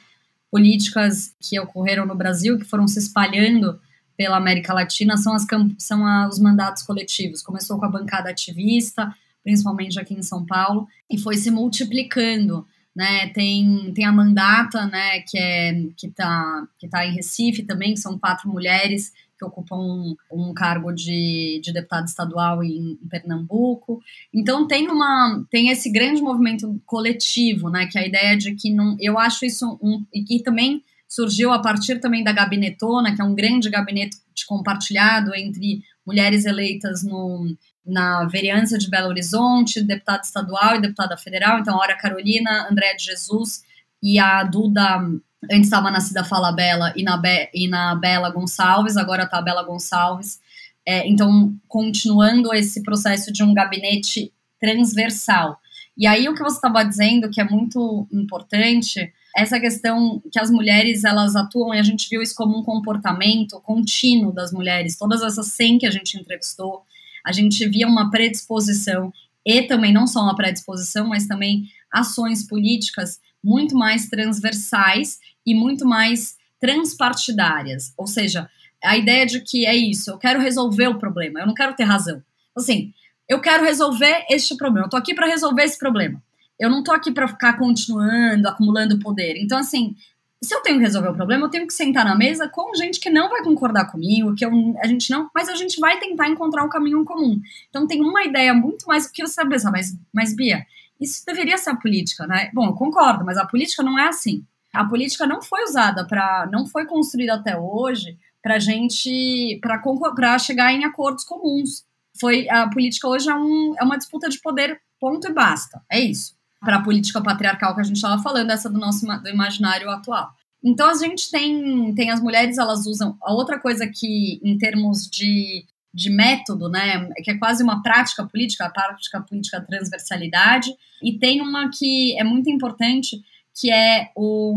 políticas 0.49 1.33
que 1.39 1.57
ocorreram 1.59 2.05
no 2.07 2.15
Brasil, 2.15 2.57
que 2.57 2.65
foram 2.65 2.87
se 2.87 2.97
espalhando 2.97 3.79
pela 4.17 4.37
América 4.37 4.73
Latina, 4.73 5.17
são, 5.17 5.35
as, 5.35 5.45
são 5.77 6.27
os 6.27 6.39
mandatos 6.39 6.81
coletivos. 6.81 7.43
Começou 7.43 7.77
com 7.77 7.85
a 7.85 7.89
bancada 7.89 8.31
ativista, 8.31 9.15
principalmente 9.43 9.99
aqui 9.99 10.15
em 10.15 10.23
São 10.23 10.43
Paulo, 10.43 10.87
e 11.07 11.17
foi 11.17 11.37
se 11.37 11.51
multiplicando. 11.51 12.67
Né, 12.93 13.29
tem, 13.29 13.93
tem 13.93 14.03
a 14.03 14.11
mandata, 14.11 14.85
né, 14.87 15.21
que 15.21 15.37
é 15.37 15.73
está 16.03 16.67
que 16.77 16.89
tá 16.89 17.05
em 17.05 17.13
Recife 17.13 17.63
também, 17.63 17.93
que 17.93 18.01
são 18.01 18.19
quatro 18.19 18.49
mulheres 18.49 19.13
que 19.41 19.45
ocupam 19.45 19.77
um, 19.77 20.15
um 20.31 20.53
cargo 20.53 20.91
de, 20.91 21.59
de 21.63 21.73
deputado 21.73 22.07
estadual 22.07 22.63
em, 22.63 22.99
em, 23.03 23.07
Pernambuco. 23.09 23.99
Então 24.31 24.67
tem 24.67 24.87
uma 24.87 25.43
tem 25.49 25.69
esse 25.69 25.91
grande 25.91 26.21
movimento 26.21 26.79
coletivo, 26.85 27.69
né? 27.69 27.87
Que 27.87 27.97
é 27.97 28.01
a 28.01 28.07
ideia 28.07 28.37
de 28.37 28.53
que 28.53 28.71
não, 28.71 28.95
eu 28.99 29.17
acho 29.17 29.43
isso 29.45 29.79
um 29.81 30.05
e 30.13 30.23
que 30.23 30.43
também 30.43 30.83
surgiu 31.07 31.51
a 31.51 31.59
partir 31.59 31.99
também 31.99 32.23
da 32.23 32.31
gabinetona, 32.31 33.15
que 33.15 33.21
é 33.21 33.25
um 33.25 33.35
grande 33.35 33.69
gabinete 33.69 34.15
compartilhado 34.47 35.35
entre 35.35 35.81
mulheres 36.05 36.45
eleitas 36.45 37.03
no, 37.03 37.53
na 37.85 38.25
vereança 38.25 38.77
de 38.77 38.89
Belo 38.89 39.09
Horizonte, 39.09 39.83
deputada 39.83 40.21
estadual 40.21 40.75
e 40.75 40.81
deputada 40.81 41.17
federal. 41.17 41.59
Então, 41.59 41.75
a 41.75 41.79
Hora 41.79 41.97
Carolina, 41.97 42.67
Andréa 42.69 42.95
de 42.95 43.03
Jesus 43.03 43.63
e 44.01 44.19
a 44.19 44.43
Duda 44.43 45.01
Antes 45.49 45.67
estava 45.67 45.89
na 45.89 45.99
Cida 45.99 46.23
Fala 46.23 46.51
Bela 46.51 46.93
e 46.95 47.03
na, 47.03 47.17
Be 47.17 47.49
e 47.53 47.67
na 47.67 47.95
Bela 47.95 48.29
Gonçalves, 48.29 48.97
agora 48.97 49.23
está 49.23 49.39
a 49.39 49.41
Bela 49.41 49.63
Gonçalves. 49.63 50.39
É, 50.85 51.07
então, 51.07 51.55
continuando 51.67 52.53
esse 52.53 52.83
processo 52.83 53.31
de 53.31 53.43
um 53.43 53.53
gabinete 53.53 54.31
transversal. 54.59 55.59
E 55.97 56.05
aí, 56.07 56.27
o 56.29 56.33
que 56.33 56.43
você 56.43 56.55
estava 56.55 56.83
dizendo, 56.83 57.29
que 57.29 57.41
é 57.41 57.43
muito 57.43 58.07
importante, 58.11 59.11
essa 59.35 59.59
questão 59.59 60.21
que 60.31 60.39
as 60.39 60.51
mulheres 60.51 61.03
elas 61.03 61.35
atuam, 61.35 61.73
e 61.73 61.79
a 61.79 61.83
gente 61.83 62.07
viu 62.09 62.21
isso 62.21 62.35
como 62.35 62.57
um 62.57 62.63
comportamento 62.63 63.59
contínuo 63.61 64.31
das 64.31 64.51
mulheres, 64.51 64.97
todas 64.97 65.21
essas 65.21 65.47
100 65.47 65.79
que 65.79 65.85
a 65.87 65.91
gente 65.91 66.17
entrevistou, 66.17 66.83
a 67.25 67.31
gente 67.31 67.67
via 67.67 67.87
uma 67.87 68.09
predisposição, 68.09 69.11
e 69.45 69.63
também 69.63 69.91
não 69.91 70.05
só 70.05 70.21
uma 70.21 70.35
predisposição, 70.35 71.07
mas 71.07 71.27
também 71.27 71.65
ações 71.91 72.47
políticas 72.47 73.19
muito 73.43 73.75
mais 73.75 74.07
transversais 74.07 75.19
e 75.45 75.55
muito 75.55 75.85
mais 75.85 76.35
transpartidárias. 76.59 77.93
Ou 77.97 78.07
seja, 78.07 78.49
a 78.83 78.97
ideia 78.97 79.25
de 79.25 79.41
que 79.41 79.65
é 79.65 79.75
isso, 79.75 80.11
eu 80.11 80.17
quero 80.17 80.39
resolver 80.39 80.87
o 80.87 80.99
problema, 80.99 81.39
eu 81.39 81.47
não 81.47 81.53
quero 81.53 81.75
ter 81.75 81.83
razão. 81.83 82.21
Assim, 82.55 82.93
eu 83.27 83.39
quero 83.39 83.63
resolver 83.63 84.25
este 84.29 84.55
problema, 84.55 84.85
eu 84.85 84.89
tô 84.89 84.97
aqui 84.97 85.13
para 85.13 85.27
resolver 85.27 85.63
esse 85.63 85.77
problema. 85.77 86.21
Eu 86.59 86.69
não 86.69 86.83
tô 86.83 86.91
aqui 86.91 87.11
para 87.11 87.27
ficar 87.27 87.57
continuando, 87.57 88.47
acumulando 88.47 88.99
poder. 88.99 89.35
Então, 89.37 89.57
assim, 89.57 89.95
se 90.43 90.55
eu 90.55 90.61
tenho 90.61 90.77
que 90.77 90.83
resolver 90.83 91.09
o 91.09 91.15
problema, 91.15 91.45
eu 91.45 91.49
tenho 91.49 91.67
que 91.67 91.73
sentar 91.73 92.03
na 92.03 92.15
mesa 92.15 92.49
com 92.49 92.75
gente 92.75 92.99
que 92.99 93.09
não 93.09 93.29
vai 93.29 93.43
concordar 93.43 93.85
comigo, 93.91 94.35
que 94.35 94.43
eu, 94.43 94.51
a 94.81 94.87
gente 94.87 95.09
não, 95.11 95.29
mas 95.33 95.47
a 95.49 95.55
gente 95.55 95.79
vai 95.79 95.99
tentar 95.99 96.27
encontrar 96.29 96.63
um 96.63 96.69
caminho 96.69 97.05
comum. 97.05 97.39
Então 97.69 97.87
tem 97.87 98.01
uma 98.01 98.23
ideia 98.23 98.53
muito 98.53 98.85
mais 98.87 99.05
do 99.05 99.13
que 99.13 99.25
você 99.25 99.47
pensar, 99.47 99.71
mas, 99.71 99.95
mas 100.11 100.35
Bia, 100.35 100.65
isso 101.01 101.25
deveria 101.25 101.57
ser 101.57 101.71
a 101.71 101.75
política, 101.75 102.27
né? 102.27 102.51
Bom, 102.53 102.67
eu 102.67 102.73
concordo, 102.73 103.25
mas 103.25 103.37
a 103.37 103.45
política 103.45 103.81
não 103.81 103.97
é 103.97 104.07
assim. 104.07 104.45
A 104.71 104.85
política 104.85 105.25
não 105.25 105.41
foi 105.41 105.63
usada 105.63 106.05
para, 106.05 106.47
não 106.51 106.67
foi 106.67 106.85
construída 106.85 107.33
até 107.33 107.57
hoje 107.57 108.17
para 108.41 108.59
gente, 108.59 109.59
para 109.61 110.37
chegar 110.39 110.71
em 110.73 110.85
acordos 110.85 111.23
comuns. 111.23 111.83
Foi 112.19 112.47
a 112.49 112.69
política 112.69 113.07
hoje 113.07 113.29
é, 113.29 113.35
um, 113.35 113.73
é 113.79 113.83
uma 113.83 113.97
disputa 113.97 114.29
de 114.29 114.39
poder, 114.39 114.79
ponto 114.99 115.27
e 115.27 115.33
basta. 115.33 115.81
É 115.91 115.99
isso. 115.99 116.35
Para 116.59 116.77
a 116.77 116.83
política 116.83 117.21
patriarcal 117.21 117.73
que 117.73 117.81
a 117.81 117.83
gente 117.83 117.95
estava 117.95 118.21
falando, 118.21 118.51
essa 118.51 118.69
do 118.69 118.79
nosso 118.79 119.05
do 119.05 119.29
imaginário 119.29 119.89
atual. 119.89 120.31
Então 120.63 120.89
a 120.89 120.93
gente 120.93 121.31
tem, 121.31 121.93
tem 121.95 122.11
as 122.11 122.21
mulheres, 122.21 122.57
elas 122.57 122.85
usam. 122.85 123.17
A 123.23 123.33
outra 123.33 123.59
coisa 123.59 123.87
que, 123.87 124.39
em 124.43 124.57
termos 124.57 125.09
de, 125.09 125.65
de 125.93 126.09
método, 126.09 126.69
né, 126.69 127.09
que 127.23 127.31
é 127.31 127.37
quase 127.37 127.61
uma 127.63 127.81
prática 127.83 128.25
política, 128.25 128.65
a 128.65 128.69
prática 128.69 129.21
política 129.21 129.61
transversalidade, 129.61 130.73
e 131.03 131.17
tem 131.17 131.41
uma 131.41 131.69
que 131.69 132.17
é 132.17 132.23
muito 132.23 132.49
importante, 132.49 133.21
que 133.59 133.71
é 133.71 134.09
o, 134.15 134.55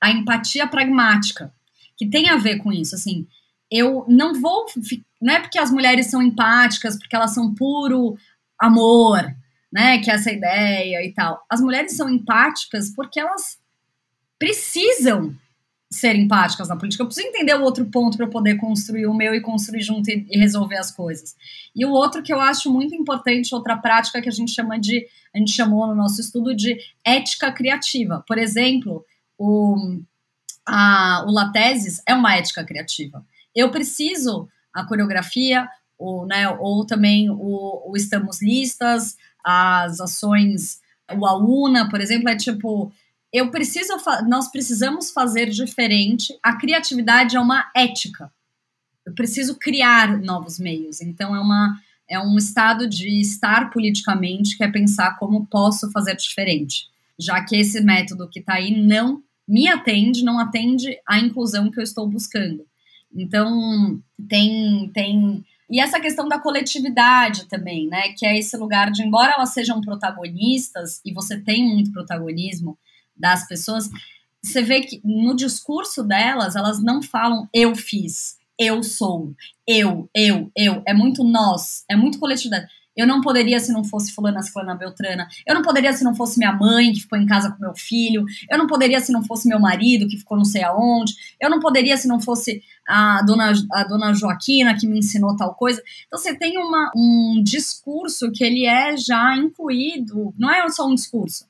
a 0.00 0.10
empatia 0.10 0.66
pragmática, 0.66 1.52
que 1.96 2.06
tem 2.06 2.28
a 2.28 2.36
ver 2.36 2.58
com 2.58 2.72
isso. 2.72 2.94
Assim, 2.94 3.26
eu 3.70 4.04
não 4.08 4.40
vou. 4.40 4.66
Não 5.20 5.34
é 5.34 5.40
porque 5.40 5.58
as 5.58 5.70
mulheres 5.70 6.06
são 6.06 6.22
empáticas, 6.22 6.98
porque 6.98 7.14
elas 7.14 7.32
são 7.32 7.54
puro 7.54 8.16
amor, 8.58 9.32
né? 9.72 9.98
Que 9.98 10.10
é 10.10 10.14
essa 10.14 10.32
ideia 10.32 11.04
e 11.04 11.12
tal. 11.12 11.44
As 11.48 11.60
mulheres 11.60 11.96
são 11.96 12.08
empáticas 12.08 12.92
porque 12.94 13.20
elas 13.20 13.58
precisam 14.38 15.34
ser 15.94 16.16
empáticas 16.16 16.68
na 16.68 16.76
política. 16.76 17.02
Eu 17.02 17.06
preciso 17.06 17.28
entender 17.28 17.54
o 17.54 17.62
outro 17.62 17.84
ponto 17.86 18.16
para 18.16 18.26
eu 18.26 18.30
poder 18.30 18.56
construir 18.56 19.06
o 19.06 19.14
meu 19.14 19.34
e 19.34 19.40
construir 19.40 19.82
junto 19.82 20.10
e, 20.10 20.26
e, 20.30 20.38
resolver 20.38 20.76
as 20.76 20.90
coisas. 20.90 21.36
E 21.74 21.84
o 21.86 21.90
outro 21.90 22.22
que 22.22 22.32
eu 22.32 22.40
acho 22.40 22.72
muito 22.72 22.94
importante, 22.94 23.54
outra 23.54 23.76
prática 23.76 24.20
que 24.20 24.28
a 24.28 24.32
gente 24.32 24.52
chama 24.52 24.78
de, 24.78 25.06
a 25.34 25.38
gente 25.38 25.52
chamou 25.52 25.86
no 25.86 25.94
nosso 25.94 26.20
estudo 26.20 26.54
de 26.54 26.76
ética 27.04 27.52
criativa. 27.52 28.24
Por 28.26 28.38
exemplo, 28.38 29.04
o, 29.38 30.00
a, 30.66 31.24
o 31.26 31.32
Lateses 31.32 32.02
é 32.06 32.14
uma 32.14 32.34
ética 32.36 32.64
criativa. 32.64 33.24
Eu 33.54 33.70
preciso 33.70 34.48
a 34.72 34.84
coreografia, 34.84 35.68
o, 35.98 36.26
né, 36.26 36.48
ou 36.48 36.84
também 36.84 37.30
o, 37.30 37.90
o 37.90 37.96
Estamos 37.96 38.42
Listas, 38.42 39.16
as 39.44 40.00
ações, 40.00 40.80
o 41.16 41.24
AUNA, 41.24 41.88
por 41.88 42.00
exemplo, 42.00 42.28
é 42.28 42.36
tipo 42.36 42.92
eu 43.34 43.50
preciso, 43.50 43.92
nós 44.28 44.48
precisamos 44.48 45.10
fazer 45.10 45.50
diferente. 45.50 46.38
A 46.40 46.54
criatividade 46.56 47.34
é 47.34 47.40
uma 47.40 47.68
ética. 47.74 48.32
Eu 49.04 49.12
preciso 49.12 49.56
criar 49.56 50.22
novos 50.22 50.56
meios. 50.56 51.00
Então 51.00 51.34
é 51.34 51.40
uma 51.40 51.76
é 52.08 52.20
um 52.20 52.36
estado 52.36 52.86
de 52.86 53.08
estar 53.18 53.70
politicamente 53.70 54.56
que 54.56 54.62
é 54.62 54.70
pensar 54.70 55.18
como 55.18 55.46
posso 55.46 55.90
fazer 55.90 56.14
diferente, 56.14 56.86
já 57.18 57.42
que 57.42 57.56
esse 57.56 57.80
método 57.80 58.28
que 58.28 58.40
está 58.40 58.54
aí 58.54 58.78
não 58.78 59.22
me 59.48 59.66
atende, 59.68 60.22
não 60.22 60.38
atende 60.38 60.98
à 61.08 61.18
inclusão 61.18 61.70
que 61.70 61.80
eu 61.80 61.82
estou 61.82 62.06
buscando. 62.06 62.64
Então 63.12 64.00
tem 64.28 64.90
tem 64.92 65.44
e 65.68 65.80
essa 65.80 65.98
questão 65.98 66.28
da 66.28 66.38
coletividade 66.38 67.46
também, 67.46 67.88
né? 67.88 68.12
Que 68.16 68.26
é 68.26 68.38
esse 68.38 68.56
lugar 68.56 68.92
de, 68.92 69.02
embora 69.02 69.32
elas 69.32 69.52
sejam 69.54 69.80
protagonistas, 69.80 71.00
e 71.04 71.12
você 71.12 71.40
tem 71.40 71.64
muito 71.64 71.90
protagonismo, 71.90 72.78
das 73.16 73.46
pessoas, 73.46 73.88
você 74.42 74.62
vê 74.62 74.80
que 74.80 75.00
no 75.04 75.34
discurso 75.34 76.02
delas, 76.02 76.54
elas 76.54 76.82
não 76.82 77.02
falam 77.02 77.48
eu 77.52 77.74
fiz, 77.74 78.36
eu 78.58 78.82
sou, 78.82 79.34
eu, 79.66 80.08
eu, 80.14 80.50
eu. 80.56 80.82
É 80.86 80.92
muito 80.92 81.24
nós, 81.24 81.84
é 81.88 81.96
muito 81.96 82.18
coletividade. 82.18 82.66
Eu 82.96 83.08
não 83.08 83.20
poderia 83.20 83.58
se 83.58 83.72
não 83.72 83.82
fosse 83.82 84.12
fulana, 84.12 84.40
ciclana, 84.40 84.74
beltrana. 84.74 85.26
Eu 85.44 85.54
não 85.54 85.62
poderia 85.62 85.92
se 85.92 86.04
não 86.04 86.14
fosse 86.14 86.38
minha 86.38 86.52
mãe, 86.52 86.92
que 86.92 87.00
ficou 87.00 87.18
em 87.18 87.26
casa 87.26 87.50
com 87.50 87.58
meu 87.60 87.74
filho. 87.74 88.24
Eu 88.48 88.56
não 88.56 88.68
poderia 88.68 89.00
se 89.00 89.10
não 89.10 89.24
fosse 89.24 89.48
meu 89.48 89.58
marido, 89.58 90.06
que 90.06 90.16
ficou 90.16 90.36
não 90.36 90.44
sei 90.44 90.62
aonde. 90.62 91.12
Eu 91.40 91.50
não 91.50 91.58
poderia 91.58 91.96
se 91.96 92.06
não 92.06 92.20
fosse 92.20 92.62
a 92.86 93.20
dona, 93.22 93.52
a 93.72 93.84
dona 93.84 94.14
Joaquina, 94.14 94.78
que 94.78 94.86
me 94.86 95.00
ensinou 95.00 95.36
tal 95.36 95.54
coisa. 95.54 95.82
Então, 96.06 96.18
você 96.18 96.36
tem 96.36 96.56
uma, 96.56 96.92
um 96.94 97.42
discurso 97.42 98.30
que 98.30 98.44
ele 98.44 98.64
é 98.64 98.96
já 98.96 99.36
incluído. 99.36 100.32
Não 100.38 100.48
é 100.48 100.68
só 100.68 100.86
um 100.86 100.94
discurso 100.94 101.46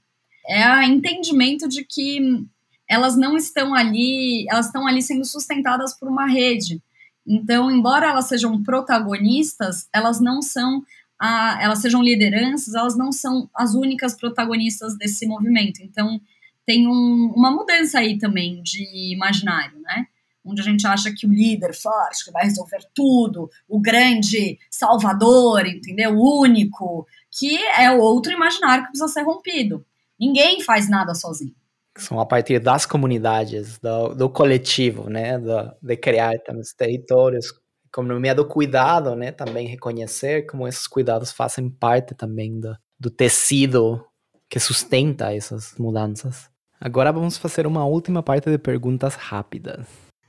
é 0.46 0.68
o 0.68 0.82
entendimento 0.82 1.68
de 1.68 1.84
que 1.84 2.46
elas 2.88 3.16
não 3.16 3.36
estão 3.36 3.74
ali, 3.74 4.46
elas 4.48 4.66
estão 4.66 4.86
ali 4.86 5.02
sendo 5.02 5.24
sustentadas 5.24 5.98
por 5.98 6.08
uma 6.08 6.26
rede. 6.26 6.82
Então, 7.26 7.70
embora 7.70 8.06
elas 8.06 8.26
sejam 8.26 8.62
protagonistas, 8.62 9.88
elas 9.92 10.20
não 10.20 10.42
são, 10.42 10.82
a, 11.18 11.58
elas 11.62 11.78
sejam 11.78 12.02
lideranças, 12.02 12.74
elas 12.74 12.96
não 12.96 13.10
são 13.10 13.48
as 13.54 13.74
únicas 13.74 14.14
protagonistas 14.14 14.96
desse 14.98 15.26
movimento. 15.26 15.80
Então, 15.82 16.20
tem 16.66 16.86
um, 16.86 17.32
uma 17.34 17.50
mudança 17.50 17.98
aí 17.98 18.18
também 18.18 18.62
de 18.62 19.12
imaginário, 19.12 19.78
né? 19.80 20.06
Onde 20.44 20.60
a 20.60 20.64
gente 20.64 20.86
acha 20.86 21.10
que 21.10 21.26
o 21.26 21.32
líder 21.32 21.74
forte, 21.74 22.24
que 22.24 22.30
vai 22.30 22.44
resolver 22.44 22.84
tudo, 22.94 23.50
o 23.66 23.80
grande 23.80 24.58
salvador, 24.70 25.66
entendeu? 25.66 26.14
O 26.18 26.40
único, 26.42 27.06
que 27.30 27.56
é 27.56 27.90
outro 27.90 28.30
imaginário 28.30 28.84
que 28.84 28.90
precisa 28.90 29.08
ser 29.08 29.22
rompido. 29.22 29.84
Ninguém 30.24 30.62
faz 30.62 30.88
nada 30.88 31.14
sozinho. 31.14 31.54
São 31.98 32.18
a 32.18 32.26
partir 32.26 32.58
das 32.58 32.86
comunidades, 32.86 33.78
do, 33.78 34.14
do 34.14 34.30
coletivo, 34.30 35.10
né? 35.10 35.38
Do, 35.38 35.72
de 35.82 35.96
criar 35.96 36.38
também 36.38 36.62
os 36.62 36.72
territórios, 36.72 37.52
economia 37.86 38.34
do 38.34 38.46
cuidado, 38.46 39.14
né? 39.14 39.30
Também 39.30 39.68
reconhecer 39.68 40.46
como 40.46 40.66
esses 40.66 40.86
cuidados 40.86 41.30
fazem 41.30 41.68
parte 41.68 42.14
também 42.14 42.58
do, 42.58 42.74
do 42.98 43.10
tecido 43.10 44.04
que 44.48 44.58
sustenta 44.58 45.34
essas 45.34 45.74
mudanças. 45.78 46.48
Agora 46.80 47.12
vamos 47.12 47.36
fazer 47.36 47.66
uma 47.66 47.84
última 47.84 48.22
parte 48.22 48.50
de 48.50 48.58
perguntas 48.58 49.14
rápidas. 49.14 49.86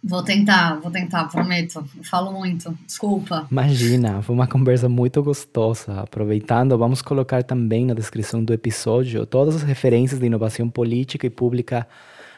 Vou 0.07 0.21
tentar, 0.21 0.79
vou 0.81 0.91
tentar, 0.91 1.23
prometo. 1.25 1.83
falo 2.03 2.31
muito, 2.31 2.77
desculpa. 2.85 3.47
Imagina, 3.49 4.21
foi 4.21 4.35
uma 4.35 4.45
conversa 4.45 4.87
muito 4.87 5.23
gostosa. 5.23 6.01
Aproveitando, 6.01 6.77
vamos 6.77 7.01
colocar 7.01 7.41
também 7.41 7.87
na 7.87 7.95
descrição 7.95 8.43
do 8.43 8.53
episódio 8.53 9.25
todas 9.25 9.55
as 9.55 9.63
referências 9.63 10.19
de 10.19 10.27
inovação 10.27 10.69
política 10.69 11.25
e 11.25 11.29
pública 11.31 11.87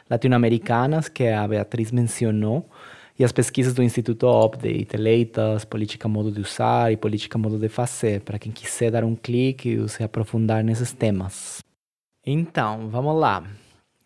latino-americanas 0.09 1.09
que 1.09 1.27
a 1.27 1.45
Beatriz 1.45 1.91
mencionou 1.91 2.69
e 3.19 3.23
as 3.25 3.33
pesquisas 3.33 3.73
do 3.73 3.83
Instituto 3.83 4.29
Update, 4.29 4.95
eleitas, 4.95 5.65
política 5.65 6.07
modo 6.07 6.31
de 6.31 6.39
usar 6.39 6.93
e 6.93 6.95
política 6.95 7.37
modo 7.37 7.59
de 7.59 7.67
fazer, 7.67 8.21
para 8.21 8.39
quem 8.39 8.51
quiser 8.51 8.91
dar 8.91 9.03
um 9.03 9.13
clique 9.13 9.71
e 9.71 9.89
se 9.89 10.03
aprofundar 10.03 10.63
nesses 10.63 10.93
temas. 10.93 11.61
Então, 12.25 12.87
vamos 12.87 13.19
lá. 13.19 13.43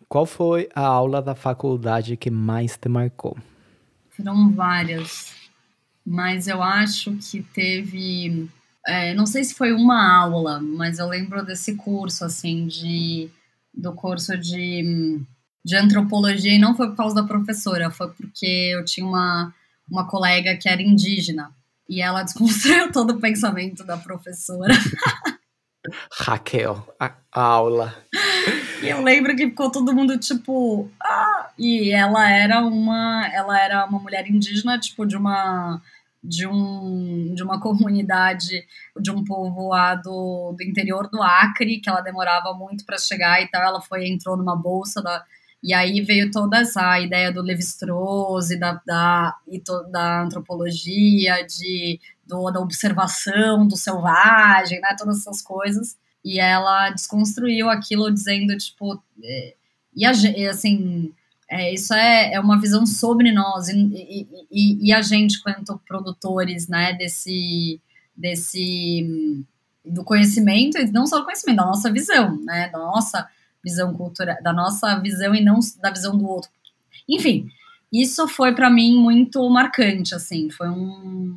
Qual 0.08 0.26
foi 0.26 0.68
a 0.74 0.84
aula 0.84 1.22
da 1.22 1.36
faculdade 1.36 2.16
que 2.16 2.30
mais 2.30 2.76
te 2.76 2.88
marcou? 2.88 3.36
Foram 4.16 4.52
várias, 4.52 5.32
mas 6.04 6.46
eu 6.46 6.62
acho 6.62 7.16
que 7.16 7.42
teve. 7.42 8.48
É, 8.86 9.14
não 9.14 9.26
sei 9.26 9.44
se 9.44 9.54
foi 9.54 9.72
uma 9.72 10.16
aula, 10.16 10.60
mas 10.60 10.98
eu 10.98 11.08
lembro 11.08 11.44
desse 11.44 11.76
curso, 11.76 12.24
assim, 12.24 12.66
de 12.66 13.30
do 13.72 13.92
curso 13.94 14.36
de, 14.36 15.20
de 15.64 15.76
antropologia, 15.76 16.52
e 16.52 16.58
não 16.58 16.76
foi 16.76 16.88
por 16.88 16.96
causa 16.96 17.14
da 17.14 17.22
professora, 17.22 17.90
foi 17.90 18.10
porque 18.10 18.72
eu 18.74 18.84
tinha 18.84 19.06
uma, 19.06 19.54
uma 19.88 20.06
colega 20.06 20.56
que 20.56 20.68
era 20.68 20.82
indígena, 20.82 21.50
e 21.88 22.02
ela 22.02 22.22
desconstruiu 22.24 22.92
todo 22.92 23.14
o 23.14 23.20
pensamento 23.20 23.84
da 23.84 23.96
professora. 23.96 24.74
Raquel, 26.12 26.86
a, 27.00 27.12
a 27.32 27.42
aula. 27.42 27.96
E 28.82 28.88
eu 28.90 29.02
lembro 29.02 29.36
que 29.36 29.48
ficou 29.48 29.70
todo 29.70 29.94
mundo 29.94 30.18
tipo, 30.18 30.90
ah! 31.02 31.50
E 31.58 31.90
ela 31.92 32.30
era 32.30 32.60
uma, 32.60 33.28
ela 33.32 33.60
era 33.60 33.86
uma 33.86 33.98
mulher 33.98 34.28
indígena, 34.28 34.78
tipo 34.78 35.06
de 35.06 35.16
uma 35.16 35.80
de 36.24 36.46
um 36.46 37.34
de 37.34 37.42
uma 37.42 37.60
comunidade 37.60 38.64
de 39.00 39.10
um 39.10 39.24
povoado 39.24 40.54
do 40.56 40.62
interior 40.62 41.08
do 41.10 41.20
Acre, 41.22 41.80
que 41.80 41.90
ela 41.90 42.00
demorava 42.00 42.54
muito 42.54 42.84
para 42.84 42.96
chegar 42.96 43.42
e 43.42 43.48
tal, 43.48 43.62
ela 43.62 43.80
foi 43.80 44.06
entrou 44.06 44.36
numa 44.36 44.56
bolsa 44.56 45.02
da 45.02 45.24
e 45.62 45.72
aí 45.72 46.00
veio 46.00 46.30
toda 46.30 46.58
essa 46.58 46.98
ideia 46.98 47.30
do 47.32 47.40
Levi-Strauss 47.40 48.50
e 48.50 48.58
da, 48.58 48.80
da, 48.84 49.36
e 49.46 49.60
to, 49.60 49.84
da 49.92 50.22
antropologia, 50.22 51.46
de, 51.46 52.00
do, 52.26 52.50
da 52.50 52.58
observação 52.58 53.66
do 53.68 53.76
selvagem, 53.76 54.80
né, 54.80 54.96
todas 54.98 55.20
essas 55.20 55.40
coisas 55.40 55.96
e 56.24 56.38
ela 56.38 56.90
desconstruiu 56.90 57.68
aquilo 57.68 58.12
dizendo, 58.12 58.56
tipo, 58.56 59.02
é, 59.22 59.54
e, 59.94 60.04
a, 60.04 60.10
assim, 60.50 61.12
é, 61.50 61.74
isso 61.74 61.92
é, 61.92 62.34
é 62.34 62.40
uma 62.40 62.60
visão 62.60 62.86
sobre 62.86 63.32
nós 63.32 63.68
e, 63.68 63.76
e, 63.76 64.28
e, 64.50 64.88
e, 64.88 64.92
a 64.92 65.02
gente, 65.02 65.42
quanto 65.42 65.80
produtores, 65.86 66.68
né, 66.68 66.94
desse, 66.94 67.80
desse, 68.16 69.44
do 69.84 70.04
conhecimento, 70.04 70.78
e 70.78 70.90
não 70.90 71.06
só 71.06 71.18
do 71.18 71.24
conhecimento, 71.24 71.58
da 71.58 71.66
nossa 71.66 71.92
visão, 71.92 72.40
né, 72.42 72.68
da 72.68 72.78
nossa 72.78 73.28
visão 73.62 73.92
cultural, 73.94 74.36
da 74.42 74.52
nossa 74.52 74.98
visão 74.98 75.34
e 75.34 75.42
não 75.42 75.60
da 75.80 75.90
visão 75.90 76.16
do 76.16 76.26
outro. 76.26 76.50
Enfim, 77.08 77.48
isso 77.92 78.26
foi 78.26 78.54
para 78.54 78.70
mim 78.70 78.96
muito 78.96 79.48
marcante, 79.50 80.14
assim, 80.14 80.50
foi 80.50 80.68
um 80.68 81.36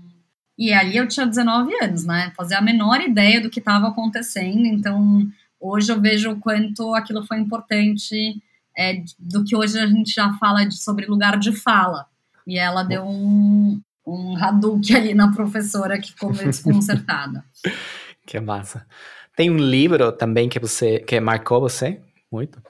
e 0.58 0.72
ali 0.72 0.98
eu 0.98 1.08
tinha 1.08 1.26
19 1.26 1.74
anos, 1.84 2.06
né? 2.06 2.32
Fazia 2.36 2.58
a 2.58 2.62
menor 2.62 3.02
ideia 3.02 3.42
do 3.42 3.50
que 3.50 3.60
estava 3.60 3.88
acontecendo. 3.88 4.66
Então, 4.66 5.28
hoje 5.60 5.92
eu 5.92 6.00
vejo 6.00 6.32
o 6.32 6.40
quanto 6.40 6.94
aquilo 6.94 7.26
foi 7.26 7.40
importante 7.40 8.42
é, 8.78 9.04
do 9.20 9.44
que 9.44 9.56
hoje 9.56 9.78
a 9.80 9.88
gente 9.88 10.14
já 10.14 10.34
fala 10.34 10.66
de, 10.66 10.76
sobre 10.76 11.06
lugar 11.06 11.38
de 11.38 11.52
fala. 11.52 12.06
E 12.48 12.58
ela 12.58 12.84
deu 12.84 13.04
um, 13.04 13.82
um 14.06 14.38
Hadouken 14.38 14.96
ali 14.96 15.14
na 15.14 15.32
professora 15.32 16.00
que 16.00 16.12
ficou 16.12 16.32
meio 16.32 16.46
desconcertada. 16.46 17.44
que 18.26 18.40
massa. 18.40 18.86
Tem 19.36 19.50
um 19.50 19.58
livro 19.58 20.12
também 20.14 20.48
que 20.48 20.60
você 20.60 21.00
que 21.00 21.20
marcou 21.20 21.60
você 21.60 22.00
muito? 22.32 22.62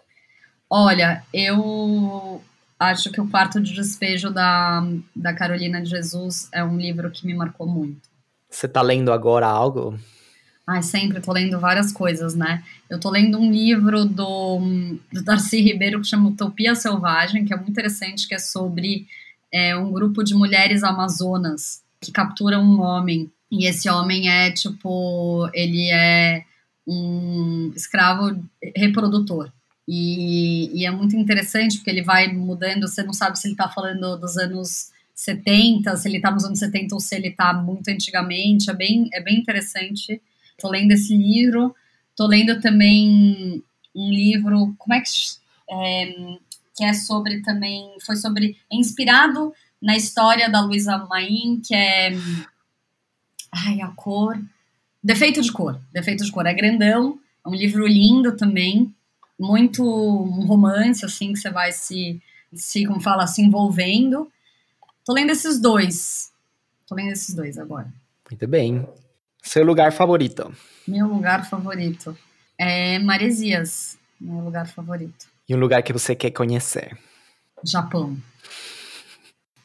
Olha, 0.68 1.24
eu 1.32 2.42
acho 2.80 3.12
que 3.12 3.22
o 3.22 3.30
Quarto 3.30 3.62
de 3.62 3.74
Despejo 3.74 4.32
da, 4.32 4.86
da 5.16 5.34
Carolina 5.34 5.82
de 5.82 5.90
Jesus 5.90 6.50
é 6.52 6.64
um 6.64 6.78
livro 6.78 7.10
que 7.12 7.26
me 7.26 7.34
marcou 7.34 7.68
muito. 7.68 8.10
Você 8.50 8.66
está 8.66 8.82
lendo 8.82 9.12
agora 9.12 9.48
algo? 9.48 10.00
Ai, 10.68 10.82
sempre 10.82 11.22
tô 11.22 11.32
lendo 11.32 11.60
várias 11.60 11.92
coisas, 11.92 12.34
né? 12.34 12.64
Eu 12.90 13.00
tô 13.00 13.10
lendo 13.10 13.38
um 13.38 13.52
livro 13.52 14.04
do, 14.04 14.60
do 15.14 15.24
Darcy 15.24 15.62
Ribeiro 15.62 16.02
que 16.02 16.08
chama 16.08 16.30
Utopia 16.30 16.74
Selvagem, 16.74 17.46
que 17.46 17.54
é 17.54 17.56
muito 17.56 17.70
interessante, 17.70 18.28
que 18.28 18.34
é 18.34 18.40
sobre 18.40 19.06
é, 19.52 19.76
um 19.76 19.92
grupo 19.92 20.24
de 20.24 20.34
mulheres 20.34 20.84
amazonas 20.84 21.84
que 22.02 22.12
capturam 22.12 22.64
um 22.64 22.82
homem. 22.82 23.32
E 23.52 23.68
esse 23.68 23.88
homem 23.90 24.30
é, 24.30 24.52
tipo, 24.52 25.48
ele 25.54 25.92
é 25.92 26.44
um 26.88 27.72
escravo 27.76 28.36
reprodutor. 28.76 29.52
E, 29.88 30.82
e, 30.82 30.86
é 30.86 30.92
muito 30.92 31.16
interessante 31.16 31.78
porque 31.78 31.90
ele 31.90 32.02
vai 32.02 32.34
mudando, 32.34 32.88
você 32.88 33.04
não 33.04 33.14
sabe 33.14 33.38
se 33.38 33.48
ele 33.48 33.54
está 33.54 33.70
falando 33.70 34.18
dos 34.18 34.36
anos 34.38 34.92
70, 35.14 35.96
se 35.96 36.08
ele 36.08 36.18
está 36.18 36.32
nos 36.32 36.44
anos 36.44 36.60
70 36.60 36.96
ou 36.96 37.00
se 37.00 37.16
ele 37.16 37.28
está 37.28 37.54
muito 37.54 37.90
antigamente. 37.90 38.70
É 38.70 38.74
bem, 38.74 39.10
é 39.14 39.22
bem 39.22 39.40
interessante. 39.40 40.22
Estou 40.52 40.72
lendo 40.72 40.92
esse 40.92 41.16
livro. 41.16 41.76
Estou 42.10 42.28
lendo 42.28 42.60
também 42.60 43.64
um 43.96 44.10
livro, 44.10 44.74
como 44.78 44.94
é 44.94 45.02
que 45.02 45.10
é, 45.70 46.38
que 46.76 46.84
é 46.84 46.94
sobre 46.94 47.42
também, 47.42 47.96
foi 48.06 48.16
sobre, 48.18 48.58
é 48.72 48.76
inspirado 48.76 49.54
na 49.82 49.96
história 49.96 50.50
da 50.50 50.62
Luísa 50.62 50.98
Maim, 51.10 51.62
que 51.66 51.74
é, 51.74 52.12
ai, 53.52 53.82
a 53.82 53.88
cor, 53.90 54.38
Defeito 55.04 55.42
de 55.42 55.52
Cor, 55.52 55.80
Defeito 55.94 56.26
de 56.26 56.32
Cor, 56.32 56.46
é 56.46 56.54
grandão, 56.54 57.20
é 57.46 57.50
um 57.50 57.56
livro 57.56 57.88
lindo 57.88 58.36
também, 58.36 58.94
muito 59.40 59.84
um 59.84 60.46
romance, 60.46 61.06
assim, 61.06 61.34
que 61.34 61.40
você 61.40 61.50
vai 61.50 61.72
se, 61.72 62.22
se 62.54 62.86
como 62.86 63.02
fala, 63.02 63.28
se 63.28 63.42
envolvendo. 63.42 64.32
Tô 65.04 65.14
lendo 65.14 65.32
esses 65.32 65.60
dois, 65.60 66.32
tô 66.88 66.96
lendo 66.96 67.12
esses 67.12 67.36
dois 67.36 67.58
agora. 67.58 67.92
Muito 68.30 68.48
bem. 68.48 68.88
Seu 69.42 69.64
lugar 69.64 69.92
favorito? 69.92 70.52
Meu 70.88 71.08
lugar 71.08 71.48
favorito 71.48 72.18
é 72.58 72.98
Maresias, 73.00 73.98
meu 74.20 74.44
lugar 74.44 74.68
favorito. 74.68 75.28
E 75.48 75.54
um 75.54 75.60
lugar 75.60 75.84
que 75.84 75.94
você 75.94 76.16
quer 76.16 76.32
conhecer? 76.32 76.98
Japão. 77.64 78.18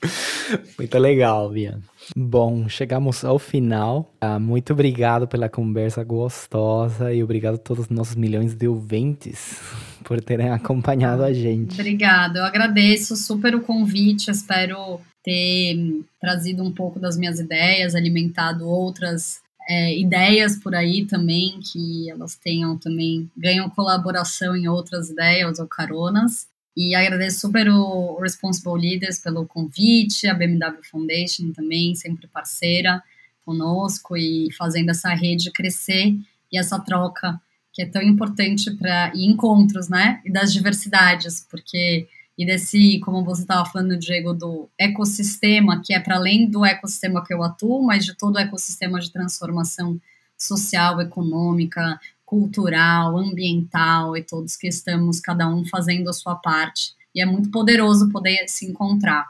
Muito 0.78 0.98
legal, 0.98 1.50
Bia. 1.50 1.78
Bom, 2.16 2.68
chegamos 2.68 3.24
ao 3.24 3.38
final. 3.38 4.12
Ah, 4.20 4.38
muito 4.38 4.72
obrigado 4.72 5.28
pela 5.28 5.48
conversa 5.48 6.02
gostosa 6.02 7.12
e 7.12 7.22
obrigado 7.22 7.54
a 7.54 7.58
todos 7.58 7.84
os 7.84 7.90
nossos 7.90 8.16
milhões 8.16 8.54
de 8.54 8.66
ouvintes 8.66 9.60
por 10.02 10.20
terem 10.20 10.50
acompanhado 10.50 11.22
a 11.22 11.32
gente. 11.32 11.80
Obrigada, 11.80 12.40
eu 12.40 12.44
agradeço 12.44 13.14
super 13.16 13.54
o 13.54 13.60
convite. 13.60 14.30
Espero 14.30 15.00
ter 15.22 16.02
trazido 16.20 16.62
um 16.62 16.72
pouco 16.72 16.98
das 16.98 17.16
minhas 17.16 17.38
ideias, 17.38 17.94
alimentado 17.94 18.66
outras 18.66 19.40
é, 19.68 19.96
ideias 19.96 20.56
por 20.56 20.74
aí 20.74 21.04
também, 21.04 21.60
que 21.60 22.10
elas 22.10 22.34
tenham 22.34 22.76
também, 22.76 23.30
ganham 23.36 23.70
colaboração 23.70 24.56
em 24.56 24.66
outras 24.66 25.10
ideias 25.10 25.58
ou 25.58 25.66
caronas. 25.66 26.49
E 26.76 26.94
agradeço 26.94 27.40
super 27.40 27.68
o 27.68 28.18
Responsible 28.20 28.80
Leaders 28.80 29.18
pelo 29.18 29.46
convite, 29.46 30.28
a 30.28 30.34
BMW 30.34 30.82
Foundation 30.90 31.52
também, 31.52 31.94
sempre 31.94 32.26
parceira 32.28 33.02
conosco 33.44 34.16
e 34.16 34.48
fazendo 34.56 34.90
essa 34.90 35.10
rede 35.10 35.50
crescer 35.50 36.14
e 36.52 36.58
essa 36.58 36.78
troca 36.78 37.40
que 37.72 37.82
é 37.82 37.86
tão 37.86 38.02
importante 38.02 38.70
para 38.72 39.12
encontros, 39.14 39.88
né? 39.88 40.20
E 40.24 40.32
das 40.32 40.52
diversidades, 40.52 41.46
porque 41.50 42.08
e 42.40 42.46
desse, 42.46 42.98
como 43.00 43.22
você 43.22 43.42
estava 43.42 43.68
falando, 43.68 43.98
Diego, 43.98 44.32
do 44.32 44.68
ecossistema, 44.78 45.82
que 45.84 45.92
é 45.92 46.00
para 46.00 46.16
além 46.16 46.48
do 46.48 46.64
ecossistema 46.64 47.22
que 47.22 47.34
eu 47.34 47.42
atuo, 47.42 47.82
mas 47.82 48.04
de 48.04 48.16
todo 48.16 48.36
o 48.36 48.38
ecossistema 48.38 48.98
de 48.98 49.12
transformação 49.12 50.00
social, 50.38 51.02
econômica, 51.02 52.00
cultural, 52.30 53.18
ambiental 53.18 54.16
e 54.16 54.22
todos 54.22 54.54
que 54.54 54.68
estamos, 54.68 55.18
cada 55.18 55.48
um 55.48 55.64
fazendo 55.64 56.08
a 56.08 56.12
sua 56.12 56.36
parte. 56.36 56.94
E 57.12 57.20
é 57.20 57.26
muito 57.26 57.50
poderoso 57.50 58.08
poder 58.08 58.46
se 58.46 58.66
encontrar 58.66 59.26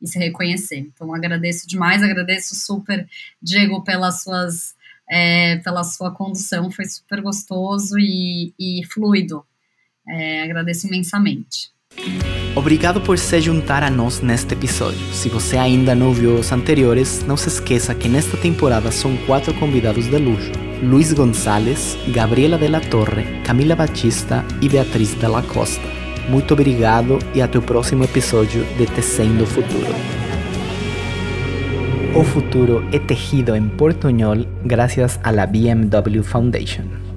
e 0.00 0.08
se 0.08 0.18
reconhecer. 0.18 0.78
Então, 0.78 1.14
agradeço 1.14 1.68
demais, 1.68 2.02
agradeço 2.02 2.54
super, 2.54 3.06
Diego, 3.42 3.84
pelas 3.84 4.22
suas, 4.22 4.74
é, 5.10 5.58
pela 5.58 5.84
sua 5.84 6.12
condução, 6.12 6.70
foi 6.70 6.86
super 6.86 7.20
gostoso 7.20 7.98
e, 7.98 8.54
e 8.58 8.82
fluido. 8.86 9.44
É, 10.08 10.42
agradeço 10.42 10.86
imensamente. 10.86 11.70
Obrigado 12.56 13.02
por 13.02 13.18
se 13.18 13.38
juntar 13.38 13.82
a 13.82 13.90
nós 13.90 14.22
neste 14.22 14.54
episódio. 14.54 15.12
Se 15.12 15.28
você 15.28 15.58
ainda 15.58 15.94
não 15.94 16.14
viu 16.14 16.36
os 16.36 16.50
anteriores, 16.50 17.22
não 17.22 17.36
se 17.36 17.48
esqueça 17.48 17.94
que 17.94 18.08
nesta 18.08 18.38
temporada 18.38 18.90
são 18.90 19.14
quatro 19.26 19.52
convidados 19.52 20.06
de 20.06 20.16
luxo: 20.16 20.69
Luiz 20.82 21.12
Gonçalves, 21.12 21.98
Gabriela 22.08 22.56
de 22.56 22.66
la 22.66 22.80
Torre, 22.80 23.42
Camila 23.44 23.76
Batista 23.76 24.42
e 24.62 24.68
Beatriz 24.68 25.14
de 25.14 25.28
la 25.28 25.42
Costa. 25.42 25.86
Muito 26.30 26.54
obrigado 26.54 27.18
e 27.34 27.42
até 27.42 27.58
o 27.58 27.62
próximo 27.62 28.04
episódio 28.04 28.64
de 28.78 28.86
Tecendo 28.86 29.44
o 29.44 29.46
Futuro. 29.46 29.94
O 32.14 32.24
futuro 32.24 32.82
é 32.92 32.98
tejido 32.98 33.54
em 33.54 33.68
portuñol 33.68 34.46
graças 34.64 35.20
a 35.22 35.30
la 35.30 35.44
BMW 35.44 36.22
Foundation. 36.22 37.09